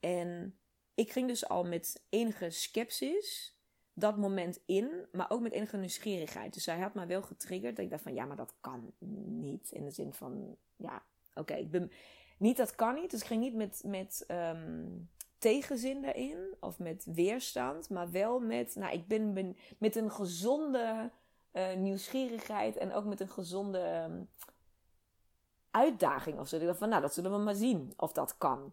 En 0.00 0.58
ik 0.94 1.12
ging 1.12 1.28
dus 1.28 1.48
al 1.48 1.64
met 1.64 2.04
enige 2.08 2.50
sceptisch 2.50 3.55
dat 3.98 4.16
moment 4.16 4.60
in, 4.66 5.06
maar 5.12 5.30
ook 5.30 5.40
met 5.40 5.52
enige 5.52 5.76
nieuwsgierigheid. 5.76 6.54
Dus 6.54 6.66
hij 6.66 6.78
had 6.78 6.94
me 6.94 7.06
wel 7.06 7.22
getriggerd 7.22 7.76
dat 7.76 7.84
ik 7.84 7.90
dacht 7.90 8.02
van 8.02 8.14
ja, 8.14 8.24
maar 8.24 8.36
dat 8.36 8.54
kan 8.60 8.92
niet. 9.40 9.70
In 9.70 9.84
de 9.84 9.90
zin 9.90 10.12
van 10.12 10.56
ja, 10.76 11.02
oké, 11.34 11.54
ik 11.54 11.70
ben 11.70 11.90
niet 12.38 12.56
dat 12.56 12.74
kan 12.74 12.94
niet. 12.94 13.10
Dus 13.10 13.20
ik 13.20 13.26
ging 13.26 13.40
niet 13.40 13.54
met, 13.54 13.82
met 13.86 14.24
um, 14.28 15.10
tegenzin 15.38 16.02
daarin 16.02 16.54
of 16.60 16.78
met 16.78 17.04
weerstand, 17.04 17.90
maar 17.90 18.10
wel 18.10 18.40
met, 18.40 18.74
nou, 18.74 18.92
ik 18.92 19.06
ben, 19.06 19.34
ben 19.34 19.56
met 19.78 19.96
een 19.96 20.10
gezonde 20.10 21.10
uh, 21.52 21.74
nieuwsgierigheid 21.74 22.76
en 22.76 22.92
ook 22.92 23.04
met 23.04 23.20
een 23.20 23.28
gezonde 23.28 24.04
um, 24.08 24.28
uitdaging 25.70 26.38
of 26.38 26.48
zo. 26.48 26.56
Ik 26.56 26.66
dacht 26.66 26.78
van 26.78 26.88
nou, 26.88 27.02
dat 27.02 27.14
zullen 27.14 27.32
we 27.32 27.38
maar 27.38 27.54
zien 27.54 27.92
of 27.96 28.12
dat 28.12 28.38
kan. 28.38 28.72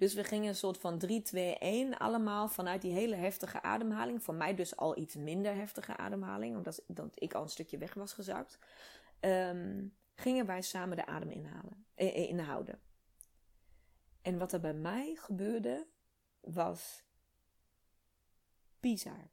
Dus 0.00 0.14
we 0.14 0.24
gingen 0.24 0.48
een 0.48 0.54
soort 0.54 0.78
van 0.78 0.98
3, 0.98 1.22
2, 1.22 1.58
1 1.58 1.98
allemaal 1.98 2.48
vanuit 2.48 2.82
die 2.82 2.92
hele 2.92 3.14
heftige 3.14 3.62
ademhaling. 3.62 4.22
Voor 4.22 4.34
mij 4.34 4.54
dus 4.54 4.76
al 4.76 4.98
iets 4.98 5.14
minder 5.14 5.54
heftige 5.54 5.96
ademhaling, 5.96 6.56
omdat, 6.56 6.82
ik 7.14 7.34
al 7.34 7.42
een 7.42 7.48
stukje 7.48 7.78
weg 7.78 7.94
was 7.94 8.12
gezakt. 8.12 8.58
Um, 9.20 9.94
gingen 10.14 10.46
wij 10.46 10.62
samen 10.62 10.96
de 10.96 11.06
adem 11.06 11.30
inhalen, 11.30 11.86
eh, 11.94 12.08
eh, 12.08 12.28
inhouden. 12.28 12.80
En 14.22 14.38
wat 14.38 14.52
er 14.52 14.60
bij 14.60 14.74
mij 14.74 15.14
gebeurde, 15.14 15.86
was 16.40 17.02
bizar. 18.80 19.30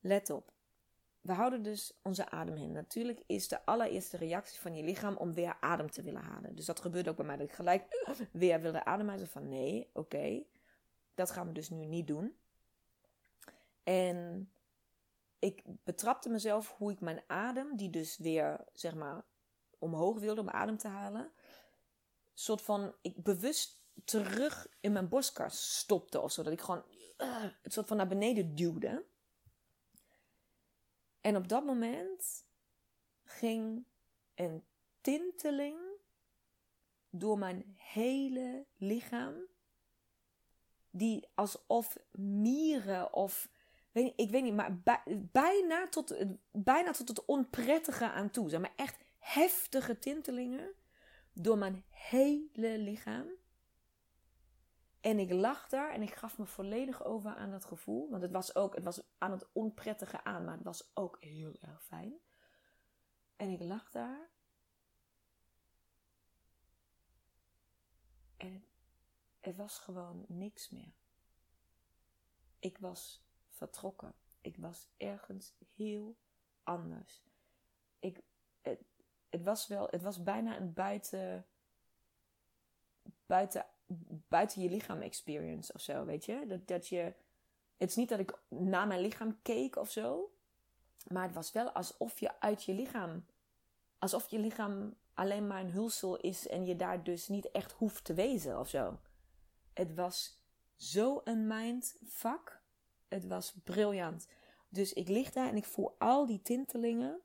Let 0.00 0.30
op. 0.30 0.52
We 1.20 1.32
houden 1.32 1.62
dus 1.62 1.98
onze 2.02 2.30
adem 2.30 2.56
in. 2.56 2.72
Natuurlijk 2.72 3.22
is 3.26 3.48
de 3.48 3.64
allereerste 3.64 4.16
reactie 4.16 4.60
van 4.60 4.74
je 4.74 4.82
lichaam 4.82 5.16
om 5.16 5.34
weer 5.34 5.56
adem 5.60 5.90
te 5.90 6.02
willen 6.02 6.22
halen. 6.22 6.56
Dus 6.56 6.66
dat 6.66 6.80
gebeurt 6.80 7.08
ook 7.08 7.16
bij 7.16 7.26
mij. 7.26 7.36
Dat 7.36 7.46
ik 7.46 7.54
gelijk 7.54 8.06
weer 8.32 8.60
wilde 8.60 8.84
ademen. 8.84 9.28
Van 9.28 9.48
nee, 9.48 9.90
oké. 9.92 10.42
dat 11.14 11.30
gaan 11.30 11.46
we 11.46 11.52
dus 11.52 11.70
nu 11.70 11.84
niet 11.84 12.06
doen. 12.06 12.36
En 13.82 14.50
ik 15.38 15.62
betrapte 15.64 16.28
mezelf 16.28 16.74
hoe 16.76 16.92
ik 16.92 17.00
mijn 17.00 17.22
adem, 17.26 17.76
die 17.76 17.90
dus 17.90 18.16
weer 18.16 18.64
zeg 18.72 18.94
maar 18.94 19.24
omhoog 19.78 20.18
wilde 20.18 20.40
om 20.40 20.48
adem 20.48 20.76
te 20.76 20.88
halen, 20.88 21.32
soort 22.34 22.62
van 22.62 22.94
ik 23.02 23.22
bewust 23.22 23.82
terug 24.04 24.68
in 24.80 24.92
mijn 24.92 25.08
borstkas 25.08 25.78
stopte 25.78 26.20
of 26.20 26.32
zo. 26.32 26.42
Dat 26.42 26.52
ik 26.52 26.60
gewoon 26.60 26.84
uh, 27.18 27.44
het 27.62 27.72
soort 27.72 27.86
van 27.86 27.96
naar 27.96 28.08
beneden 28.08 28.54
duwde. 28.54 29.04
En 31.20 31.36
op 31.36 31.48
dat 31.48 31.64
moment 31.64 32.44
ging 33.24 33.84
een 34.34 34.64
tinteling 35.00 35.78
door 37.10 37.38
mijn 37.38 37.74
hele 37.76 38.66
lichaam. 38.76 39.34
Die 40.90 41.28
alsof 41.34 41.96
mieren 42.12 43.12
of. 43.12 43.50
Ik 43.92 44.30
weet 44.30 44.42
niet, 44.42 44.54
maar 44.54 44.80
bijna, 45.32 45.88
tot, 45.88 46.24
bijna 46.50 46.90
tot 46.90 47.08
het 47.08 47.24
onprettige 47.24 48.10
aan 48.10 48.30
toe. 48.30 48.48
Zeg 48.48 48.60
maar 48.60 48.72
echt 48.76 48.98
heftige 49.18 49.98
tintelingen 49.98 50.74
door 51.32 51.58
mijn 51.58 51.84
hele 51.88 52.78
lichaam. 52.78 53.26
En 55.00 55.18
ik 55.18 55.30
lag 55.30 55.68
daar 55.68 55.92
en 55.92 56.02
ik 56.02 56.14
gaf 56.14 56.38
me 56.38 56.46
volledig 56.46 57.04
over 57.04 57.34
aan 57.34 57.50
dat 57.50 57.64
gevoel. 57.64 58.10
Want 58.10 58.22
het 58.22 58.30
was 58.30 58.54
ook, 58.54 58.74
het 58.74 58.84
was 58.84 59.02
aan 59.18 59.30
het 59.30 59.52
onprettige 59.52 60.24
aan, 60.24 60.44
maar 60.44 60.54
het 60.54 60.64
was 60.64 60.90
ook 60.94 61.16
heel 61.20 61.56
erg 61.60 61.82
fijn. 61.82 62.14
En 63.36 63.48
ik 63.48 63.60
lag 63.60 63.90
daar. 63.90 64.30
En 68.36 68.64
het 69.40 69.56
was 69.56 69.78
gewoon 69.78 70.24
niks 70.28 70.70
meer. 70.70 70.92
Ik 72.58 72.78
was 72.78 73.24
vertrokken. 73.48 74.14
Ik 74.40 74.56
was 74.56 74.88
ergens 74.96 75.54
heel 75.74 76.16
anders. 76.62 77.24
Ik, 77.98 78.22
het, 78.60 78.84
het 79.28 79.42
was 79.42 79.66
wel, 79.66 79.86
het 79.90 80.02
was 80.02 80.22
bijna 80.22 80.56
een 80.56 80.72
buiten, 80.72 81.46
buiten 83.26 83.66
buiten 84.28 84.62
je 84.62 84.70
lichaam 84.70 85.00
experience 85.00 85.72
of 85.72 85.80
zo, 85.80 86.04
weet 86.04 86.24
je? 86.24 86.44
Dat, 86.46 86.68
dat 86.68 86.88
je. 86.88 87.12
Het 87.76 87.88
is 87.88 87.96
niet 87.96 88.08
dat 88.08 88.18
ik 88.18 88.38
naar 88.48 88.86
mijn 88.86 89.00
lichaam 89.00 89.38
keek 89.42 89.76
of 89.76 89.90
zo. 89.90 90.32
Maar 91.08 91.22
het 91.22 91.34
was 91.34 91.52
wel 91.52 91.70
alsof 91.70 92.20
je 92.20 92.40
uit 92.40 92.64
je 92.64 92.74
lichaam. 92.74 93.24
Alsof 93.98 94.30
je 94.30 94.38
lichaam 94.38 94.94
alleen 95.14 95.46
maar 95.46 95.60
een 95.60 95.70
hulsel 95.70 96.16
is 96.16 96.48
en 96.48 96.66
je 96.66 96.76
daar 96.76 97.04
dus 97.04 97.28
niet 97.28 97.50
echt 97.50 97.72
hoeft 97.72 98.04
te 98.04 98.14
wezen 98.14 98.58
of 98.58 98.68
zo. 98.68 98.98
Het 99.72 99.94
was 99.94 100.42
zo 100.76 101.20
een 101.24 101.46
mindfuck. 101.46 102.60
Het 103.08 103.26
was 103.26 103.54
briljant. 103.64 104.28
Dus 104.68 104.92
ik 104.92 105.08
lig 105.08 105.32
daar 105.32 105.48
en 105.48 105.56
ik 105.56 105.64
voel 105.64 105.94
al 105.98 106.26
die 106.26 106.42
tintelingen. 106.42 107.20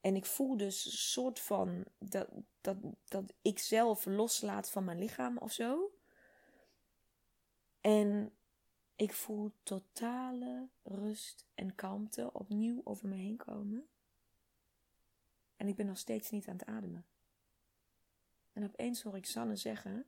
En 0.00 0.16
ik 0.16 0.26
voel 0.26 0.56
dus 0.56 0.84
een 0.84 0.90
soort 0.90 1.40
van 1.40 1.84
dat, 1.98 2.28
dat, 2.60 2.76
dat 3.04 3.32
ik 3.42 3.58
zelf 3.58 4.04
loslaat 4.04 4.70
van 4.70 4.84
mijn 4.84 4.98
lichaam 4.98 5.38
of 5.38 5.52
zo. 5.52 5.90
En 7.80 8.32
ik 8.96 9.12
voel 9.12 9.52
totale 9.62 10.68
rust 10.82 11.46
en 11.54 11.74
kalmte 11.74 12.32
opnieuw 12.32 12.80
over 12.84 13.08
me 13.08 13.16
heen 13.16 13.36
komen. 13.36 13.88
En 15.56 15.68
ik 15.68 15.76
ben 15.76 15.86
nog 15.86 15.98
steeds 15.98 16.30
niet 16.30 16.48
aan 16.48 16.56
het 16.56 16.66
ademen. 16.66 17.06
En 18.52 18.64
opeens 18.64 19.02
hoor 19.02 19.16
ik 19.16 19.26
Sanne 19.26 19.56
zeggen: 19.56 20.06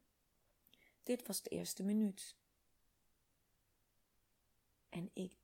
Dit 1.02 1.26
was 1.26 1.42
de 1.42 1.50
eerste 1.50 1.82
minuut. 1.82 2.36
En 4.88 5.10
ik, 5.12 5.36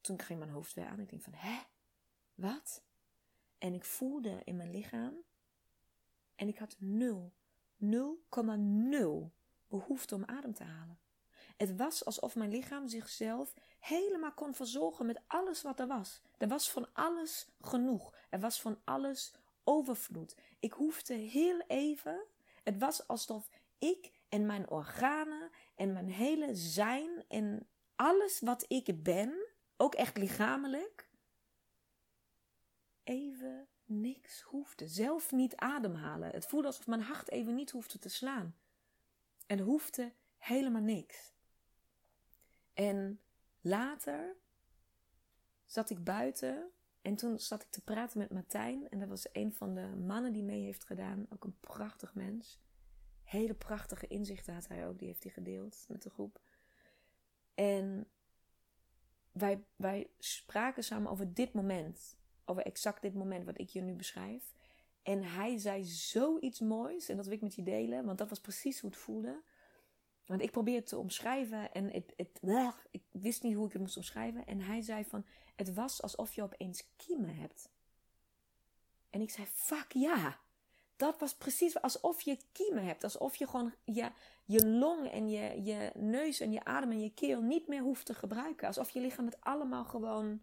toen 0.00 0.20
ging 0.20 0.38
mijn 0.38 0.50
hoofd 0.50 0.74
weer 0.74 0.86
aan. 0.86 1.00
Ik 1.00 1.08
denk 1.08 1.22
van, 1.22 1.34
hè? 1.34 1.62
Wat? 2.34 2.82
En 3.58 3.74
ik 3.74 3.84
voelde 3.84 4.40
in 4.44 4.56
mijn 4.56 4.70
lichaam. 4.70 5.14
En 6.34 6.48
ik 6.48 6.58
had 6.58 6.76
nul, 6.78 7.32
0,0 7.78 7.88
behoefte 9.68 10.14
om 10.14 10.24
adem 10.24 10.54
te 10.54 10.64
halen. 10.64 10.98
Het 11.56 11.76
was 11.76 12.04
alsof 12.04 12.34
mijn 12.34 12.50
lichaam 12.50 12.88
zichzelf 12.88 13.54
helemaal 13.78 14.32
kon 14.32 14.54
verzorgen 14.54 15.06
met 15.06 15.20
alles 15.26 15.62
wat 15.62 15.80
er 15.80 15.86
was. 15.86 16.20
Er 16.38 16.48
was 16.48 16.70
van 16.70 16.88
alles 16.92 17.46
genoeg. 17.60 18.14
Er 18.30 18.40
was 18.40 18.60
van 18.60 18.78
alles 18.84 19.32
overvloed. 19.64 20.36
Ik 20.60 20.72
hoefde 20.72 21.14
heel 21.14 21.60
even. 21.66 22.24
Het 22.62 22.78
was 22.78 23.06
alsof 23.06 23.50
ik 23.78 24.10
en 24.28 24.46
mijn 24.46 24.70
organen 24.70 25.50
en 25.74 25.92
mijn 25.92 26.10
hele 26.10 26.54
zijn 26.54 27.24
en 27.28 27.68
alles 27.96 28.40
wat 28.40 28.64
ik 28.68 29.02
ben, 29.02 29.46
ook 29.76 29.94
echt 29.94 30.16
lichamelijk, 30.16 31.08
even 33.04 33.66
niks 33.84 34.40
hoefde. 34.40 34.88
Zelf 34.88 35.32
niet 35.32 35.56
ademhalen. 35.56 36.30
Het 36.30 36.46
voelde 36.46 36.66
alsof 36.66 36.86
mijn 36.86 37.02
hart 37.02 37.30
even 37.30 37.54
niet 37.54 37.70
hoefde 37.70 37.98
te 37.98 38.08
slaan. 38.08 38.56
En 39.46 39.58
hoefde 39.58 40.12
helemaal 40.36 40.82
niks. 40.82 41.34
En 42.76 43.20
later 43.60 44.36
zat 45.64 45.90
ik 45.90 46.04
buiten 46.04 46.70
en 47.02 47.16
toen 47.16 47.38
zat 47.38 47.62
ik 47.62 47.70
te 47.70 47.80
praten 47.80 48.18
met 48.18 48.30
Martijn. 48.30 48.88
En 48.88 48.98
dat 48.98 49.08
was 49.08 49.28
een 49.32 49.52
van 49.52 49.74
de 49.74 49.86
mannen 50.06 50.32
die 50.32 50.42
mee 50.42 50.62
heeft 50.62 50.84
gedaan. 50.84 51.26
Ook 51.32 51.44
een 51.44 51.60
prachtig 51.60 52.14
mens. 52.14 52.60
Hele 53.22 53.54
prachtige 53.54 54.06
inzichten 54.06 54.54
had 54.54 54.68
hij 54.68 54.86
ook. 54.86 54.98
Die 54.98 55.08
heeft 55.08 55.22
hij 55.22 55.32
gedeeld 55.32 55.84
met 55.88 56.02
de 56.02 56.10
groep. 56.10 56.40
En 57.54 58.06
wij, 59.32 59.64
wij 59.76 60.10
spraken 60.18 60.84
samen 60.84 61.10
over 61.10 61.34
dit 61.34 61.52
moment. 61.52 62.16
Over 62.44 62.62
exact 62.62 63.02
dit 63.02 63.14
moment 63.14 63.44
wat 63.44 63.58
ik 63.58 63.68
je 63.68 63.80
nu 63.80 63.94
beschrijf. 63.94 64.52
En 65.02 65.22
hij 65.22 65.58
zei 65.58 65.84
zoiets 65.84 66.60
moois. 66.60 67.08
En 67.08 67.16
dat 67.16 67.24
wil 67.24 67.34
ik 67.34 67.42
met 67.42 67.54
je 67.54 67.62
delen. 67.62 68.04
Want 68.04 68.18
dat 68.18 68.28
was 68.28 68.40
precies 68.40 68.80
hoe 68.80 68.90
het 68.90 68.98
voelde. 68.98 69.42
Want 70.26 70.42
ik 70.42 70.50
probeerde 70.50 70.80
het 70.80 70.88
te 70.88 70.98
omschrijven 70.98 71.72
en 71.72 71.90
het, 71.90 72.12
het, 72.16 72.40
ik 72.90 73.02
wist 73.10 73.42
niet 73.42 73.54
hoe 73.54 73.66
ik 73.66 73.72
het 73.72 73.80
moest 73.80 73.96
omschrijven. 73.96 74.46
En 74.46 74.60
hij 74.60 74.82
zei 74.82 75.04
van, 75.04 75.26
het 75.56 75.74
was 75.74 76.02
alsof 76.02 76.34
je 76.34 76.42
opeens 76.42 76.88
kiemen 76.96 77.36
hebt. 77.36 77.68
En 79.10 79.20
ik 79.20 79.30
zei, 79.30 79.46
fuck 79.46 79.92
ja, 79.92 80.38
dat 80.96 81.18
was 81.18 81.34
precies 81.34 81.80
alsof 81.80 82.20
je 82.20 82.38
kiemen 82.52 82.84
hebt. 82.84 83.04
Alsof 83.04 83.36
je 83.36 83.46
gewoon 83.46 83.74
je, 83.84 84.10
je 84.44 84.66
long 84.66 85.10
en 85.10 85.28
je, 85.28 85.62
je 85.62 85.90
neus 85.94 86.40
en 86.40 86.52
je 86.52 86.64
adem 86.64 86.90
en 86.90 87.00
je 87.00 87.14
keel 87.14 87.40
niet 87.40 87.68
meer 87.68 87.82
hoeft 87.82 88.06
te 88.06 88.14
gebruiken. 88.14 88.66
Alsof 88.66 88.90
je 88.90 89.00
lichaam 89.00 89.24
het 89.24 89.40
allemaal 89.40 89.84
gewoon 89.84 90.42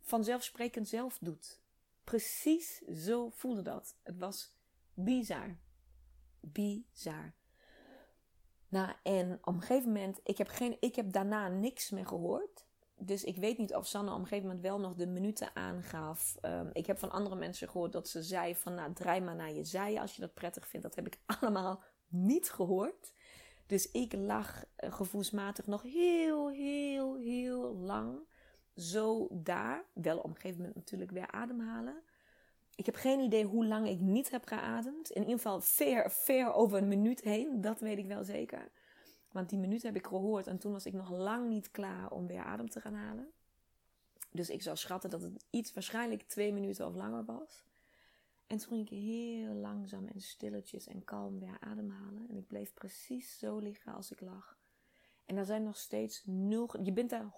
vanzelfsprekend 0.00 0.88
zelf 0.88 1.18
doet. 1.20 1.60
Precies 2.04 2.78
zo 2.78 3.30
voelde 3.30 3.62
dat. 3.62 3.96
Het 4.02 4.18
was 4.18 4.56
bizar. 4.94 5.56
Bizar. 6.40 7.34
Nou, 8.76 8.92
en 9.02 9.38
op 9.42 9.54
een 9.54 9.60
gegeven 9.60 9.92
moment, 9.92 10.20
ik 10.24 10.38
heb, 10.38 10.48
geen, 10.48 10.76
ik 10.80 10.96
heb 10.96 11.12
daarna 11.12 11.48
niks 11.48 11.90
meer 11.90 12.06
gehoord. 12.06 12.66
Dus 12.98 13.24
ik 13.24 13.36
weet 13.36 13.58
niet 13.58 13.74
of 13.74 13.86
Sanne 13.86 14.10
op 14.10 14.18
een 14.18 14.26
gegeven 14.26 14.46
moment 14.46 14.64
wel 14.64 14.80
nog 14.80 14.94
de 14.94 15.06
minuten 15.06 15.56
aangaf. 15.56 16.36
Um, 16.42 16.70
ik 16.72 16.86
heb 16.86 16.98
van 16.98 17.10
andere 17.10 17.36
mensen 17.36 17.68
gehoord 17.68 17.92
dat 17.92 18.08
ze 18.08 18.22
zei 18.22 18.54
van 18.54 18.74
nou 18.74 18.92
draai 18.92 19.20
maar 19.20 19.34
naar 19.34 19.52
je 19.52 19.64
zij 19.64 20.00
als 20.00 20.14
je 20.14 20.20
dat 20.20 20.34
prettig 20.34 20.68
vindt. 20.68 20.86
Dat 20.86 20.94
heb 20.94 21.06
ik 21.06 21.18
allemaal 21.40 21.82
niet 22.08 22.50
gehoord. 22.50 23.12
Dus 23.66 23.90
ik 23.90 24.12
lag 24.12 24.64
uh, 24.64 24.92
gevoelsmatig 24.92 25.66
nog 25.66 25.82
heel, 25.82 26.50
heel, 26.50 27.16
heel 27.16 27.74
lang 27.74 28.18
zo 28.74 29.28
daar. 29.30 29.84
Wel 29.92 30.18
op 30.18 30.30
een 30.30 30.34
gegeven 30.34 30.58
moment 30.58 30.76
natuurlijk 30.76 31.10
weer 31.10 31.30
ademhalen. 31.30 32.02
Ik 32.76 32.86
heb 32.86 32.94
geen 32.94 33.20
idee 33.20 33.44
hoe 33.44 33.66
lang 33.66 33.88
ik 33.88 34.00
niet 34.00 34.30
heb 34.30 34.46
geademd. 34.46 35.10
In 35.10 35.20
ieder 35.20 35.36
geval 35.36 35.60
ver, 35.60 36.10
ver 36.10 36.52
over 36.52 36.78
een 36.78 36.88
minuut 36.88 37.20
heen. 37.20 37.60
Dat 37.60 37.80
weet 37.80 37.98
ik 37.98 38.06
wel 38.06 38.24
zeker. 38.24 38.70
Want 39.32 39.48
die 39.48 39.58
minuut 39.58 39.82
heb 39.82 39.96
ik 39.96 40.06
gehoord 40.06 40.46
en 40.46 40.58
toen 40.58 40.72
was 40.72 40.86
ik 40.86 40.92
nog 40.92 41.10
lang 41.10 41.48
niet 41.48 41.70
klaar 41.70 42.10
om 42.10 42.26
weer 42.26 42.42
adem 42.42 42.68
te 42.68 42.80
gaan 42.80 42.94
halen. 42.94 43.32
Dus 44.30 44.50
ik 44.50 44.62
zou 44.62 44.76
schatten 44.76 45.10
dat 45.10 45.22
het 45.22 45.44
iets 45.50 45.72
waarschijnlijk 45.72 46.22
twee 46.22 46.52
minuten 46.52 46.86
of 46.86 46.94
langer 46.94 47.24
was. 47.24 47.64
En 48.46 48.56
toen 48.58 48.68
ging 48.68 48.90
ik 48.90 48.98
heel 48.98 49.54
langzaam 49.54 50.06
en 50.06 50.20
stilletjes 50.20 50.86
en 50.86 51.04
kalm 51.04 51.38
weer 51.38 51.56
ademhalen. 51.60 52.28
En 52.28 52.36
ik 52.36 52.46
bleef 52.46 52.72
precies 52.72 53.38
zo 53.38 53.58
liggen 53.58 53.94
als 53.94 54.10
ik 54.10 54.20
lag. 54.20 54.58
En 55.24 55.36
er 55.36 55.44
zijn 55.44 55.62
nog 55.62 55.76
steeds 55.76 56.22
nul. 56.24 56.82
Je 56.82 56.92
bent 56.92 57.10
daar 57.10 57.32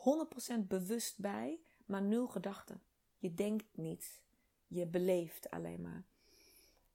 100% 0.54 0.66
bewust 0.66 1.18
bij, 1.18 1.60
maar 1.86 2.02
nul 2.02 2.26
gedachten. 2.26 2.82
Je 3.18 3.34
denkt 3.34 3.76
niet. 3.76 4.22
Je 4.68 4.86
beleeft 4.86 5.50
alleen 5.50 5.80
maar. 5.80 6.04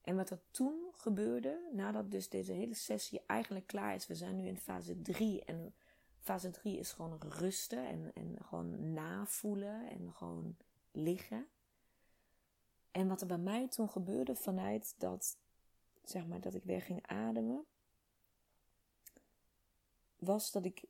En 0.02 0.16
wat 0.16 0.30
er 0.30 0.40
toen 0.52 0.92
gebeurde, 0.94 1.70
nadat 1.72 2.12
dus 2.12 2.30
deze 2.30 2.52
hele 2.52 2.74
sessie 2.74 3.22
eigenlijk 3.26 3.68
klaar 3.68 3.96
is, 3.96 4.08
we 4.08 4.16
zijn 4.16 4.36
nu 4.36 4.48
in 4.48 4.58
fase 4.58 5.02
3 5.02 5.46
en 5.46 5.74
fase 6.20 6.50
3 6.50 6.78
is 6.78 6.92
gewoon 6.92 7.18
rusten 7.20 7.88
en, 7.88 8.12
en 8.14 8.38
gewoon 8.42 8.94
navoelen 8.94 9.90
en 9.90 10.14
gewoon 10.14 10.56
liggen. 10.92 11.48
En 12.92 13.08
wat 13.08 13.22
er 13.22 13.28
bij 13.28 13.38
mij 13.38 13.68
toen 13.68 13.90
gebeurde 13.90 14.36
vanuit 14.36 14.96
dat, 14.98 15.38
zeg 16.04 16.26
maar, 16.28 16.42
dat 16.42 16.54
ik 16.54 16.64
weer 16.64 16.82
ging 16.82 17.08
ademen, 17.08 17.66
was 20.16 20.52
dat 20.52 20.66
ik 20.66 20.84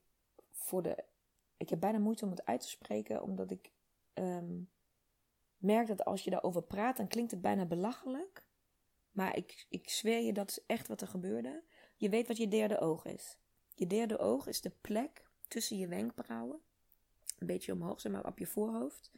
voor 0.51 0.83
de. 0.83 1.03
Ik 1.57 1.69
heb 1.69 1.79
bijna 1.79 1.97
moeite 1.97 2.25
om 2.25 2.31
het 2.31 2.45
uit 2.45 2.61
te 2.61 2.67
spreken, 2.67 3.21
omdat 3.21 3.51
ik 3.51 3.71
um, 4.13 4.69
merk 5.63 5.87
dat 5.87 6.05
als 6.05 6.23
je 6.23 6.29
daarover 6.29 6.63
praat, 6.63 6.97
dan 6.97 7.07
klinkt 7.07 7.31
het 7.31 7.41
bijna 7.41 7.65
belachelijk. 7.65 8.45
Maar 9.11 9.37
ik, 9.37 9.65
ik 9.69 9.89
zweer 9.89 10.21
je, 10.21 10.33
dat 10.33 10.49
is 10.49 10.63
echt 10.65 10.87
wat 10.87 11.01
er 11.01 11.07
gebeurde. 11.07 11.63
Je 11.95 12.09
weet 12.09 12.27
wat 12.27 12.37
je 12.37 12.47
derde 12.47 12.79
oog 12.79 13.05
is. 13.05 13.37
Je 13.75 13.87
derde 13.87 14.17
oog 14.17 14.47
is 14.47 14.61
de 14.61 14.71
plek 14.81 15.25
tussen 15.47 15.77
je 15.77 15.87
wenkbrauwen. 15.87 16.59
Een 17.39 17.47
beetje 17.47 17.73
omhoog, 17.73 18.01
zeg 18.01 18.11
maar, 18.11 18.25
op 18.25 18.37
je 18.37 18.45
voorhoofd. 18.45 19.11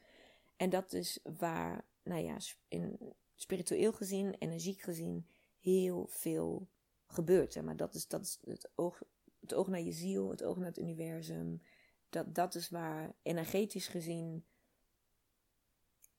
En 0.57 0.69
dat 0.69 0.93
is 0.93 1.19
waar, 1.37 1.85
nou 2.03 2.23
ja, 2.23 2.37
in 2.67 3.13
spiritueel 3.35 3.93
gezien, 3.93 4.35
energiek 4.39 4.81
gezien, 4.81 5.27
heel 5.59 6.07
veel 6.09 6.67
gebeurt. 7.07 7.61
Maar 7.61 7.75
dat 7.75 7.93
is, 7.93 8.07
dat 8.07 8.21
is 8.21 8.39
het, 8.45 8.69
oog, 8.75 9.01
het 9.39 9.53
oog 9.53 9.67
naar 9.67 9.81
je 9.81 9.91
ziel, 9.91 10.29
het 10.29 10.43
oog 10.43 10.57
naar 10.57 10.67
het 10.67 10.77
universum. 10.77 11.61
Dat, 12.09 12.35
dat 12.35 12.55
is 12.55 12.69
waar 12.69 13.15
energetisch 13.21 13.87
gezien, 13.87 14.45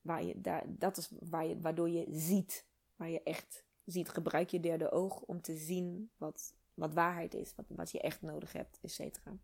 waar 0.07 0.24
je, 0.24 0.40
daar, 0.40 0.64
dat 0.68 0.96
is 0.96 1.11
waar 1.20 1.46
je, 1.46 1.61
waardoor 1.61 1.90
je 1.90 2.07
ziet, 2.11 2.66
waar 2.96 3.09
je 3.09 3.22
echt 3.22 3.64
ziet, 3.84 4.09
gebruik 4.09 4.50
je 4.50 4.61
derde 4.61 4.90
oog 4.90 5.20
om 5.20 5.40
te 5.40 5.57
zien 5.57 6.11
wat, 6.16 6.54
wat 6.74 6.92
waarheid 6.92 7.34
is, 7.34 7.54
wat, 7.54 7.66
wat 7.68 7.90
je 7.90 8.00
echt 8.00 8.22
nodig 8.22 8.52
hebt, 8.52 8.78
et 8.82 8.92
cetera. 8.92 9.36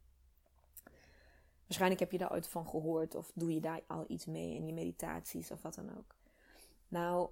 Waarschijnlijk 1.63 2.01
heb 2.01 2.13
je 2.13 2.19
daar 2.19 2.33
ooit 2.33 2.49
van 2.49 2.69
gehoord 2.69 3.15
of 3.15 3.33
doe 3.35 3.55
je 3.55 3.61
daar 3.61 3.81
al 3.87 4.05
iets 4.09 4.27
mee 4.27 4.55
in 4.55 4.67
je 4.67 4.73
meditaties 4.73 5.51
of 5.51 5.63
wat 5.63 5.75
dan 5.75 5.97
ook. 5.99 6.15
Nou, 6.89 7.31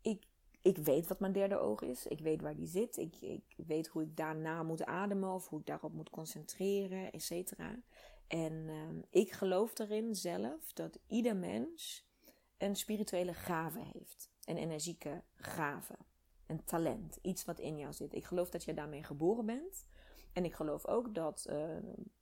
ik, 0.00 0.26
ik 0.60 0.76
weet 0.76 1.06
wat 1.06 1.20
mijn 1.20 1.32
derde 1.32 1.58
oog 1.58 1.80
is. 1.80 2.06
Ik 2.06 2.20
weet 2.20 2.40
waar 2.40 2.54
die 2.54 2.66
zit. 2.66 2.96
Ik, 2.96 3.20
ik 3.20 3.54
weet 3.66 3.86
hoe 3.86 4.02
ik 4.02 4.16
daarna 4.16 4.62
moet 4.62 4.84
ademen 4.84 5.32
of 5.32 5.48
hoe 5.48 5.60
ik 5.60 5.66
daarop 5.66 5.92
moet 5.92 6.10
concentreren, 6.10 7.12
et 7.12 7.22
cetera. 7.22 7.76
En 8.26 8.52
uh, 8.52 9.02
ik 9.10 9.32
geloof 9.32 9.78
erin 9.78 10.14
zelf 10.14 10.72
dat 10.72 10.98
ieder 11.06 11.36
mens 11.36 12.06
een 12.58 12.76
spirituele 12.76 13.34
gave 13.34 13.80
heeft 13.92 14.30
een 14.44 14.56
energieke 14.56 15.22
gave, 15.34 15.94
een 16.46 16.64
talent, 16.64 17.18
iets 17.22 17.44
wat 17.44 17.58
in 17.58 17.78
jou 17.78 17.92
zit. 17.92 18.14
Ik 18.14 18.24
geloof 18.24 18.50
dat 18.50 18.64
je 18.64 18.74
daarmee 18.74 19.02
geboren 19.02 19.46
bent. 19.46 19.86
En 20.32 20.44
ik 20.44 20.54
geloof 20.54 20.86
ook 20.86 21.14
dat, 21.14 21.46
uh, 21.50 21.56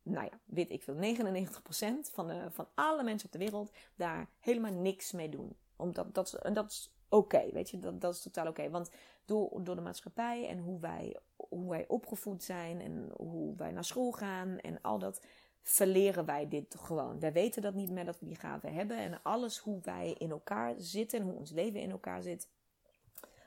nou 0.02 0.24
ja, 0.30 0.40
weet 0.44 0.70
ik 0.70 0.82
veel, 0.82 0.94
99% 0.94 2.10
van, 2.12 2.26
de, 2.26 2.50
van 2.50 2.68
alle 2.74 3.02
mensen 3.02 3.26
op 3.26 3.32
de 3.32 3.38
wereld 3.38 3.72
daar 3.94 4.30
helemaal 4.38 4.72
niks 4.72 5.12
mee 5.12 5.28
doen. 5.28 5.56
Omdat 5.76 6.14
dat, 6.14 6.32
en 6.32 6.52
dat 6.52 6.70
is 6.70 6.94
oké, 7.08 7.52
weet 7.52 7.70
je, 7.70 7.78
dat, 7.78 8.00
dat 8.00 8.14
is 8.14 8.22
totaal 8.22 8.46
oké. 8.46 8.70
Want 8.70 8.90
door, 9.24 9.64
door 9.64 9.74
de 9.74 9.80
maatschappij 9.80 10.48
en 10.48 10.58
hoe 10.58 10.80
wij, 10.80 11.16
hoe 11.36 11.70
wij 11.70 11.84
opgevoed 11.88 12.42
zijn 12.42 12.80
en 12.80 13.10
hoe 13.16 13.56
wij 13.56 13.70
naar 13.70 13.84
school 13.84 14.12
gaan 14.12 14.58
en 14.58 14.80
al 14.80 14.98
dat, 14.98 15.20
verleren 15.62 16.24
wij 16.24 16.48
dit 16.48 16.76
gewoon. 16.78 17.20
Wij 17.20 17.32
weten 17.32 17.62
dat 17.62 17.74
niet 17.74 17.90
meer 17.90 18.04
dat 18.04 18.18
we 18.18 18.26
die 18.26 18.36
gaven 18.36 18.72
hebben. 18.72 18.96
En 18.96 19.22
alles 19.22 19.58
hoe 19.58 19.80
wij 19.82 20.14
in 20.18 20.30
elkaar 20.30 20.74
zitten 20.78 21.18
en 21.18 21.24
hoe 21.24 21.34
ons 21.34 21.50
leven 21.50 21.80
in 21.80 21.90
elkaar 21.90 22.22
zit, 22.22 22.48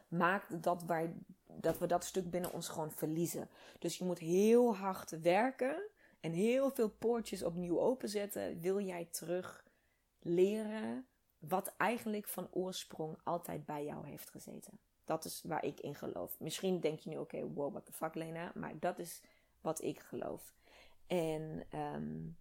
maakt 0.08 0.64
dat, 0.64 0.84
wij, 0.84 1.14
dat 1.46 1.78
we 1.78 1.86
dat 1.86 2.04
stuk 2.04 2.30
binnen 2.30 2.54
ons 2.54 2.68
gewoon 2.68 2.92
verliezen. 2.92 3.50
Dus 3.80 3.98
je 3.98 4.04
moet 4.04 4.20
heel 4.20 4.76
hard 4.76 5.22
werken 5.22 5.84
en 6.20 6.32
heel 6.32 6.72
veel 6.72 6.90
poortjes 6.90 7.44
opnieuw 7.44 7.80
openzetten. 7.80 8.60
Wil 8.60 8.80
jij 8.80 9.08
terug 9.12 9.64
leren 10.20 11.06
wat 11.38 11.74
eigenlijk 11.78 12.28
van 12.28 12.48
oorsprong 12.52 13.18
altijd 13.24 13.66
bij 13.66 13.86
jou 13.86 14.08
heeft 14.08 14.30
gezeten. 14.30 14.80
Dat 15.06 15.26
is 15.26 15.42
waar 15.44 15.66
ik 15.66 15.80
in 15.80 15.96
geloof. 15.96 16.40
Misschien 16.40 16.80
denk 16.80 17.00
je 17.00 17.10
nu, 17.10 17.18
oké, 17.18 17.36
okay, 17.36 17.50
wow, 17.50 17.72
what 17.72 17.86
the 17.86 17.94
fuck 17.94 18.16
Lena. 18.16 18.52
Maar 18.56 18.74
dat 18.80 19.00
is 19.00 19.22
wat 19.62 19.82
ik 19.82 20.00
geloof. 20.00 20.54
En 21.08 21.66
um, 21.96 22.38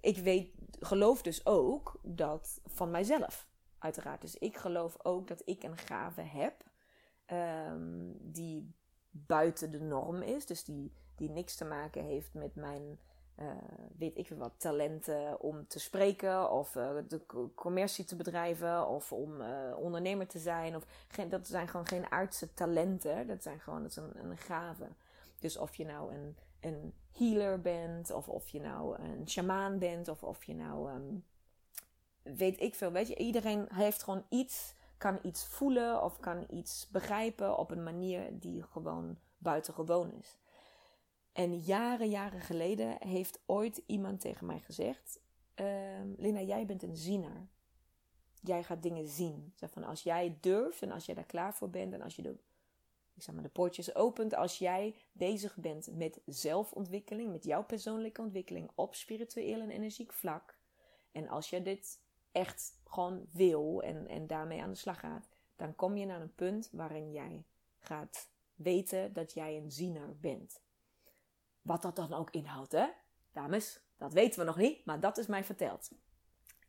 ik 0.00 0.18
weet, 0.18 0.50
geloof 0.80 1.22
dus 1.22 1.46
ook 1.46 2.00
dat 2.02 2.60
van 2.64 2.90
mijzelf, 2.90 3.48
uiteraard. 3.78 4.20
Dus 4.20 4.38
ik 4.38 4.56
geloof 4.56 5.04
ook 5.04 5.28
dat 5.28 5.42
ik 5.44 5.62
een 5.62 5.76
gave 5.76 6.20
heb 6.20 6.64
um, 7.32 8.16
die 8.20 8.74
buiten 9.10 9.70
de 9.70 9.80
norm 9.80 10.22
is. 10.22 10.46
Dus 10.46 10.64
die, 10.64 10.92
die 11.14 11.30
niks 11.30 11.56
te 11.56 11.64
maken 11.64 12.04
heeft 12.04 12.34
met 12.34 12.54
mijn, 12.54 12.98
uh, 13.36 13.50
weet 13.98 14.18
ik 14.18 14.28
wat, 14.28 14.52
talenten 14.56 15.40
om 15.40 15.66
te 15.66 15.78
spreken 15.78 16.50
of 16.50 16.74
uh, 16.74 16.90
de 17.08 17.50
commercie 17.54 18.04
te 18.04 18.16
bedrijven 18.16 18.88
of 18.88 19.12
om 19.12 19.40
uh, 19.40 19.76
ondernemer 19.76 20.26
te 20.26 20.38
zijn. 20.38 20.76
Of 20.76 20.86
dat 21.28 21.46
zijn 21.46 21.68
gewoon 21.68 21.86
geen 21.86 22.10
aardse 22.10 22.54
talenten. 22.54 23.26
Dat 23.26 23.42
zijn 23.42 23.60
gewoon 23.60 23.82
dat 23.82 23.96
een, 23.96 24.30
een 24.30 24.36
gave. 24.36 24.88
Dus 25.38 25.56
of 25.56 25.74
je 25.74 25.84
nou 25.84 26.14
een 26.14 26.36
een 26.60 26.94
healer 27.12 27.60
bent, 27.60 28.10
of 28.10 28.28
of 28.28 28.48
je 28.48 28.60
nou 28.60 29.02
een 29.02 29.28
shamaan 29.28 29.78
bent, 29.78 30.08
of 30.08 30.22
of 30.22 30.44
je 30.44 30.54
nou 30.54 30.92
um, 30.92 31.24
weet 32.22 32.60
ik 32.60 32.74
veel. 32.74 32.92
Weet 32.92 33.08
je, 33.08 33.16
iedereen 33.16 33.66
heeft 33.72 34.02
gewoon 34.02 34.24
iets, 34.28 34.74
kan 34.98 35.18
iets 35.22 35.44
voelen 35.44 36.02
of 36.02 36.20
kan 36.20 36.44
iets 36.50 36.88
begrijpen 36.90 37.58
op 37.58 37.70
een 37.70 37.82
manier 37.82 38.38
die 38.38 38.62
gewoon 38.62 39.18
buitengewoon 39.38 40.12
is. 40.12 40.38
En 41.32 41.58
jaren, 41.58 42.08
jaren 42.08 42.40
geleden 42.40 42.96
heeft 43.06 43.40
ooit 43.46 43.82
iemand 43.86 44.20
tegen 44.20 44.46
mij 44.46 44.60
gezegd: 44.60 45.20
uh, 45.60 45.66
Lina, 46.16 46.40
jij 46.40 46.66
bent 46.66 46.82
een 46.82 46.96
ziener. 46.96 47.48
Jij 48.42 48.62
gaat 48.62 48.82
dingen 48.82 49.08
zien. 49.08 49.52
Zeg 49.54 49.70
van 49.70 49.84
als 49.84 50.02
jij 50.02 50.38
durft 50.40 50.82
en 50.82 50.92
als 50.92 51.06
jij 51.06 51.14
daar 51.14 51.24
klaar 51.24 51.54
voor 51.54 51.70
bent 51.70 51.92
en 51.92 52.02
als 52.02 52.16
je 52.16 52.22
de 52.22 52.36
ik 53.20 53.26
zeg 53.26 53.34
maar, 53.34 53.44
de 53.44 53.50
poortjes 53.50 53.94
opent 53.94 54.34
als 54.34 54.58
jij 54.58 54.94
bezig 55.12 55.56
bent 55.56 55.96
met 55.96 56.20
zelfontwikkeling, 56.26 57.30
met 57.30 57.44
jouw 57.44 57.64
persoonlijke 57.64 58.20
ontwikkeling 58.20 58.70
op 58.74 58.94
spiritueel 58.94 59.60
en 59.60 59.70
energiek 59.70 60.12
vlak. 60.12 60.58
En 61.12 61.28
als 61.28 61.50
je 61.50 61.62
dit 61.62 62.00
echt 62.32 62.80
gewoon 62.84 63.26
wil 63.32 63.82
en, 63.82 64.08
en 64.08 64.26
daarmee 64.26 64.62
aan 64.62 64.70
de 64.70 64.76
slag 64.76 65.00
gaat, 65.00 65.28
dan 65.56 65.74
kom 65.74 65.96
je 65.96 66.06
naar 66.06 66.20
een 66.20 66.34
punt 66.34 66.68
waarin 66.72 67.12
jij 67.12 67.44
gaat 67.78 68.30
weten 68.54 69.12
dat 69.12 69.32
jij 69.32 69.56
een 69.56 69.70
ziener 69.70 70.18
bent. 70.18 70.62
Wat 71.62 71.82
dat 71.82 71.96
dan 71.96 72.12
ook 72.12 72.30
inhoudt, 72.30 72.72
hè? 72.72 72.86
Dames, 73.32 73.80
dat 73.96 74.12
weten 74.12 74.40
we 74.40 74.46
nog 74.46 74.56
niet, 74.56 74.84
maar 74.84 75.00
dat 75.00 75.18
is 75.18 75.26
mij 75.26 75.44
verteld. 75.44 75.90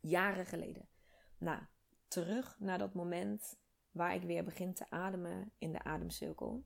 Jaren 0.00 0.46
geleden. 0.46 0.88
Nou, 1.38 1.60
terug 2.08 2.56
naar 2.58 2.78
dat 2.78 2.94
moment 2.94 3.56
waar 3.92 4.14
ik 4.14 4.22
weer 4.22 4.44
begin 4.44 4.74
te 4.74 4.90
ademen 4.90 5.52
in 5.58 5.72
de 5.72 5.82
ademcirkel. 5.82 6.64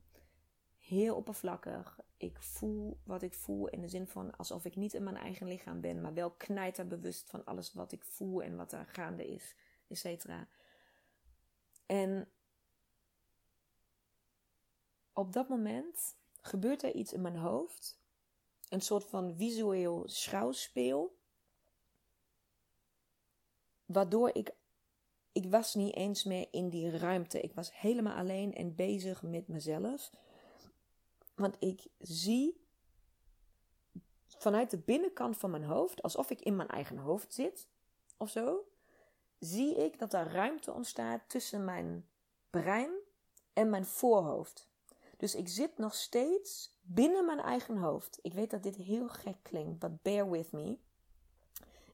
Heel 0.79 1.17
oppervlakkig. 1.17 2.01
Ik 2.17 2.43
voel 2.43 3.01
wat 3.05 3.23
ik 3.23 3.35
voel 3.35 3.69
in 3.69 3.81
de 3.81 3.89
zin 3.89 4.07
van 4.07 4.37
alsof 4.37 4.65
ik 4.65 4.77
niet 4.77 4.95
in 4.95 5.03
mijn 5.03 5.17
eigen 5.17 5.47
lichaam 5.47 5.81
ben, 5.81 6.01
maar 6.01 6.15
wel 6.15 6.31
knijter 6.31 6.87
bewust 6.87 7.31
van 7.31 7.45
alles 7.45 7.73
wat 7.73 7.93
ik 7.93 8.05
voel 8.05 8.43
en 8.43 8.57
wat 8.57 8.73
er 8.73 8.87
gaande 8.87 9.27
is, 9.27 9.55
et 9.89 9.99
cetera. 9.99 10.49
En 11.87 12.29
op 15.13 15.33
dat 15.33 15.49
moment 15.49 16.17
gebeurt 16.41 16.83
er 16.83 16.95
iets 16.95 17.13
in 17.13 17.21
mijn 17.21 17.37
hoofd. 17.37 18.01
Een 18.69 18.81
soort 18.81 19.05
van 19.05 19.35
visueel 19.35 20.03
schouwspeel. 20.09 21.19
Waardoor 23.85 24.35
ik. 24.35 24.55
Ik 25.37 25.51
was 25.51 25.75
niet 25.75 25.95
eens 25.95 26.25
meer 26.25 26.49
in 26.51 26.69
die 26.69 26.99
ruimte. 26.99 27.41
Ik 27.41 27.53
was 27.53 27.79
helemaal 27.79 28.17
alleen 28.17 28.55
en 28.55 28.75
bezig 28.75 29.23
met 29.23 29.49
mezelf. 29.49 30.13
Want 31.35 31.57
ik 31.59 31.87
zie 31.99 32.61
vanuit 34.27 34.71
de 34.71 34.79
binnenkant 34.79 35.37
van 35.37 35.51
mijn 35.51 35.65
hoofd, 35.65 36.03
alsof 36.03 36.31
ik 36.31 36.41
in 36.41 36.57
mijn 36.57 36.69
eigen 36.69 36.97
hoofd 36.97 37.35
zit 37.35 37.69
of 38.17 38.31
zo, 38.31 38.69
zie 39.39 39.75
ik 39.75 39.99
dat 39.99 40.15
er 40.15 40.33
ruimte 40.33 40.73
ontstaat 40.73 41.23
tussen 41.27 41.65
mijn 41.65 42.09
brein 42.51 42.91
en 43.53 43.71
mijn 43.71 43.87
voorhoofd. 43.87 44.69
Dus 45.17 45.35
ik 45.35 45.49
zit 45.49 45.79
nog 45.79 45.95
steeds 45.95 46.77
binnen 46.81 47.27
mijn 47.27 47.41
eigen 47.41 47.77
hoofd. 47.77 48.19
Ik 48.23 48.33
weet 48.33 48.51
dat 48.51 48.63
dit 48.63 48.77
heel 48.77 49.09
gek 49.09 49.37
klinkt, 49.43 49.79
but 49.79 50.03
bear 50.03 50.31
with 50.31 50.53
me. 50.53 50.79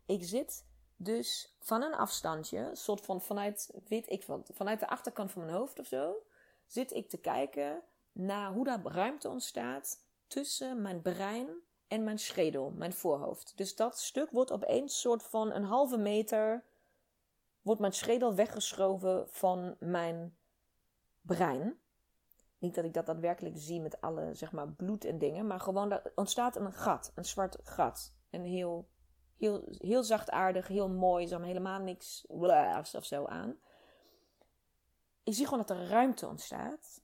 Ik 0.06 0.24
zit 0.24 0.64
dus 1.04 1.56
van 1.60 1.82
een 1.82 1.94
afstandje, 1.94 2.70
soort 2.72 3.00
van 3.00 3.20
vanuit, 3.20 3.70
weet 3.88 4.10
ik 4.10 4.24
vanuit 4.52 4.80
de 4.80 4.88
achterkant 4.88 5.32
van 5.32 5.44
mijn 5.44 5.56
hoofd 5.56 5.78
of 5.78 5.86
zo, 5.86 6.14
zit 6.66 6.92
ik 6.92 7.08
te 7.08 7.18
kijken 7.18 7.82
naar 8.12 8.52
hoe 8.52 8.64
daar 8.64 8.82
ruimte 8.82 9.28
ontstaat 9.28 10.04
tussen 10.26 10.82
mijn 10.82 11.02
brein 11.02 11.48
en 11.88 12.04
mijn 12.04 12.18
schedel, 12.18 12.70
mijn 12.70 12.92
voorhoofd. 12.92 13.52
Dus 13.56 13.76
dat 13.76 14.00
stuk 14.00 14.30
wordt 14.30 14.52
opeens 14.52 15.00
soort 15.00 15.22
van 15.22 15.52
een 15.52 15.64
halve 15.64 15.96
meter, 15.96 16.64
wordt 17.62 17.80
mijn 17.80 17.92
schedel 17.92 18.34
weggeschoven 18.34 19.28
van 19.28 19.76
mijn 19.78 20.36
brein. 21.20 21.80
Niet 22.58 22.74
dat 22.74 22.84
ik 22.84 22.94
dat 22.94 23.06
daadwerkelijk 23.06 23.54
zie 23.58 23.80
met 23.80 24.00
alle 24.00 24.34
zeg 24.34 24.52
maar, 24.52 24.68
bloed 24.68 25.04
en 25.04 25.18
dingen, 25.18 25.46
maar 25.46 25.60
gewoon 25.60 25.92
er 25.92 26.12
ontstaat 26.14 26.56
een 26.56 26.72
gat, 26.72 27.12
een 27.14 27.24
zwart 27.24 27.58
gat. 27.62 28.14
En 28.30 28.42
heel, 28.42 28.88
heel, 29.42 29.64
heel 29.78 30.02
zachtaardig, 30.02 30.68
heel 30.68 30.88
mooi, 30.88 31.26
zo 31.26 31.40
helemaal 31.40 31.80
niks 31.80 32.24
of 32.94 33.04
zo 33.04 33.24
aan. 33.24 33.56
Ik 35.22 35.34
zie 35.34 35.44
gewoon 35.44 35.64
dat 35.66 35.76
er 35.76 35.88
ruimte 35.88 36.26
ontstaat. 36.28 37.02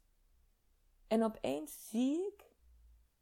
En 1.06 1.24
opeens 1.24 1.88
zie 1.88 2.26
ik 2.26 2.44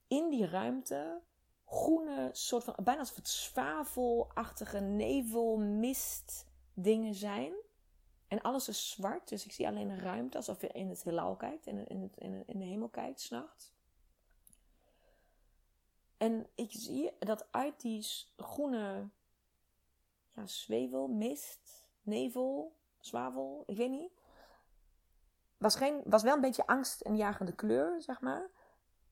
in 0.09 0.29
die 0.31 0.47
ruimte 0.47 1.21
groene 1.67 2.29
soort 2.33 2.65
van, 2.65 2.75
bijna 2.83 3.01
alsof 3.01 3.17
het 3.17 3.29
zwavelachtige 3.29 4.81
nevel, 4.81 5.57
mist 5.57 6.47
dingen 6.75 7.15
zijn. 7.15 7.53
En 8.29 8.43
alles 8.43 8.69
is 8.69 8.91
zwart, 8.91 9.29
dus 9.29 9.45
ik 9.45 9.53
zie 9.53 9.67
alleen 9.67 9.89
een 9.89 10.01
ruimte, 10.01 10.37
alsof 10.37 10.61
je 10.61 10.69
in 10.69 10.89
het 10.89 11.03
heelal 11.03 11.37
kijkt, 11.37 11.67
in, 11.67 11.87
in, 11.87 12.13
in, 12.15 12.43
in 12.47 12.59
de 12.59 12.65
hemel 12.65 12.89
kijkt, 12.89 13.21
s'nachts. 13.21 13.76
En 16.17 16.47
ik 16.55 16.71
zie 16.73 17.13
dat 17.19 17.47
uit 17.51 17.81
die 17.81 18.07
groene 18.37 19.09
ja, 20.35 20.47
zwevel, 20.47 21.09
mist, 21.09 21.87
nevel, 22.03 22.77
zwavel, 22.99 23.63
ik 23.67 23.77
weet 23.77 23.91
niet. 23.91 24.11
Was, 25.57 25.77
geen, 25.77 26.01
was 26.05 26.23
wel 26.23 26.35
een 26.35 26.41
beetje 26.41 26.67
angst 26.67 27.01
en 27.01 27.17
jagende 27.17 27.55
kleur, 27.55 28.03
zeg 28.03 28.21
maar. 28.21 28.51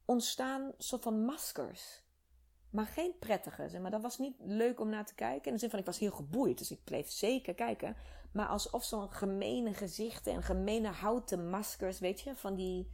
Ontstaan 0.04 0.72
soort 0.78 1.02
van 1.02 1.24
maskers. 1.24 2.02
Maar 2.70 2.86
geen 2.86 3.18
prettige. 3.18 3.68
Zeg 3.68 3.80
maar 3.80 3.90
dat 3.90 4.02
was 4.02 4.18
niet 4.18 4.34
leuk 4.38 4.80
om 4.80 4.88
naar 4.88 5.06
te 5.06 5.14
kijken. 5.14 5.46
In 5.46 5.52
de 5.52 5.58
zin 5.58 5.70
van, 5.70 5.78
ik 5.78 5.86
was 5.86 5.98
heel 5.98 6.10
geboeid. 6.10 6.58
Dus 6.58 6.70
ik 6.70 6.84
bleef 6.84 7.10
zeker 7.10 7.54
kijken. 7.54 7.96
Maar 8.32 8.46
alsof 8.46 8.84
zo'n 8.84 9.12
gemene 9.12 9.74
gezichten 9.74 10.32
en 10.32 10.42
gemene 10.42 10.88
houten 10.88 11.50
maskers, 11.50 11.98
weet 11.98 12.20
je, 12.20 12.34
van 12.34 12.54
die, 12.54 12.90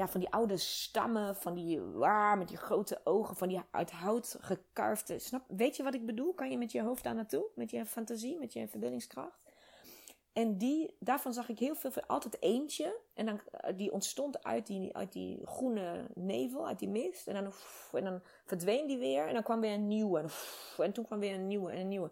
ja, 0.00 0.08
van 0.08 0.20
die 0.20 0.30
oude 0.30 0.56
stammen, 0.56 1.36
van 1.36 1.54
die 1.54 1.80
waar, 1.80 2.38
met 2.38 2.48
die 2.48 2.56
grote 2.56 3.00
ogen, 3.04 3.36
van 3.36 3.48
die 3.48 3.60
uit 3.70 3.90
hout 3.90 4.36
gekarfde. 4.40 5.18
Snap, 5.18 5.44
weet 5.48 5.76
je 5.76 5.82
wat 5.82 5.94
ik 5.94 6.06
bedoel? 6.06 6.34
Kan 6.34 6.50
je 6.50 6.58
met 6.58 6.72
je 6.72 6.82
hoofd 6.82 7.02
daar 7.02 7.14
naartoe? 7.14 7.46
Met 7.54 7.70
je 7.70 7.86
fantasie, 7.86 8.38
met 8.38 8.52
je 8.52 8.68
verbeeldingskracht? 8.68 9.40
En 10.32 10.58
die, 10.58 10.96
daarvan 10.98 11.32
zag 11.32 11.48
ik 11.48 11.58
heel 11.58 11.74
veel, 11.74 11.90
altijd 12.06 12.42
eentje. 12.42 13.00
En 13.14 13.26
dan, 13.26 13.40
eh, 13.50 13.76
die 13.76 13.92
ontstond 13.92 14.44
uit 14.44 14.66
die, 14.66 14.96
uit 14.96 15.12
die 15.12 15.46
groene 15.46 16.06
nevel, 16.14 16.66
uit 16.66 16.78
die 16.78 16.88
mist. 16.88 17.26
En 17.26 17.34
dan, 17.34 17.52
en 17.92 18.04
dan 18.04 18.20
verdween 18.44 18.86
die 18.86 18.98
weer. 18.98 19.26
En 19.26 19.34
dan 19.34 19.42
kwam 19.42 19.60
weer 19.60 19.72
een 19.74 19.88
nieuwe. 19.88 20.20
En, 20.20 20.30
en 20.84 20.92
toen 20.92 21.04
kwam 21.04 21.18
weer 21.18 21.34
een 21.34 21.46
nieuwe 21.46 21.70
en 21.70 21.80
een 21.80 21.88
nieuwe. 21.88 22.10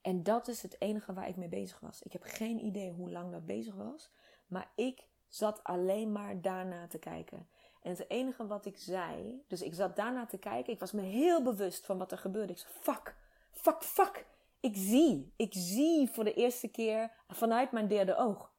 En 0.00 0.22
dat 0.22 0.48
is 0.48 0.62
het 0.62 0.76
enige 0.78 1.12
waar 1.12 1.28
ik 1.28 1.36
mee 1.36 1.48
bezig 1.48 1.80
was. 1.80 2.02
Ik 2.02 2.12
heb 2.12 2.22
geen 2.22 2.64
idee 2.64 2.90
hoe 2.90 3.10
lang 3.10 3.32
dat 3.32 3.46
bezig 3.46 3.74
was. 3.74 4.10
Maar 4.46 4.70
ik 4.74 5.06
zat 5.36 5.64
alleen 5.64 6.12
maar 6.12 6.40
daarna 6.40 6.86
te 6.86 6.98
kijken. 6.98 7.48
En 7.82 7.90
het 7.90 8.10
enige 8.10 8.46
wat 8.46 8.66
ik 8.66 8.78
zei, 8.78 9.44
dus 9.48 9.62
ik 9.62 9.74
zat 9.74 9.96
daarna 9.96 10.26
te 10.26 10.38
kijken. 10.38 10.72
Ik 10.72 10.80
was 10.80 10.92
me 10.92 11.02
heel 11.02 11.42
bewust 11.42 11.86
van 11.86 11.98
wat 11.98 12.12
er 12.12 12.18
gebeurde. 12.18 12.52
Ik 12.52 12.58
zei: 12.58 12.72
fuck, 12.80 13.16
fuck, 13.50 13.82
fuck. 13.82 14.26
Ik 14.60 14.76
zie, 14.76 15.32
ik 15.36 15.52
zie 15.54 16.10
voor 16.10 16.24
de 16.24 16.34
eerste 16.34 16.68
keer 16.68 17.10
vanuit 17.28 17.72
mijn 17.72 17.88
derde 17.88 18.16
oog. 18.16 18.54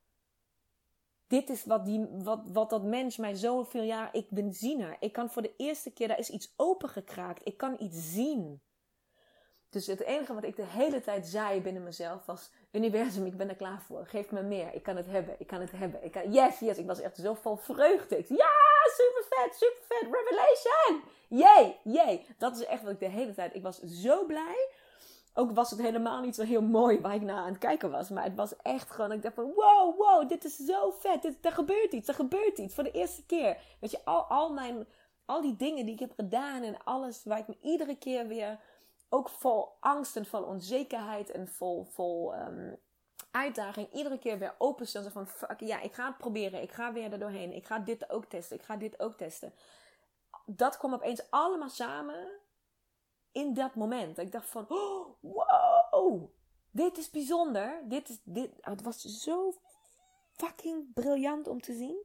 Dit 1.27 1.49
is 1.49 1.65
wat, 1.65 1.85
die, 1.85 2.05
wat, 2.11 2.41
wat 2.51 2.69
dat 2.69 2.83
mens 2.83 3.17
mij 3.17 3.35
zoveel 3.35 3.83
jaar. 3.83 4.09
Ik 4.11 4.29
ben 4.29 4.53
ziener. 4.53 4.97
Ik 4.99 5.13
kan 5.13 5.29
voor 5.29 5.41
de 5.41 5.55
eerste 5.57 5.91
keer, 5.91 6.07
daar 6.07 6.19
is 6.19 6.29
iets 6.29 6.53
opengekraakt. 6.55 7.47
Ik 7.47 7.57
kan 7.57 7.75
iets 7.79 8.13
zien. 8.13 8.61
Dus 9.69 9.87
het 9.87 10.01
enige 10.01 10.33
wat 10.33 10.43
ik 10.43 10.55
de 10.55 10.65
hele 10.65 11.01
tijd 11.01 11.27
zei 11.27 11.61
binnen 11.61 11.83
mezelf 11.83 12.25
was: 12.25 12.49
Universum, 12.71 13.25
ik 13.25 13.37
ben 13.37 13.49
er 13.49 13.55
klaar 13.55 13.81
voor. 13.81 14.05
Geef 14.05 14.31
me 14.31 14.41
meer. 14.41 14.73
Ik 14.73 14.83
kan 14.83 14.95
het 14.95 15.05
hebben. 15.05 15.35
Ik 15.39 15.47
kan 15.47 15.61
het 15.61 15.71
hebben. 15.71 16.03
Ik 16.03 16.11
kan... 16.11 16.31
Yes, 16.31 16.59
yes. 16.59 16.77
Ik 16.77 16.85
was 16.85 16.99
echt 16.99 17.17
zo 17.17 17.33
vol 17.33 17.55
vreugde. 17.55 18.15
Ja, 18.15 18.53
super 18.97 19.25
vet, 19.29 19.55
super 19.55 19.83
vet. 19.87 20.07
Revelation. 20.11 21.03
Yay, 21.27 21.79
yay. 21.83 22.25
Dat 22.37 22.55
is 22.57 22.65
echt 22.65 22.83
wat 22.83 22.91
ik 22.91 22.99
de 22.99 23.07
hele 23.07 23.33
tijd. 23.33 23.55
Ik 23.55 23.63
was 23.63 23.81
zo 23.81 24.25
blij. 24.25 24.69
Ook 25.33 25.51
was 25.51 25.69
het 25.69 25.81
helemaal 25.81 26.21
niet 26.21 26.35
zo 26.35 26.43
heel 26.43 26.61
mooi 26.61 26.99
waar 26.99 27.15
ik 27.15 27.21
naar 27.21 27.37
aan 27.37 27.49
het 27.49 27.57
kijken 27.57 27.91
was. 27.91 28.09
Maar 28.09 28.23
het 28.23 28.35
was 28.35 28.55
echt 28.61 28.91
gewoon, 28.91 29.11
ik 29.11 29.21
dacht 29.21 29.35
van 29.35 29.53
wow, 29.55 29.97
wow, 29.97 30.29
dit 30.29 30.43
is 30.43 30.55
zo 30.55 30.91
vet. 30.99 31.21
Dit, 31.21 31.45
er 31.45 31.51
gebeurt 31.51 31.93
iets, 31.93 32.07
er 32.07 32.13
gebeurt 32.13 32.57
iets. 32.57 32.75
Voor 32.75 32.83
de 32.83 32.91
eerste 32.91 33.25
keer. 33.25 33.57
Weet 33.79 33.91
je, 33.91 33.99
al, 34.05 34.21
al, 34.23 34.53
mijn, 34.53 34.87
al 35.25 35.41
die 35.41 35.55
dingen 35.55 35.85
die 35.85 35.93
ik 35.93 35.99
heb 35.99 36.13
gedaan 36.15 36.63
en 36.63 36.83
alles 36.83 37.23
waar 37.23 37.39
ik 37.39 37.47
me 37.47 37.57
iedere 37.61 37.97
keer 37.97 38.27
weer 38.27 38.59
ook 39.09 39.29
vol 39.29 39.77
angst 39.79 40.15
en 40.15 40.25
vol 40.25 40.43
onzekerheid 40.43 41.31
en 41.31 41.47
vol, 41.47 41.83
vol 41.83 42.35
um, 42.35 42.77
uitdaging 43.31 43.93
iedere 43.93 44.19
keer 44.19 44.39
weer 44.39 44.55
openstel. 44.57 45.09
Van 45.09 45.27
fuck, 45.27 45.59
ja, 45.59 45.81
ik 45.81 45.93
ga 45.93 46.07
het 46.07 46.17
proberen. 46.17 46.61
Ik 46.61 46.71
ga 46.71 46.93
weer 46.93 47.11
er 47.11 47.19
doorheen. 47.19 47.53
Ik 47.53 47.65
ga 47.65 47.79
dit 47.79 48.09
ook 48.09 48.25
testen. 48.25 48.57
Ik 48.57 48.63
ga 48.63 48.75
dit 48.75 48.99
ook 48.99 49.17
testen. 49.17 49.53
Dat 50.45 50.77
kwam 50.77 50.93
opeens 50.93 51.31
allemaal 51.31 51.69
samen 51.69 52.29
in 53.31 53.53
dat 53.53 53.75
moment. 53.75 54.17
Ik 54.17 54.31
dacht 54.31 54.49
van, 54.49 54.65
oh, 54.69 55.07
wow, 55.19 56.29
dit 56.71 56.97
is 56.97 57.09
bijzonder. 57.09 57.81
Dit 57.83 58.09
is, 58.09 58.19
dit, 58.23 58.49
het 58.61 58.81
was 58.81 59.01
zo 59.01 59.53
fucking 60.31 60.93
briljant 60.93 61.47
om 61.47 61.61
te 61.61 61.73
zien. 61.73 62.03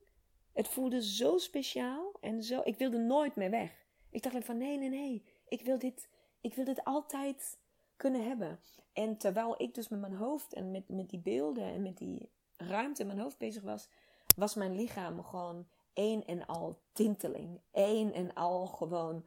Het 0.53 0.69
voelde 0.69 1.03
zo 1.03 1.39
speciaal 1.39 2.13
en 2.21 2.43
zo. 2.43 2.61
Ik 2.65 2.77
wilde 2.79 2.99
nooit 2.99 3.37
meer 3.37 3.51
weg. 3.51 3.73
Ik 4.11 4.23
dacht 4.23 4.45
van 4.45 4.59
nee, 4.59 4.79
nee, 4.79 4.89
nee. 4.89 5.25
Ik 5.49 5.61
wil 5.61 5.79
dit, 5.79 6.09
ik 6.43 6.55
wil 6.55 6.65
dit 6.65 6.85
altijd 6.85 7.59
kunnen 7.97 8.27
hebben. 8.27 8.61
En 8.93 9.17
terwijl 9.17 9.55
ik 9.63 9.75
dus 9.75 9.89
met 9.89 10.01
mijn 10.01 10.15
hoofd 10.15 10.53
en 10.53 10.71
met, 10.71 10.89
met 10.89 11.11
die 11.11 11.19
beelden 11.19 11.65
en 11.65 11.83
met 11.83 11.99
die 11.99 12.29
ruimte 12.57 13.01
in 13.01 13.07
mijn 13.07 13.19
hoofd 13.19 13.39
bezig 13.39 13.63
was, 13.63 13.89
was 14.37 14.55
mijn 14.55 14.75
lichaam 14.75 15.25
gewoon 15.25 15.67
één 15.93 16.27
en 16.27 16.47
al 16.47 16.81
tinteling. 16.93 17.61
Één 17.71 18.13
en 18.13 18.35
al 18.35 18.67
gewoon 18.67 19.25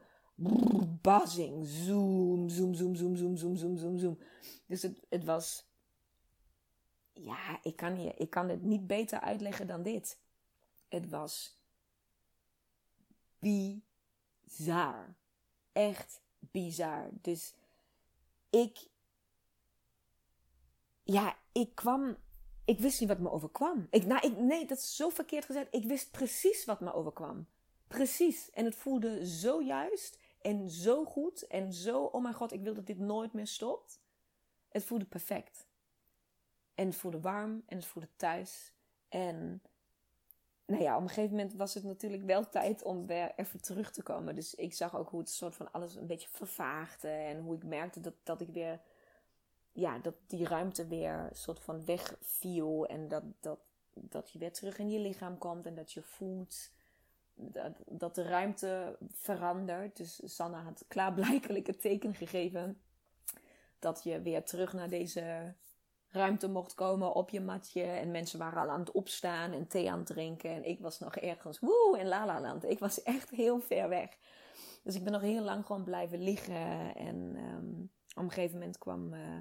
buzzing. 1.01 1.66
Zoom, 1.66 2.49
zoom, 2.49 2.74
zoom, 2.74 2.95
zoom, 2.95 3.16
zoom, 3.16 3.38
zoom, 3.38 3.57
zoom, 3.57 3.78
zoom, 3.78 3.97
zoom. 3.99 4.20
Dus 4.66 4.82
het, 5.09 5.24
was. 5.24 5.66
Ja, 7.13 7.59
ik 7.63 7.76
kan, 7.76 8.01
je, 8.01 8.13
ik 8.13 8.30
kan 8.30 8.49
het 8.49 8.61
niet 8.61 8.88
beter 8.88 9.20
uitleggen 9.20 9.68
dan 9.68 9.84
dit. 9.84 10.20
Het 10.88 11.09
was 11.09 11.59
bizar. 13.39 15.16
Echt 15.72 16.22
bizar. 16.51 17.09
Dus 17.21 17.53
ik. 18.49 18.87
Ja, 21.03 21.37
ik 21.51 21.75
kwam. 21.75 22.17
Ik 22.65 22.79
wist 22.79 22.99
niet 22.99 23.09
wat 23.09 23.19
me 23.19 23.31
overkwam. 23.31 23.87
Ik, 23.89 24.05
nou, 24.05 24.27
ik, 24.27 24.37
nee, 24.37 24.65
dat 24.65 24.77
is 24.77 24.95
zo 24.95 25.09
verkeerd 25.09 25.45
gezegd. 25.45 25.67
Ik 25.71 25.83
wist 25.83 26.11
precies 26.11 26.65
wat 26.65 26.79
me 26.79 26.93
overkwam. 26.93 27.47
Precies. 27.87 28.51
En 28.51 28.65
het 28.65 28.75
voelde 28.75 29.27
zo 29.27 29.61
juist. 29.61 30.17
En 30.41 30.69
zo 30.69 31.05
goed 31.05 31.47
en 31.47 31.73
zo, 31.73 32.03
oh 32.03 32.21
mijn 32.21 32.33
god, 32.33 32.51
ik 32.51 32.61
wil 32.61 32.73
dat 32.73 32.85
dit 32.85 32.99
nooit 32.99 33.33
meer 33.33 33.47
stopt. 33.47 33.99
Het 34.69 34.83
voelde 34.83 35.05
perfect. 35.05 35.67
En 36.75 36.85
het 36.85 36.95
voelde 36.95 37.19
warm 37.19 37.63
en 37.65 37.77
het 37.77 37.85
voelde 37.85 38.09
thuis. 38.15 38.73
En 39.09 39.61
nou 40.66 40.84
ja, 40.84 40.95
op 40.95 41.01
een 41.01 41.07
gegeven 41.07 41.36
moment 41.36 41.53
was 41.53 41.74
het 41.74 41.84
natuurlijk 41.84 42.26
wel 42.26 42.49
tijd 42.49 42.84
om 42.84 43.05
weer 43.05 43.32
even 43.36 43.61
terug 43.61 43.91
te 43.91 44.03
komen. 44.03 44.36
Dus 44.36 44.55
ik 44.55 44.74
zag 44.74 44.97
ook 44.97 45.09
hoe 45.09 45.20
het 45.20 45.30
soort 45.30 45.55
van 45.55 45.72
alles 45.72 45.95
een 45.95 46.07
beetje 46.07 46.30
vervaagde. 46.32 47.07
En 47.07 47.39
hoe 47.39 47.55
ik 47.55 47.63
merkte 47.63 47.99
dat, 47.99 48.13
dat 48.24 48.41
ik 48.41 48.49
weer, 48.49 48.80
ja, 49.72 49.99
dat 49.99 50.16
die 50.28 50.47
ruimte 50.47 50.88
weer 50.88 51.30
soort 51.32 51.59
van 51.59 51.86
wegviel. 51.86 52.86
En 52.86 53.07
dat, 53.07 53.24
dat, 53.39 53.59
dat 53.93 54.32
je 54.32 54.39
weer 54.39 54.53
terug 54.53 54.78
in 54.78 54.89
je 54.89 54.99
lichaam 54.99 55.38
komt 55.38 55.66
en 55.66 55.76
dat 55.76 55.91
je 55.91 56.01
voelt 56.01 56.70
dat, 57.36 57.74
dat 57.86 58.16
de 58.16 58.24
ruimte 58.24 58.97
verandert. 59.11 59.97
Dus 59.97 60.36
Sanna 60.36 60.61
had 60.61 60.86
klaarblijkelijk 60.88 61.68
het 61.68 61.82
teken 61.82 62.13
gegeven 62.13 62.82
dat 63.80 64.03
je 64.03 64.22
weer 64.22 64.43
terug 64.43 64.74
naar 64.74 64.89
deze 64.89 65.53
ruimte 66.16 66.49
mocht 66.49 66.74
komen 66.74 67.13
op 67.13 67.30
je 67.30 67.41
matje. 67.41 67.84
En 67.84 68.11
mensen 68.11 68.39
waren 68.39 68.61
al 68.61 68.70
aan 68.70 68.80
het 68.80 68.91
opstaan 68.91 69.51
en 69.51 69.68
thee 69.68 69.91
aan 69.91 69.97
het 69.97 70.07
drinken. 70.07 70.49
En 70.49 70.63
ik 70.63 70.80
was 70.80 70.99
nog 70.99 71.16
ergens, 71.16 71.59
woe, 71.59 71.97
in 71.99 72.07
La 72.07 72.26
La 72.26 72.41
Land. 72.41 72.63
Ik 72.63 72.80
was 72.80 73.03
echt 73.03 73.30
heel 73.30 73.59
ver 73.59 73.89
weg. 73.89 74.18
Dus 74.84 74.95
ik 74.95 75.03
ben 75.03 75.11
nog 75.11 75.22
heel 75.22 75.43
lang 75.43 75.66
gewoon 75.66 75.84
blijven 75.84 76.22
liggen. 76.22 76.95
En 76.95 77.36
um, 77.38 77.91
op 78.16 78.24
een 78.24 78.32
gegeven 78.32 78.57
moment 78.57 78.78
kwam, 78.78 79.13
uh, 79.13 79.38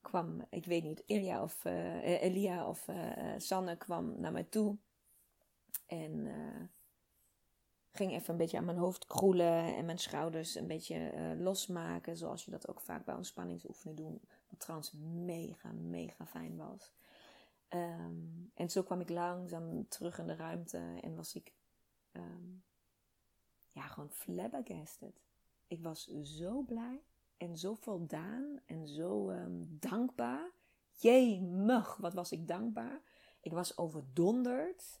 kwam 0.00 0.46
ik 0.50 0.64
weet 0.64 0.82
niet, 0.82 1.02
Elia 1.06 1.42
of, 1.42 1.64
Elia 2.02 2.68
of 2.68 2.88
uh, 2.88 2.96
Sanne 3.36 3.76
kwam 3.76 4.20
naar 4.20 4.32
mij 4.32 4.44
toe. 4.44 4.76
En 5.86 6.28
ging 7.92 8.12
even 8.12 8.30
een 8.30 8.36
beetje 8.36 8.58
aan 8.58 8.64
mijn 8.64 8.78
hoofd 8.78 9.06
kroelen 9.06 9.76
en 9.76 9.84
mijn 9.84 9.98
schouders 9.98 10.54
een 10.54 10.66
beetje 10.66 11.12
losmaken. 11.38 12.16
Zoals 12.16 12.44
je 12.44 12.50
dat 12.50 12.68
ook 12.68 12.80
vaak 12.80 13.04
bij 13.04 13.14
ontspanningsoefeningen 13.14 14.12
doet. 14.12 14.39
Wat 14.50 14.60
trouwens 14.60 14.92
mega, 15.24 15.72
mega 15.72 16.26
fijn 16.26 16.56
was. 16.56 16.92
Um, 17.68 18.50
en 18.54 18.70
zo 18.70 18.82
kwam 18.82 19.00
ik 19.00 19.08
langzaam 19.08 19.88
terug 19.88 20.18
in 20.18 20.26
de 20.26 20.34
ruimte 20.34 20.98
en 21.00 21.16
was 21.16 21.34
ik 21.34 21.52
um, 22.12 22.62
ja, 23.72 23.82
gewoon 23.82 24.10
flabbergasted. 24.10 25.20
Ik 25.66 25.82
was 25.82 26.06
zo 26.22 26.62
blij 26.62 27.02
en 27.36 27.58
zo 27.58 27.74
voldaan 27.74 28.60
en 28.66 28.88
zo 28.88 29.30
um, 29.30 29.76
dankbaar. 29.80 30.50
Jemig, 30.92 31.96
wat 31.96 32.14
was 32.14 32.32
ik 32.32 32.48
dankbaar. 32.48 33.00
Ik 33.40 33.52
was 33.52 33.78
overdonderd. 33.78 35.00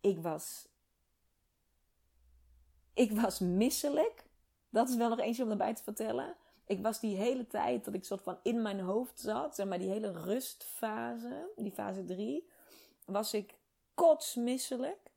Ik 0.00 0.18
was 0.18 0.68
ik 2.96 3.12
was 3.12 3.38
misselijk. 3.38 4.24
Dat 4.70 4.88
is 4.88 4.96
wel 4.96 5.08
nog 5.08 5.18
eentje 5.18 5.42
om 5.42 5.50
erbij 5.50 5.74
te 5.74 5.82
vertellen. 5.82 6.36
Ik 6.66 6.82
was 6.82 7.00
die 7.00 7.16
hele 7.16 7.46
tijd 7.46 7.84
dat 7.84 7.94
ik 7.94 8.04
soort 8.04 8.22
van 8.22 8.38
in 8.42 8.62
mijn 8.62 8.80
hoofd 8.80 9.20
zat, 9.20 9.54
zeg 9.54 9.66
maar 9.66 9.78
die 9.78 9.90
hele 9.90 10.12
rustfase, 10.12 11.50
die 11.56 11.72
fase 11.72 12.04
3, 12.04 12.48
was 13.04 13.34
ik 13.34 13.54
kotsmisselijk. 13.94 15.14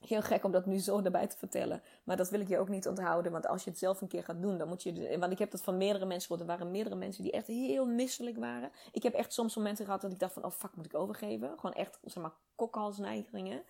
Heel 0.00 0.22
gek 0.22 0.44
om 0.44 0.52
dat 0.52 0.66
nu 0.66 0.78
zo 0.78 1.00
erbij 1.00 1.26
te 1.26 1.36
vertellen. 1.36 1.82
Maar 2.04 2.16
dat 2.16 2.30
wil 2.30 2.40
ik 2.40 2.48
je 2.48 2.58
ook 2.58 2.68
niet 2.68 2.88
onthouden. 2.88 3.32
Want 3.32 3.46
als 3.46 3.64
je 3.64 3.70
het 3.70 3.78
zelf 3.78 4.00
een 4.00 4.08
keer 4.08 4.24
gaat 4.24 4.42
doen, 4.42 4.58
dan 4.58 4.68
moet 4.68 4.82
je. 4.82 5.18
Want 5.18 5.32
ik 5.32 5.38
heb 5.38 5.50
dat 5.50 5.62
van 5.62 5.76
meerdere 5.76 6.06
mensen 6.06 6.28
gehoord. 6.28 6.48
Er 6.48 6.56
waren 6.56 6.70
meerdere 6.70 6.96
mensen 6.96 7.22
die 7.22 7.32
echt 7.32 7.46
heel 7.46 7.86
misselijk 7.86 8.36
waren. 8.36 8.70
Ik 8.92 9.02
heb 9.02 9.14
echt 9.14 9.32
soms 9.32 9.56
momenten 9.56 9.84
gehad 9.84 10.00
dat 10.00 10.12
ik 10.12 10.18
dacht 10.18 10.32
van, 10.32 10.44
oh 10.44 10.50
fuck, 10.50 10.76
moet 10.76 10.84
ik 10.84 10.94
overgeven? 10.94 11.58
Gewoon 11.58 11.74
echt, 11.74 11.98
zeg 12.04 12.22
maar, 12.22 12.34
kokhalsneigingen. 12.54 13.62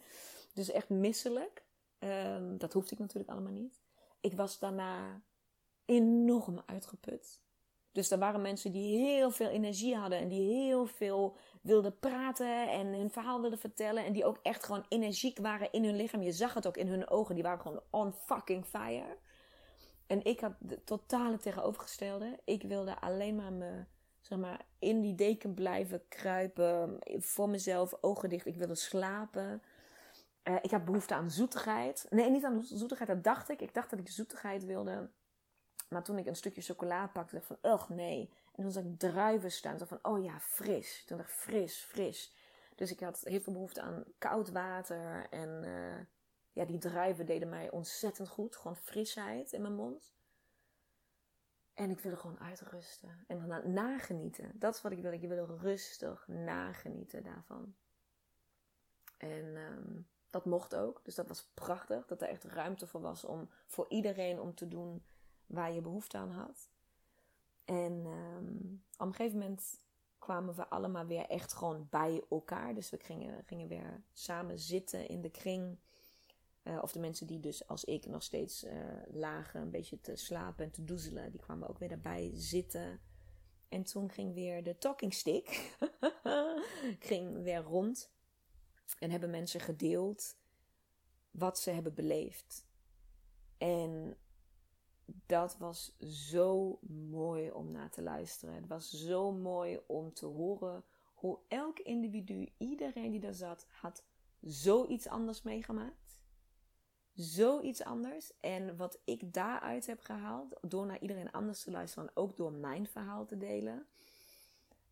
Dus 0.52 0.70
echt 0.70 0.88
misselijk. 0.88 1.64
Um, 1.98 2.58
dat 2.58 2.72
hoefde 2.72 2.92
ik 2.92 2.98
natuurlijk 2.98 3.30
allemaal 3.30 3.52
niet. 3.52 3.80
Ik 4.20 4.32
was 4.32 4.58
daarna 4.58 5.20
enorm 5.86 6.62
uitgeput. 6.66 7.40
Dus 7.92 8.10
er 8.10 8.18
waren 8.18 8.42
mensen 8.42 8.72
die 8.72 8.98
heel 8.98 9.30
veel 9.30 9.48
energie 9.48 9.96
hadden 9.96 10.18
en 10.18 10.28
die 10.28 10.50
heel 10.52 10.86
veel 10.86 11.36
wilden 11.62 11.98
praten 11.98 12.70
en 12.70 12.86
hun 12.86 13.10
verhaal 13.10 13.40
wilden 13.40 13.58
vertellen. 13.58 14.04
En 14.04 14.12
die 14.12 14.24
ook 14.24 14.38
echt 14.42 14.64
gewoon 14.64 14.84
energiek 14.88 15.38
waren 15.38 15.72
in 15.72 15.84
hun 15.84 15.96
lichaam. 15.96 16.22
Je 16.22 16.32
zag 16.32 16.54
het 16.54 16.66
ook 16.66 16.76
in 16.76 16.88
hun 16.88 17.08
ogen, 17.08 17.34
die 17.34 17.44
waren 17.44 17.60
gewoon 17.60 17.82
on 17.90 18.12
fucking 18.12 18.64
fire. 18.64 19.16
En 20.06 20.24
ik 20.24 20.40
had 20.40 20.52
de 20.58 20.84
totale 20.84 21.36
tegenovergestelde. 21.36 22.38
Ik 22.44 22.62
wilde 22.62 23.00
alleen 23.00 23.36
maar 23.36 23.52
me, 23.52 23.84
zeg 24.20 24.38
maar, 24.38 24.66
in 24.78 25.00
die 25.00 25.14
deken 25.14 25.54
blijven 25.54 26.02
kruipen. 26.08 26.98
Voor 27.18 27.48
mezelf, 27.48 27.94
ogen 28.00 28.28
dicht. 28.28 28.46
Ik 28.46 28.56
wilde 28.56 28.74
slapen. 28.74 29.62
Uh, 30.44 30.56
ik 30.62 30.70
had 30.70 30.84
behoefte 30.84 31.14
aan 31.14 31.30
zoetigheid. 31.30 32.06
Nee, 32.10 32.30
niet 32.30 32.44
aan 32.44 32.62
zoetigheid, 32.64 33.08
dat 33.08 33.24
dacht 33.24 33.48
ik. 33.48 33.60
Ik 33.60 33.74
dacht 33.74 33.90
dat 33.90 33.98
ik 33.98 34.08
zoetigheid 34.08 34.64
wilde. 34.64 35.10
Maar 35.88 36.02
toen 36.02 36.18
ik 36.18 36.26
een 36.26 36.36
stukje 36.36 36.62
chocola 36.62 37.06
pakte, 37.06 37.34
dacht 37.34 37.50
ik 37.50 37.56
van, 37.60 37.72
ugh, 37.72 37.88
nee. 37.88 38.30
En 38.54 38.62
toen 38.62 38.72
zag 38.72 38.84
ik 38.84 38.98
druiven 38.98 39.52
staan. 39.52 39.76
Toen 39.76 39.86
van, 39.86 39.98
oh 40.02 40.24
ja, 40.24 40.40
fris. 40.40 41.04
Toen 41.04 41.16
dacht 41.16 41.30
ik, 41.30 41.36
fris, 41.36 41.78
fris. 41.78 42.34
Dus 42.74 42.90
ik 42.90 43.00
had 43.00 43.20
heel 43.20 43.40
veel 43.40 43.52
behoefte 43.52 43.80
aan 43.80 44.04
koud 44.18 44.50
water. 44.50 45.26
En 45.30 45.62
uh, 45.64 46.06
ja, 46.52 46.64
die 46.64 46.78
druiven 46.78 47.26
deden 47.26 47.48
mij 47.48 47.70
ontzettend 47.70 48.28
goed. 48.28 48.56
Gewoon 48.56 48.76
frisheid 48.76 49.52
in 49.52 49.62
mijn 49.62 49.74
mond. 49.74 50.14
En 51.74 51.90
ik 51.90 52.00
wilde 52.00 52.16
gewoon 52.16 52.40
uitrusten. 52.40 53.24
En 53.26 53.48
dan 53.48 53.72
nagenieten. 53.72 54.52
Dat 54.54 54.74
is 54.74 54.82
wat 54.82 54.92
ik 54.92 55.02
wilde. 55.02 55.16
Ik 55.16 55.28
wilde 55.28 55.56
rustig 55.56 56.28
nagenieten 56.28 57.22
daarvan. 57.22 57.74
En... 59.16 59.56
Um, 59.56 60.08
dat 60.30 60.44
mocht 60.44 60.74
ook. 60.74 61.04
Dus 61.04 61.14
dat 61.14 61.28
was 61.28 61.50
prachtig. 61.54 62.06
Dat 62.06 62.22
er 62.22 62.28
echt 62.28 62.44
ruimte 62.44 62.86
voor 62.86 63.00
was 63.00 63.24
om 63.24 63.50
voor 63.66 63.86
iedereen 63.88 64.40
om 64.40 64.54
te 64.54 64.68
doen 64.68 65.04
waar 65.46 65.72
je 65.72 65.80
behoefte 65.80 66.16
aan 66.16 66.30
had. 66.30 66.70
En 67.64 68.06
um, 68.06 68.84
op 68.96 69.06
een 69.06 69.14
gegeven 69.14 69.38
moment 69.38 69.80
kwamen 70.18 70.54
we 70.54 70.68
allemaal 70.68 71.06
weer 71.06 71.26
echt 71.26 71.52
gewoon 71.52 71.86
bij 71.90 72.24
elkaar. 72.30 72.74
Dus 72.74 72.90
we 72.90 72.98
gingen, 73.02 73.44
gingen 73.44 73.68
weer 73.68 74.04
samen 74.12 74.58
zitten 74.58 75.08
in 75.08 75.20
de 75.20 75.30
kring. 75.30 75.78
Uh, 76.62 76.78
of 76.82 76.92
de 76.92 76.98
mensen 76.98 77.26
die 77.26 77.40
dus 77.40 77.68
als 77.68 77.84
ik 77.84 78.06
nog 78.06 78.22
steeds 78.22 78.64
uh, 78.64 78.72
lagen, 79.06 79.60
een 79.60 79.70
beetje 79.70 80.00
te 80.00 80.16
slapen 80.16 80.64
en 80.64 80.70
te 80.70 80.84
doezelen, 80.84 81.30
die 81.30 81.40
kwamen 81.40 81.68
ook 81.68 81.78
weer 81.78 81.88
daarbij 81.88 82.30
zitten. 82.34 83.00
En 83.68 83.82
toen 83.82 84.10
ging 84.10 84.34
weer 84.34 84.62
de 84.62 84.78
talking 84.78 85.14
stick 85.14 85.76
ging 86.98 87.42
weer 87.42 87.62
rond. 87.62 88.10
En 88.98 89.10
hebben 89.10 89.30
mensen 89.30 89.60
gedeeld 89.60 90.36
wat 91.30 91.58
ze 91.58 91.70
hebben 91.70 91.94
beleefd. 91.94 92.66
En 93.58 94.16
dat 95.26 95.56
was 95.58 95.96
zo 95.98 96.78
mooi 97.08 97.50
om 97.50 97.70
naar 97.70 97.90
te 97.90 98.02
luisteren. 98.02 98.54
Het 98.54 98.66
was 98.66 98.90
zo 98.90 99.32
mooi 99.32 99.80
om 99.86 100.12
te 100.12 100.26
horen 100.26 100.84
hoe 101.14 101.38
elk 101.48 101.78
individu, 101.78 102.52
iedereen 102.58 103.10
die 103.10 103.20
daar 103.20 103.34
zat, 103.34 103.66
had 103.68 104.04
zoiets 104.40 105.08
anders 105.08 105.42
meegemaakt. 105.42 106.18
Zoiets 107.12 107.84
anders. 107.84 108.32
En 108.40 108.76
wat 108.76 108.98
ik 109.04 109.32
daaruit 109.32 109.86
heb 109.86 110.00
gehaald, 110.00 110.58
door 110.62 110.86
naar 110.86 111.00
iedereen 111.00 111.32
anders 111.32 111.62
te 111.62 111.70
luisteren, 111.70 112.10
ook 112.14 112.36
door 112.36 112.52
mijn 112.52 112.86
verhaal 112.86 113.26
te 113.26 113.38
delen, 113.38 113.86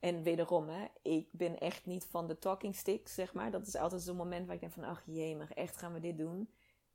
en 0.04 0.22
wederom, 0.22 0.68
hè, 0.68 0.86
ik 1.02 1.28
ben 1.32 1.58
echt 1.58 1.86
niet 1.86 2.04
van 2.04 2.26
de 2.26 2.38
talking 2.38 2.74
stick, 2.74 3.08
zeg 3.08 3.34
maar. 3.34 3.50
Dat 3.50 3.66
is 3.66 3.76
altijd 3.76 4.02
zo'n 4.02 4.16
moment 4.16 4.46
waar 4.46 4.54
ik 4.54 4.60
denk 4.60 4.72
van, 4.72 4.84
ach 4.84 5.06
maar 5.06 5.50
echt 5.54 5.76
gaan 5.76 5.92
we 5.92 6.00
dit 6.00 6.18
doen? 6.18 6.48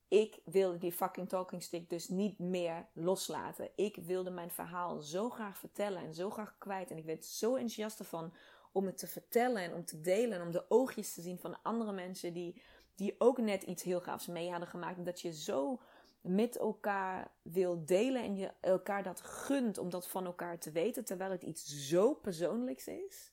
Ik 0.09 0.39
wilde 0.43 0.77
die 0.77 0.91
fucking 0.91 1.29
talking 1.29 1.63
stick 1.63 1.89
dus 1.89 2.07
niet 2.07 2.39
meer 2.39 2.85
loslaten. 2.93 3.69
Ik 3.75 3.95
wilde 3.95 4.29
mijn 4.29 4.51
verhaal 4.51 5.01
zo 5.01 5.29
graag 5.29 5.57
vertellen 5.57 6.01
en 6.01 6.13
zo 6.13 6.29
graag 6.29 6.55
kwijt. 6.57 6.91
En 6.91 6.97
ik 6.97 7.05
werd 7.05 7.25
zo 7.25 7.51
enthousiast 7.51 7.99
ervan 7.99 8.33
om 8.71 8.85
het 8.85 8.97
te 8.97 9.07
vertellen 9.07 9.63
en 9.63 9.73
om 9.73 9.85
te 9.85 10.01
delen. 10.01 10.39
En 10.39 10.45
om 10.45 10.51
de 10.51 10.65
oogjes 10.69 11.13
te 11.13 11.21
zien 11.21 11.39
van 11.39 11.61
andere 11.63 11.91
mensen 11.91 12.33
die, 12.33 12.61
die 12.95 13.15
ook 13.17 13.37
net 13.37 13.63
iets 13.63 13.83
heel 13.83 14.01
gaafs 14.01 14.27
mee 14.27 14.49
hadden 14.49 14.69
gemaakt. 14.69 15.05
Dat 15.05 15.21
je 15.21 15.33
zo 15.33 15.79
met 16.21 16.57
elkaar 16.57 17.31
wil 17.41 17.85
delen 17.85 18.23
en 18.23 18.35
je 18.35 18.51
elkaar 18.59 19.03
dat 19.03 19.21
gunt 19.21 19.77
om 19.77 19.89
dat 19.89 20.07
van 20.07 20.25
elkaar 20.25 20.59
te 20.59 20.71
weten, 20.71 21.05
terwijl 21.05 21.31
het 21.31 21.43
iets 21.43 21.87
zo 21.87 22.13
persoonlijks 22.13 22.87
is. 22.87 23.31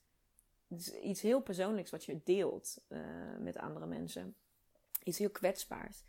Iets 1.01 1.21
heel 1.21 1.41
persoonlijks 1.41 1.91
wat 1.91 2.05
je 2.05 2.19
deelt 2.23 2.81
uh, 2.89 2.99
met 3.39 3.57
andere 3.57 3.85
mensen. 3.85 4.35
Iets 5.03 5.17
heel 5.17 5.29
kwetsbaars. 5.29 6.03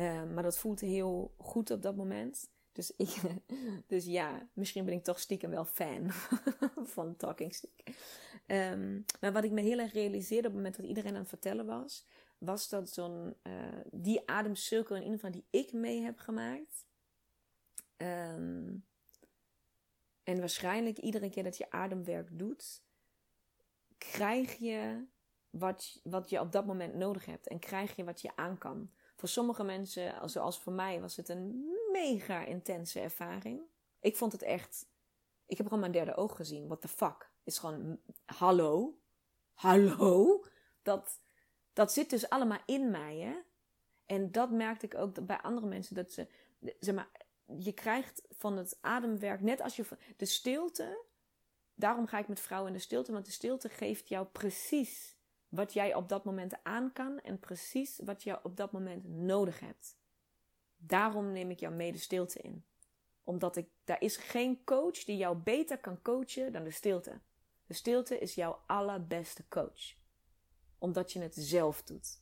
Uh, 0.00 0.24
maar 0.34 0.42
dat 0.42 0.58
voelt 0.58 0.80
heel 0.80 1.34
goed 1.38 1.70
op 1.70 1.82
dat 1.82 1.96
moment. 1.96 2.50
Dus, 2.72 2.96
ik, 2.96 3.16
dus 3.86 4.04
ja, 4.04 4.48
misschien 4.52 4.84
ben 4.84 4.94
ik 4.94 5.04
toch 5.04 5.20
stiekem 5.20 5.50
wel 5.50 5.64
fan 5.64 6.10
van 6.94 7.16
Talking 7.16 7.54
Stick. 7.54 7.82
Um, 8.46 9.04
maar 9.20 9.32
wat 9.32 9.44
ik 9.44 9.50
me 9.50 9.60
heel 9.60 9.78
erg 9.78 9.92
realiseerde 9.92 10.48
op 10.48 10.54
het 10.54 10.62
moment 10.62 10.76
dat 10.76 10.86
iedereen 10.86 11.12
aan 11.12 11.20
het 11.20 11.28
vertellen 11.28 11.66
was, 11.66 12.06
was 12.38 12.68
dat 12.68 12.90
zo'n, 12.90 13.34
uh, 13.42 13.52
die 13.90 14.28
ademcirkel 14.28 14.96
in 14.96 15.02
ieder 15.02 15.18
geval 15.18 15.32
die 15.32 15.46
ik 15.50 15.72
mee 15.72 16.02
heb 16.02 16.18
gemaakt. 16.18 16.86
Um, 17.96 18.86
en 20.22 20.38
waarschijnlijk 20.38 20.98
iedere 20.98 21.30
keer 21.30 21.42
dat 21.42 21.56
je 21.56 21.70
ademwerk 21.70 22.38
doet, 22.38 22.82
krijg 23.98 24.54
je 24.54 25.04
wat, 25.50 26.00
wat 26.02 26.30
je 26.30 26.40
op 26.40 26.52
dat 26.52 26.66
moment 26.66 26.94
nodig 26.94 27.24
hebt. 27.24 27.48
En 27.48 27.58
krijg 27.58 27.96
je 27.96 28.04
wat 28.04 28.20
je 28.20 28.36
aan 28.36 28.58
kan. 28.58 28.90
Voor 29.18 29.28
sommige 29.28 29.64
mensen, 29.64 30.30
zoals 30.30 30.58
voor 30.58 30.72
mij, 30.72 31.00
was 31.00 31.16
het 31.16 31.28
een 31.28 31.74
mega 31.92 32.44
intense 32.44 33.00
ervaring. 33.00 33.60
Ik 34.00 34.16
vond 34.16 34.32
het 34.32 34.42
echt. 34.42 34.88
Ik 35.46 35.56
heb 35.56 35.66
gewoon 35.66 35.80
mijn 35.80 35.92
derde 35.92 36.16
oog 36.16 36.36
gezien. 36.36 36.66
What 36.66 36.80
the 36.80 36.88
fuck? 36.88 37.30
Is 37.44 37.58
gewoon. 37.58 38.00
Hallo? 38.24 38.98
Hallo? 39.54 40.44
Dat 40.82 41.20
dat 41.72 41.92
zit 41.92 42.10
dus 42.10 42.28
allemaal 42.28 42.60
in 42.66 42.90
mij, 42.90 43.16
hè? 43.18 43.36
En 44.06 44.32
dat 44.32 44.50
merkte 44.50 44.86
ik 44.86 44.94
ook 44.94 45.26
bij 45.26 45.40
andere 45.40 45.66
mensen. 45.66 45.94
Dat 45.94 46.12
ze, 46.12 46.28
zeg 46.80 46.94
maar, 46.94 47.10
je 47.58 47.72
krijgt 47.72 48.22
van 48.30 48.56
het 48.56 48.78
ademwerk, 48.80 49.40
net 49.40 49.60
als 49.60 49.76
je 49.76 49.84
de 50.16 50.26
stilte. 50.26 51.04
Daarom 51.74 52.06
ga 52.06 52.18
ik 52.18 52.28
met 52.28 52.40
vrouwen 52.40 52.70
in 52.70 52.76
de 52.76 52.82
stilte, 52.82 53.12
want 53.12 53.24
de 53.26 53.30
stilte 53.30 53.68
geeft 53.68 54.08
jou 54.08 54.26
precies 54.26 55.17
wat 55.48 55.72
jij 55.72 55.94
op 55.94 56.08
dat 56.08 56.24
moment 56.24 56.64
aan 56.64 56.92
kan 56.92 57.20
en 57.20 57.38
precies 57.38 58.00
wat 58.04 58.22
je 58.22 58.44
op 58.44 58.56
dat 58.56 58.72
moment 58.72 59.08
nodig 59.08 59.60
hebt. 59.60 59.96
Daarom 60.76 61.32
neem 61.32 61.50
ik 61.50 61.60
jou 61.60 61.74
mee 61.74 61.92
de 61.92 61.98
stilte 61.98 62.38
in. 62.38 62.64
Omdat 63.24 63.56
ik, 63.56 63.68
daar 63.84 64.00
is 64.00 64.16
geen 64.16 64.64
coach 64.64 65.04
die 65.04 65.16
jou 65.16 65.36
beter 65.36 65.78
kan 65.78 66.02
coachen 66.02 66.52
dan 66.52 66.64
de 66.64 66.70
stilte. 66.70 67.20
De 67.66 67.74
stilte 67.74 68.18
is 68.18 68.34
jouw 68.34 68.62
allerbeste 68.66 69.48
coach. 69.48 69.96
Omdat 70.78 71.12
je 71.12 71.20
het 71.20 71.34
zelf 71.34 71.82
doet. 71.82 72.20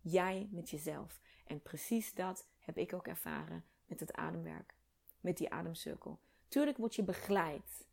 Jij 0.00 0.48
met 0.50 0.70
jezelf. 0.70 1.20
En 1.46 1.62
precies 1.62 2.14
dat 2.14 2.46
heb 2.58 2.78
ik 2.78 2.92
ook 2.92 3.06
ervaren 3.06 3.64
met 3.84 4.00
het 4.00 4.12
ademwerk. 4.12 4.74
Met 5.20 5.36
die 5.36 5.50
ademcirkel. 5.50 6.20
Tuurlijk 6.48 6.76
word 6.76 6.94
je 6.94 7.02
begeleid. 7.02 7.86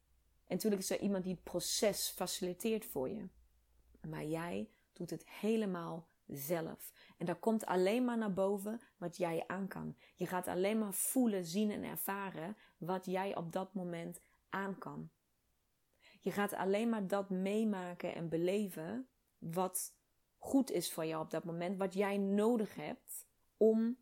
En 0.48 0.58
tuurlijk 0.58 0.82
is 0.82 0.89
er 0.89 1.00
iemand 1.00 1.24
die 1.24 1.34
het 1.34 1.44
proces 1.44 2.10
faciliteert 2.10 2.86
voor 2.86 3.10
je. 3.10 3.28
Maar 4.10 4.26
jij 4.26 4.70
doet 4.93 5.10
het 5.10 5.30
helemaal 5.30 6.08
zelf. 6.28 6.91
En 7.18 7.26
daar 7.26 7.36
komt 7.36 7.66
alleen 7.66 8.06
maar 8.06 8.18
naar 8.18 8.34
boven 8.34 8.82
wat 8.97 9.18
jij 9.18 9.43
aan 9.47 9.68
kan. 9.68 9.95
Je 10.16 10.26
gaat 10.26 10.47
alleen 10.47 10.80
maar 10.80 10.93
voelen, 10.93 11.45
zien 11.45 11.72
en 11.72 11.84
ervaren 11.84 12.58
wat 12.78 13.06
jij 13.06 13.36
op 13.36 13.51
dat 13.51 13.74
moment 13.74 14.22
aan 14.49 14.78
kan. 14.78 15.10
Je 16.20 16.32
gaat 16.32 16.54
alleen 16.54 16.89
maar 16.89 17.08
dat 17.08 17.30
meemaken 17.30 18.16
en 18.16 18.30
beleven 18.30 19.08
wat 19.38 19.95
goed 20.38 20.72
is 20.72 20.93
voor 20.93 21.06
jou 21.06 21.24
op 21.24 21.32
dat 21.32 21.43
moment, 21.43 21.78
wat 21.78 21.93
jij 21.93 22.18
nodig 22.18 22.76
hebt 22.76 23.26
om 23.58 23.97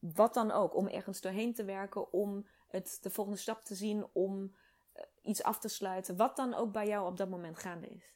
wat 0.00 0.34
dan 0.34 0.50
ook, 0.50 0.76
om 0.76 0.86
ergens 0.86 1.20
doorheen 1.20 1.54
te 1.54 1.64
werken, 1.64 2.12
om 2.12 2.46
het 2.68 2.98
de 3.00 3.10
volgende 3.10 3.38
stap 3.38 3.64
te 3.64 3.74
zien, 3.74 4.06
om 4.12 4.54
eh, 4.92 5.04
iets 5.22 5.42
af 5.42 5.58
te 5.58 5.68
sluiten, 5.68 6.16
wat 6.16 6.36
dan 6.36 6.54
ook 6.54 6.72
bij 6.72 6.86
jou 6.86 7.06
op 7.06 7.16
dat 7.16 7.28
moment 7.28 7.58
gaande 7.58 7.88
is. 7.88 8.14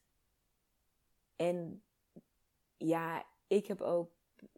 En 1.37 1.83
ja, 2.77 3.27
ik 3.47 3.67
heb 3.67 3.81
ook 3.81 4.13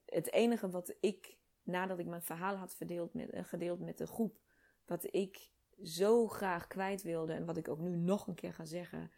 het 0.04 0.32
enige 0.32 0.70
wat 0.70 0.94
ik, 1.00 1.36
nadat 1.62 1.98
ik 1.98 2.06
mijn 2.06 2.22
verhaal 2.22 2.56
had 2.56 2.74
verdeeld 2.74 3.14
met, 3.14 3.30
eh, 3.30 3.44
gedeeld 3.44 3.80
met 3.80 3.98
de 3.98 4.06
groep, 4.06 4.38
wat 4.86 5.14
ik 5.14 5.50
zo 5.82 6.28
graag 6.28 6.66
kwijt 6.66 7.02
wilde 7.02 7.32
en 7.32 7.44
wat 7.44 7.56
ik 7.56 7.68
ook 7.68 7.78
nu 7.78 7.96
nog 7.96 8.26
een 8.26 8.34
keer 8.34 8.52
ga 8.52 8.64
zeggen, 8.64 9.10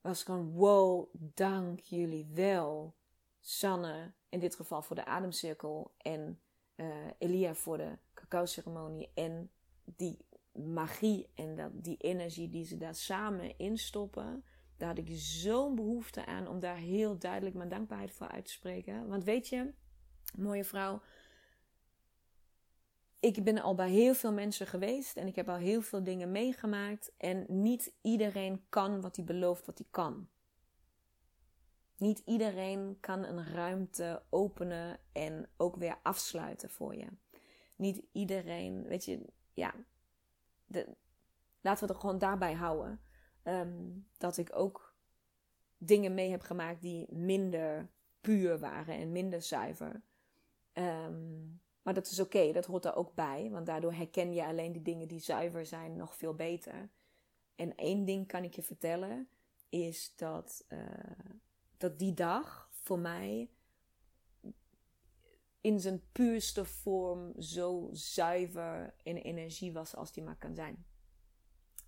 was 0.00 0.22
gewoon: 0.22 0.52
wow, 0.52 1.08
dank 1.14 1.80
jullie 1.80 2.26
wel. 2.34 2.94
Sanne, 3.40 4.12
in 4.28 4.38
dit 4.38 4.54
geval 4.54 4.82
voor 4.82 4.96
de 4.96 5.04
ademcirkel 5.04 5.94
en 5.96 6.40
uh, 6.76 7.06
Elia 7.18 7.54
voor 7.54 7.76
de 7.76 7.98
cacao-ceremonie 8.14 9.10
en 9.14 9.50
die 9.84 10.26
magie 10.52 11.30
en 11.34 11.56
dat, 11.56 11.70
die 11.84 11.96
energie 11.96 12.48
die 12.48 12.64
ze 12.64 12.76
daar 12.76 12.94
samen 12.94 13.58
instoppen. 13.58 14.44
Daar 14.82 14.96
had 14.96 15.08
ik 15.08 15.16
zo'n 15.18 15.74
behoefte 15.74 16.26
aan 16.26 16.48
om 16.48 16.60
daar 16.60 16.76
heel 16.76 17.18
duidelijk 17.18 17.56
mijn 17.56 17.68
dankbaarheid 17.68 18.12
voor 18.12 18.28
uit 18.28 18.44
te 18.44 18.50
spreken. 18.50 19.08
Want 19.08 19.24
weet 19.24 19.48
je, 19.48 19.72
mooie 20.36 20.64
vrouw, 20.64 21.02
ik 23.20 23.44
ben 23.44 23.58
al 23.58 23.74
bij 23.74 23.90
heel 23.90 24.14
veel 24.14 24.32
mensen 24.32 24.66
geweest 24.66 25.16
en 25.16 25.26
ik 25.26 25.36
heb 25.36 25.48
al 25.48 25.56
heel 25.56 25.82
veel 25.82 26.02
dingen 26.02 26.32
meegemaakt. 26.32 27.12
En 27.16 27.44
niet 27.48 27.92
iedereen 28.00 28.64
kan 28.68 29.00
wat 29.00 29.16
hij 29.16 29.24
belooft 29.24 29.66
wat 29.66 29.78
hij 29.78 29.86
kan. 29.90 30.28
Niet 31.96 32.22
iedereen 32.24 32.96
kan 33.00 33.24
een 33.24 33.46
ruimte 33.46 34.22
openen 34.30 34.98
en 35.12 35.48
ook 35.56 35.76
weer 35.76 35.98
afsluiten 36.02 36.70
voor 36.70 36.96
je. 36.96 37.06
Niet 37.76 38.02
iedereen, 38.12 38.82
weet 38.82 39.04
je, 39.04 39.26
ja. 39.52 39.74
De, 40.66 40.96
laten 41.60 41.86
we 41.86 41.92
het 41.92 42.00
gewoon 42.00 42.18
daarbij 42.18 42.52
houden. 42.52 43.00
Um, 43.44 44.06
dat 44.18 44.36
ik 44.36 44.56
ook 44.56 44.96
dingen 45.78 46.14
mee 46.14 46.30
heb 46.30 46.42
gemaakt 46.42 46.80
die 46.80 47.14
minder 47.14 47.90
puur 48.20 48.58
waren 48.58 48.94
en 48.94 49.12
minder 49.12 49.42
zuiver. 49.42 50.02
Um, 50.72 51.60
maar 51.82 51.94
dat 51.94 52.06
is 52.06 52.20
oké, 52.20 52.52
dat 52.52 52.66
hoort 52.66 52.84
er 52.84 52.94
ook 52.94 53.14
bij. 53.14 53.50
Want 53.50 53.66
daardoor 53.66 53.92
herken 53.92 54.34
je 54.34 54.44
alleen 54.44 54.72
die 54.72 54.82
dingen 54.82 55.08
die 55.08 55.20
zuiver 55.20 55.66
zijn 55.66 55.96
nog 55.96 56.16
veel 56.16 56.34
beter. 56.34 56.90
En 57.54 57.74
één 57.74 58.04
ding 58.04 58.26
kan 58.26 58.44
ik 58.44 58.54
je 58.54 58.62
vertellen, 58.62 59.28
is 59.68 60.16
dat, 60.16 60.64
uh, 60.68 60.80
dat 61.76 61.98
die 61.98 62.14
dag 62.14 62.70
voor 62.72 62.98
mij 62.98 63.50
in 65.60 65.80
zijn 65.80 66.02
puurste 66.12 66.64
vorm 66.64 67.42
zo 67.42 67.88
zuiver 67.92 68.94
in 69.02 69.16
energie 69.16 69.72
was 69.72 69.96
als 69.96 70.12
die 70.12 70.22
maar 70.22 70.36
kan 70.36 70.54
zijn. 70.54 70.86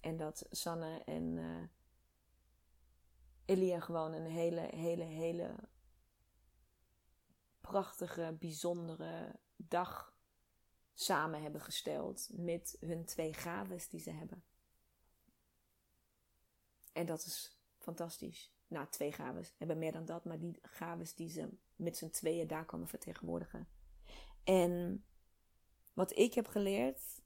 En 0.04 0.16
dat 0.16 0.46
Sanne 0.50 1.02
en 1.04 1.36
uh, 1.36 1.62
Elia 3.44 3.80
gewoon 3.80 4.12
een 4.12 4.26
hele, 4.26 4.60
hele, 4.60 5.04
hele 5.04 5.54
prachtige, 7.60 8.36
bijzondere 8.40 9.40
dag 9.56 10.16
samen 10.94 11.42
hebben 11.42 11.60
gesteld 11.60 12.28
met 12.32 12.76
hun 12.80 13.04
twee 13.04 13.32
gaves 13.32 13.88
die 13.88 14.00
ze 14.00 14.10
hebben. 14.10 14.44
En 16.92 17.06
dat 17.06 17.24
is 17.24 17.58
fantastisch. 17.78 18.54
Nou, 18.66 18.86
twee 18.88 19.12
gaves 19.12 19.54
hebben 19.58 19.78
meer 19.78 19.92
dan 19.92 20.04
dat, 20.04 20.24
maar 20.24 20.38
die 20.38 20.58
gaves 20.62 21.14
die 21.14 21.28
ze 21.28 21.48
met 21.76 21.96
z'n 21.96 22.10
tweeën 22.10 22.46
daar 22.46 22.64
komen 22.64 22.88
vertegenwoordigen. 22.88 23.68
En 24.42 25.04
wat 25.92 26.16
ik 26.16 26.34
heb 26.34 26.46
geleerd 26.46 27.22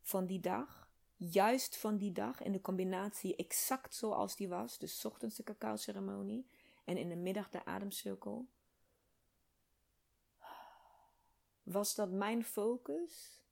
van 0.00 0.26
die 0.26 0.40
dag, 0.40 0.83
juist 1.30 1.76
van 1.76 1.96
die 1.96 2.12
dag, 2.12 2.42
in 2.42 2.52
de 2.52 2.60
combinatie 2.60 3.36
exact 3.36 3.94
zoals 3.94 4.36
die 4.36 4.48
was, 4.48 4.78
dus 4.78 5.04
ochtends 5.04 5.36
de 5.36 5.42
cacao 5.42 5.76
ceremonie 5.76 6.46
en 6.84 6.96
in 6.96 7.08
de 7.08 7.16
middag 7.16 7.50
de 7.50 7.64
ademcirkel, 7.64 8.46
was 11.62 11.94
dat 11.94 12.10
mijn 12.10 12.44
focus 12.44 13.42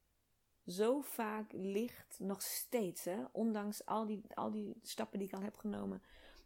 zo 0.66 1.00
vaak 1.00 1.52
ligt, 1.52 2.18
nog 2.18 2.42
steeds, 2.42 3.04
hè, 3.04 3.24
ondanks 3.32 3.86
al 3.86 4.06
die, 4.06 4.22
al 4.34 4.50
die 4.50 4.76
stappen 4.82 5.18
die 5.18 5.28
ik 5.28 5.34
al 5.34 5.42
heb 5.42 5.56
genomen, 5.56 6.02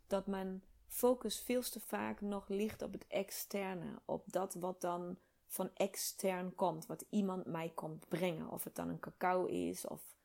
dat 0.07 0.27
mijn 0.27 0.63
focus 0.87 1.41
veel 1.41 1.63
te 1.63 1.81
vaak 1.81 2.21
nog 2.21 2.49
ligt 2.49 2.83
op 2.83 2.93
het 2.93 3.07
externe, 3.07 4.01
op 4.05 4.33
dat 4.33 4.55
wat 4.55 4.81
dan 4.81 5.19
van 5.47 5.71
extern 5.75 6.55
komt, 6.55 6.87
wat 6.87 7.05
iemand 7.11 7.47
mij 7.47 7.73
komt 7.75 8.09
brengen. 8.09 8.49
Of 8.49 8.65
het 8.65 8.75
dan 8.75 8.89
een 8.89 9.01
cacao 9.01 9.45
is 9.45 9.87
of, 9.87 10.16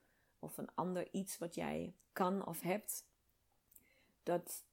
of 0.42 0.58
een 0.58 0.76
ander 0.76 1.08
iets 1.12 1.38
wat 1.38 1.56
jij 1.56 1.96
kan 2.14 2.46
of 2.46 2.62
hebt. 2.62 3.06
Dat, 4.24 4.66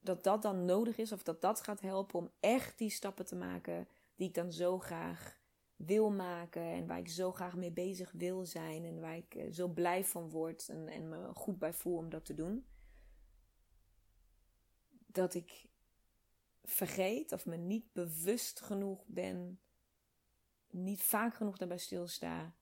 dat 0.00 0.24
dat 0.24 0.42
dan 0.42 0.64
nodig 0.64 0.96
is 0.96 1.12
of 1.12 1.22
dat 1.22 1.40
dat 1.40 1.60
gaat 1.60 1.80
helpen 1.80 2.18
om 2.18 2.30
echt 2.40 2.78
die 2.78 2.90
stappen 2.90 3.24
te 3.24 3.36
maken 3.36 3.88
die 4.14 4.28
ik 4.28 4.34
dan 4.34 4.52
zo 4.52 4.78
graag 4.78 5.42
wil 5.76 6.10
maken 6.10 6.62
en 6.62 6.86
waar 6.86 6.98
ik 6.98 7.08
zo 7.08 7.32
graag 7.32 7.56
mee 7.56 7.72
bezig 7.72 8.12
wil 8.12 8.46
zijn 8.46 8.84
en 8.84 9.00
waar 9.00 9.16
ik 9.16 9.34
eh, 9.34 9.52
zo 9.52 9.68
blij 9.68 10.04
van 10.04 10.30
word 10.30 10.68
en, 10.68 10.88
en 10.88 11.08
me 11.08 11.30
goed 11.34 11.58
bij 11.58 11.72
voel 11.72 11.96
om 11.96 12.10
dat 12.10 12.24
te 12.24 12.34
doen. 12.34 12.66
Dat 15.06 15.34
ik 15.34 15.68
vergeet 16.64 17.32
of 17.32 17.46
me 17.46 17.56
niet 17.56 17.92
bewust 17.92 18.60
genoeg 18.60 19.06
ben, 19.06 19.60
niet 20.70 21.02
vaak 21.02 21.34
genoeg 21.34 21.56
daarbij 21.56 21.78
stilsta, 21.78 22.54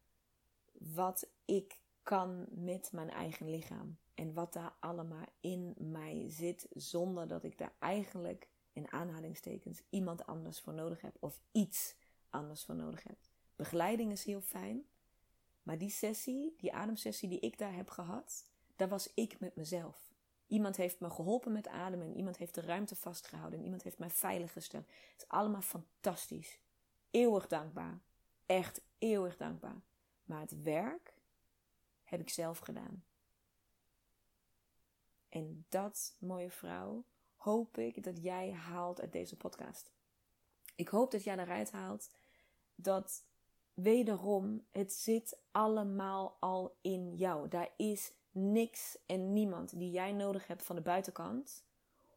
wat 0.73 1.31
ik 1.45 1.79
kan 2.03 2.47
met 2.51 2.93
mijn 2.93 3.11
eigen 3.11 3.51
lichaam. 3.51 3.99
En 4.15 4.33
wat 4.33 4.53
daar 4.53 4.75
allemaal 4.81 5.25
in 5.41 5.75
mij 5.79 6.25
zit, 6.29 6.67
zonder 6.71 7.29
dat 7.29 7.45
ik 7.45 7.59
daar 7.59 7.75
eigenlijk 7.79 8.49
in 8.73 8.93
aanhalingstekens 8.93 9.83
iemand 9.91 10.27
anders 10.27 10.61
voor 10.61 10.75
nodig 10.75 11.01
heb 11.01 11.17
of 11.21 11.41
iets 11.53 11.95
anders 12.31 12.65
voor 12.65 12.75
nodig 12.75 13.03
hebt. 13.03 13.31
Begeleiding 13.57 14.13
is 14.13 14.25
heel 14.25 14.41
fijn. 14.41 14.87
Maar 15.63 15.79
die 15.79 15.91
sessie, 15.91 16.55
die 16.57 16.73
ademsessie 16.73 17.29
die 17.29 17.41
ik 17.41 17.59
daar 17.59 17.75
heb 17.75 17.91
gehad, 17.91 18.47
daar 18.77 18.89
was 18.89 19.15
ik 19.15 19.41
met 19.41 19.57
mezelf. 19.57 20.11
Iemand 20.47 20.77
heeft 20.77 21.01
me 21.01 21.11
geholpen 21.11 21.53
met 21.53 21.69
ademen 21.69 22.07
en 22.07 22.17
iemand 22.17 22.37
heeft 22.37 22.55
de 22.55 22.61
ruimte 22.61 22.97
vastgehouden 22.97 23.59
en 23.59 23.65
iemand 23.65 23.83
heeft 23.83 23.99
mij 23.99 24.11
veilig 24.11 24.53
gesteld. 24.53 24.87
Het 24.87 25.23
is 25.23 25.29
allemaal 25.29 25.63
fantastisch. 25.63 26.61
Eeuwig 27.11 27.47
dankbaar. 27.47 28.01
Echt 28.47 28.83
eeuwig 28.99 29.37
dankbaar. 29.37 29.83
Maar 30.25 30.41
het 30.41 30.63
werk 30.63 31.12
heb 32.13 32.21
ik 32.21 32.31
zelf 32.31 32.59
gedaan. 32.59 33.05
En 35.29 35.67
dat, 35.69 36.17
mooie 36.19 36.51
vrouw, 36.51 37.05
hoop 37.37 37.79
ik 37.79 38.05
dat 38.05 38.23
jij 38.23 38.53
haalt 38.53 39.01
uit 39.01 39.13
deze 39.13 39.37
podcast. 39.37 39.91
Ik 40.75 40.89
hoop 40.89 41.11
dat 41.11 41.25
jij 41.25 41.39
eruit 41.39 41.71
haalt 41.71 42.11
dat 42.75 43.25
wederom, 43.75 44.67
het 44.71 44.93
zit 44.93 45.39
allemaal 45.51 46.37
al 46.41 46.77
in 46.81 47.17
jou. 47.17 47.49
Daar 47.49 47.71
is 47.77 48.13
niks 48.31 48.99
en 49.07 49.33
niemand 49.33 49.79
die 49.79 49.91
jij 49.91 50.13
nodig 50.13 50.47
hebt 50.47 50.65
van 50.65 50.77
de 50.77 50.83
buitenkant 50.83 51.65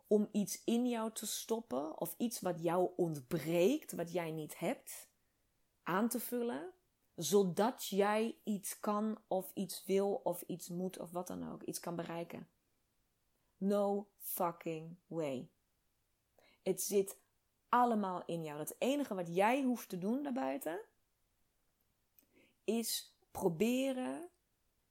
om 0.08 0.30
iets 0.32 0.64
in 0.64 0.88
jou 0.88 1.12
te 1.12 1.28
stoppen 1.28 2.00
of 2.00 2.16
iets 2.18 2.40
wat 2.40 2.62
jou 2.62 2.90
ontbreekt, 2.96 3.92
wat 3.92 4.12
jij 4.12 4.32
niet 4.32 4.60
hebt, 4.60 5.08
aan 5.84 6.10
te 6.10 6.20
vullen, 6.20 6.74
zodat 7.16 7.88
jij 7.88 8.38
iets 8.44 8.80
kan 8.80 9.18
of 9.28 9.52
iets 9.54 9.84
wil 9.86 10.22
of 10.24 10.42
iets 10.42 10.70
moet 10.70 11.00
of 11.00 11.12
wat 11.12 11.28
dan 11.28 11.52
ook, 11.52 11.64
iets 11.64 11.80
kan 11.80 11.96
bereiken. 11.96 12.48
No 13.58 14.08
fucking 14.18 14.96
way. 15.08 15.50
Het 16.64 16.82
zit 16.82 17.18
allemaal 17.70 18.24
in 18.26 18.44
jou. 18.44 18.60
Het 18.60 18.76
enige 18.78 19.16
wat 19.16 19.36
jij 19.36 19.62
hoeft 19.62 19.90
te 19.90 19.98
doen 19.98 20.24
daarbuiten 20.24 20.80
is 22.64 23.16
proberen, 23.32 24.30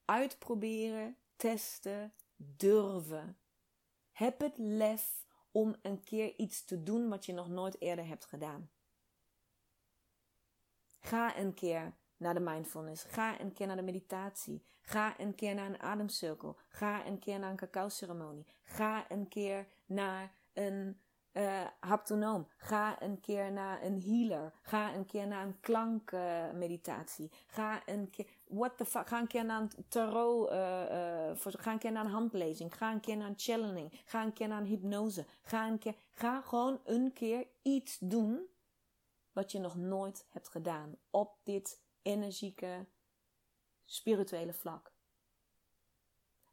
uitproberen, 0.05 1.17
testen, 1.37 2.13
durven. 2.37 3.39
Heb 4.13 4.41
het 4.41 4.59
lef 4.59 5.25
om 5.51 5.77
een 5.83 6.03
keer 6.03 6.35
iets 6.37 6.65
te 6.65 6.83
doen 6.83 7.09
wat 7.09 7.27
je 7.27 7.33
nog 7.33 7.49
nooit 7.49 7.81
eerder 7.81 8.07
hebt 8.07 8.25
gedaan. 8.25 8.71
Ga 11.01 11.39
een 11.39 11.55
keer 11.55 11.95
naar 12.25 12.35
de 12.35 12.41
mindfulness. 12.41 13.05
Ga 13.05 13.41
een 13.41 13.53
keer 13.53 13.67
naar 13.67 13.77
de 13.77 13.83
meditatie. 13.83 14.65
Ga 14.81 15.21
een 15.21 15.35
keer 15.35 15.55
naar 15.55 15.67
een 15.67 15.81
ademcirkel. 15.81 16.57
Ga 16.69 17.07
een 17.07 17.19
keer 17.19 17.39
naar 17.39 17.51
een 17.51 17.57
cacao-ceremonie. 17.57 18.47
Ga 18.63 19.05
een 19.11 19.29
keer 19.29 19.67
naar 19.87 20.33
een 20.53 21.01
uh, 21.33 21.61
haptonoom. 21.81 22.49
Ga 22.57 23.03
een 23.03 23.21
keer 23.21 23.53
naar 23.53 23.83
een 23.83 24.03
healer. 24.03 24.53
Ga 24.63 24.95
een 24.95 25.07
keer 25.07 25.27
naar 25.27 25.47
een 25.47 25.61
klankmeditatie. 25.61 27.31
Uh, 27.33 27.39
ga 27.47 27.83
een 27.87 28.11
keer, 28.11 28.27
what 28.49 28.77
the 28.77 28.85
fuck, 28.85 29.09
ga 29.09 29.21
een 29.21 29.27
keer 29.27 29.45
naar 29.45 29.61
een 29.61 29.71
tarot, 29.89 30.51
uh, 30.51 30.57
ga 31.43 31.73
een 31.73 31.79
keer 31.79 31.93
naar 31.93 32.05
een 32.05 32.11
handlezing. 32.11 32.77
Ga 32.77 32.93
een 32.93 33.01
keer 33.01 33.17
naar 33.17 33.29
een 33.29 33.39
channeling. 33.39 34.01
Ga 34.05 34.23
een 34.23 34.33
keer 34.33 34.49
naar 34.49 34.63
hypnose. 34.63 35.27
Ga 35.43 35.69
een 35.69 35.79
keer, 35.79 35.95
ga 36.15 36.41
gewoon 36.41 36.81
een 36.85 37.13
keer 37.13 37.47
iets 37.63 37.99
doen 37.99 38.47
wat 39.33 39.53
je 39.53 39.59
nog 39.59 39.77
nooit 39.77 40.27
hebt 40.29 40.49
gedaan 40.49 40.97
op 41.11 41.37
dit 41.43 41.84
energieke, 42.05 42.87
spirituele 43.85 44.53
vlak. 44.53 44.93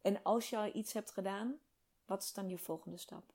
En 0.02 0.24
als 0.24 0.50
je 0.50 0.58
al 0.58 0.76
iets 0.76 0.94
hebt 0.94 1.12
gedaan, 1.12 1.60
wat 2.06 2.24
is 2.24 2.34
dan 2.34 2.50
je 2.50 2.58
volgende 2.58 2.98
stap? 2.98 3.34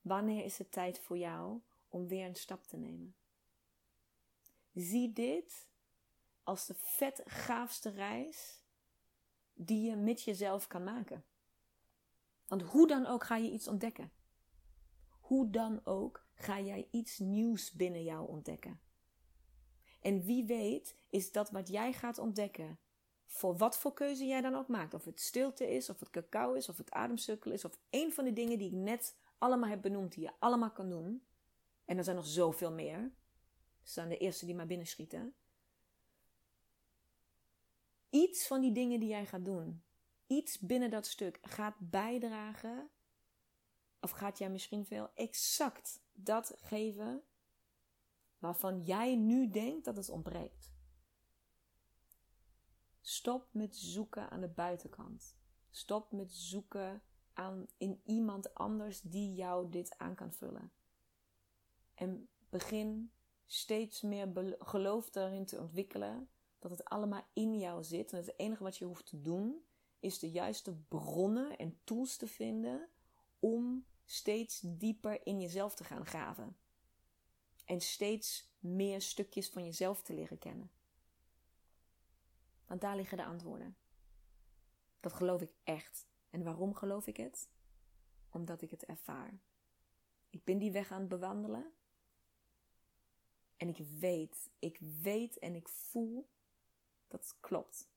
Wanneer 0.00 0.44
is 0.44 0.58
het 0.58 0.72
tijd 0.72 1.00
voor 1.00 1.18
jou 1.18 1.60
om 1.88 2.08
weer 2.08 2.26
een 2.26 2.36
stap 2.36 2.66
te 2.66 2.76
nemen? 2.76 3.16
Zie 4.74 5.12
dit 5.12 5.68
als 6.42 6.66
de 6.66 6.74
vet 6.74 7.22
gaafste 7.24 7.90
reis 7.90 8.62
die 9.54 9.90
je 9.90 9.96
met 9.96 10.22
jezelf 10.22 10.66
kan 10.66 10.84
maken. 10.84 11.24
Want 12.46 12.62
hoe 12.62 12.86
dan 12.86 13.06
ook 13.06 13.24
ga 13.24 13.36
je 13.36 13.50
iets 13.50 13.68
ontdekken. 13.68 14.12
Hoe 15.20 15.50
dan 15.50 15.80
ook 15.84 16.26
ga 16.34 16.60
jij 16.60 16.88
iets 16.90 17.18
nieuws 17.18 17.72
binnen 17.72 18.02
jou 18.02 18.28
ontdekken. 18.28 18.80
En 20.00 20.22
wie 20.22 20.44
weet 20.44 20.96
is 21.10 21.32
dat 21.32 21.50
wat 21.50 21.68
jij 21.68 21.92
gaat 21.92 22.18
ontdekken, 22.18 22.78
voor 23.26 23.56
wat 23.56 23.78
voor 23.78 23.92
keuze 23.92 24.26
jij 24.26 24.40
dan 24.40 24.54
ook 24.54 24.68
maakt. 24.68 24.94
Of 24.94 25.04
het 25.04 25.20
stilte 25.20 25.70
is, 25.70 25.90
of 25.90 26.00
het 26.00 26.10
cacao 26.10 26.52
is, 26.52 26.68
of 26.68 26.76
het 26.76 26.90
ademcirkel 26.90 27.50
is, 27.50 27.64
of 27.64 27.78
een 27.90 28.12
van 28.12 28.24
de 28.24 28.32
dingen 28.32 28.58
die 28.58 28.68
ik 28.68 28.76
net 28.76 29.16
allemaal 29.38 29.68
heb 29.68 29.82
benoemd, 29.82 30.12
die 30.12 30.22
je 30.22 30.32
allemaal 30.38 30.72
kan 30.72 30.88
doen. 30.88 31.22
En 31.84 31.98
er 31.98 32.04
zijn 32.04 32.16
nog 32.16 32.26
zoveel 32.26 32.72
meer. 32.72 33.00
Dat 33.78 33.90
zijn 33.90 34.08
de 34.08 34.18
eerste 34.18 34.46
die 34.46 34.54
maar 34.54 34.66
binnenschieten. 34.66 35.34
Iets 38.10 38.46
van 38.46 38.60
die 38.60 38.72
dingen 38.72 39.00
die 39.00 39.08
jij 39.08 39.26
gaat 39.26 39.44
doen, 39.44 39.82
iets 40.26 40.58
binnen 40.58 40.90
dat 40.90 41.06
stuk, 41.06 41.38
gaat 41.42 41.74
bijdragen. 41.78 42.90
Of 44.00 44.10
gaat 44.10 44.38
jij 44.38 44.50
misschien 44.50 44.86
veel 44.86 45.10
exact 45.14 46.00
dat 46.12 46.54
geven 46.56 47.22
waarvan 48.38 48.82
jij 48.82 49.16
nu 49.16 49.48
denkt 49.48 49.84
dat 49.84 49.96
het 49.96 50.08
ontbreekt. 50.08 50.77
Stop 53.08 53.48
met 53.50 53.76
zoeken 53.76 54.30
aan 54.30 54.40
de 54.40 54.48
buitenkant. 54.48 55.36
Stop 55.70 56.12
met 56.12 56.32
zoeken 56.32 57.02
aan, 57.32 57.66
in 57.76 58.00
iemand 58.04 58.54
anders 58.54 59.00
die 59.00 59.34
jou 59.34 59.70
dit 59.70 59.98
aan 59.98 60.14
kan 60.14 60.32
vullen. 60.32 60.72
En 61.94 62.28
begin 62.48 63.12
steeds 63.46 64.02
meer 64.02 64.56
geloof 64.58 65.10
daarin 65.10 65.46
te 65.46 65.60
ontwikkelen 65.60 66.28
dat 66.58 66.70
het 66.70 66.84
allemaal 66.84 67.26
in 67.32 67.58
jou 67.58 67.84
zit. 67.84 68.12
En 68.12 68.18
het 68.18 68.38
enige 68.38 68.62
wat 68.62 68.76
je 68.76 68.84
hoeft 68.84 69.06
te 69.06 69.20
doen 69.20 69.64
is 69.98 70.18
de 70.18 70.30
juiste 70.30 70.74
bronnen 70.74 71.56
en 71.56 71.78
tools 71.84 72.16
te 72.16 72.26
vinden 72.26 72.88
om 73.38 73.86
steeds 74.04 74.60
dieper 74.64 75.26
in 75.26 75.40
jezelf 75.40 75.74
te 75.74 75.84
gaan 75.84 76.06
graven. 76.06 76.56
En 77.64 77.80
steeds 77.80 78.50
meer 78.58 79.02
stukjes 79.02 79.48
van 79.48 79.64
jezelf 79.64 80.02
te 80.02 80.14
leren 80.14 80.38
kennen. 80.38 80.70
Want 82.68 82.80
daar 82.80 82.96
liggen 82.96 83.16
de 83.16 83.24
antwoorden. 83.24 83.76
Dat 85.00 85.12
geloof 85.12 85.40
ik 85.40 85.52
echt. 85.64 86.06
En 86.30 86.42
waarom 86.42 86.74
geloof 86.74 87.06
ik 87.06 87.16
het? 87.16 87.48
Omdat 88.28 88.62
ik 88.62 88.70
het 88.70 88.84
ervaar. 88.84 89.38
Ik 90.30 90.44
ben 90.44 90.58
die 90.58 90.72
weg 90.72 90.90
aan 90.90 91.00
het 91.00 91.08
bewandelen. 91.08 91.72
En 93.56 93.68
ik 93.68 93.78
weet, 93.98 94.50
ik 94.58 94.78
weet 94.78 95.38
en 95.38 95.54
ik 95.54 95.68
voel 95.68 96.28
dat 97.08 97.20
het 97.20 97.36
klopt. 97.40 97.88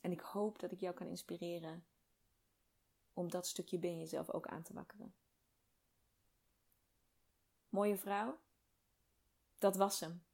En 0.00 0.12
ik 0.12 0.20
hoop 0.20 0.58
dat 0.58 0.72
ik 0.72 0.80
jou 0.80 0.94
kan 0.94 1.06
inspireren 1.06 1.84
om 3.12 3.30
dat 3.30 3.46
stukje 3.46 3.78
binnen 3.78 4.00
jezelf 4.00 4.30
ook 4.30 4.46
aan 4.46 4.62
te 4.62 4.72
wakkeren. 4.72 5.14
Mooie 7.68 7.96
vrouw, 7.96 8.38
dat 9.58 9.76
was 9.76 10.00
hem. 10.00 10.24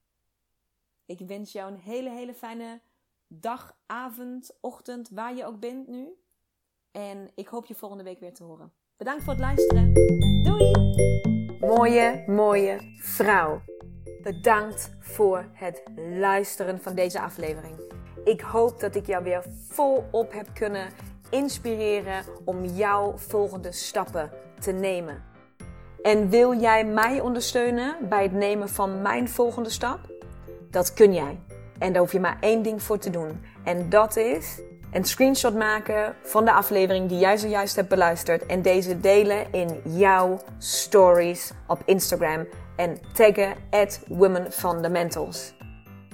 Ik 1.10 1.18
wens 1.26 1.52
jou 1.52 1.72
een 1.72 1.78
hele, 1.78 2.10
hele 2.10 2.34
fijne 2.34 2.80
dag, 3.28 3.76
avond, 3.86 4.58
ochtend, 4.60 5.08
waar 5.08 5.36
je 5.36 5.46
ook 5.46 5.60
bent 5.60 5.88
nu. 5.88 6.08
En 6.90 7.30
ik 7.34 7.48
hoop 7.48 7.66
je 7.66 7.74
volgende 7.74 8.04
week 8.04 8.20
weer 8.20 8.34
te 8.34 8.44
horen. 8.44 8.72
Bedankt 8.96 9.24
voor 9.24 9.32
het 9.32 9.42
luisteren. 9.42 9.94
Doei! 10.42 10.72
Mooie, 11.60 12.24
mooie 12.26 12.78
vrouw. 12.98 13.60
Bedankt 14.22 14.96
voor 15.00 15.50
het 15.52 15.82
luisteren 15.96 16.80
van 16.80 16.94
deze 16.94 17.20
aflevering. 17.20 17.92
Ik 18.24 18.40
hoop 18.40 18.80
dat 18.80 18.94
ik 18.94 19.06
jou 19.06 19.24
weer 19.24 19.44
volop 19.68 20.32
heb 20.32 20.54
kunnen 20.54 20.92
inspireren 21.30 22.24
om 22.44 22.64
jouw 22.64 23.16
volgende 23.16 23.72
stappen 23.72 24.30
te 24.60 24.72
nemen. 24.72 25.24
En 26.02 26.28
wil 26.28 26.60
jij 26.60 26.84
mij 26.84 27.20
ondersteunen 27.20 28.08
bij 28.08 28.22
het 28.22 28.32
nemen 28.32 28.68
van 28.68 29.02
mijn 29.02 29.28
volgende 29.28 29.70
stap? 29.70 30.09
Dat 30.70 30.94
kun 30.94 31.12
jij. 31.12 31.40
En 31.78 31.92
daar 31.92 32.02
hoef 32.02 32.12
je 32.12 32.20
maar 32.20 32.36
één 32.40 32.62
ding 32.62 32.82
voor 32.82 32.98
te 32.98 33.10
doen. 33.10 33.40
En 33.64 33.88
dat 33.88 34.16
is 34.16 34.60
een 34.92 35.04
screenshot 35.04 35.54
maken 35.54 36.14
van 36.22 36.44
de 36.44 36.52
aflevering 36.52 37.08
die 37.08 37.18
jij 37.18 37.36
zojuist 37.36 37.76
hebt 37.76 37.88
beluisterd. 37.88 38.46
En 38.46 38.62
deze 38.62 39.00
delen 39.00 39.52
in 39.52 39.80
jouw 39.84 40.38
stories 40.58 41.52
op 41.66 41.82
Instagram. 41.84 42.46
En 42.76 42.98
taggen 43.12 43.54
at 43.70 44.00
Women 44.08 44.52
Fundamentals 44.52 45.54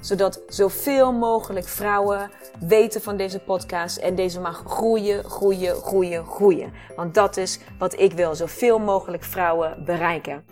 zodat 0.00 0.42
zoveel 0.48 1.12
mogelijk 1.12 1.66
vrouwen 1.66 2.30
weten 2.60 3.02
van 3.02 3.16
deze 3.16 3.38
podcast 3.38 3.96
en 3.96 4.14
deze 4.14 4.40
mag 4.40 4.62
groeien, 4.66 5.24
groeien, 5.24 5.74
groeien, 5.74 6.26
groeien. 6.26 6.72
Want 6.96 7.14
dat 7.14 7.36
is 7.36 7.58
wat 7.78 7.98
ik 7.98 8.12
wil, 8.12 8.34
zoveel 8.34 8.78
mogelijk 8.78 9.24
vrouwen 9.24 9.84
bereiken. 9.84 10.44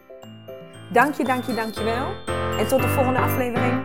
Dank 0.92 1.14
je, 1.14 1.24
dank 1.24 1.44
je, 1.44 1.54
dank 1.54 1.74
je 1.74 1.84
wel. 1.84 2.06
En 2.58 2.66
tot 2.66 2.80
de 2.80 2.88
volgende 2.88 3.18
aflevering. 3.18 3.82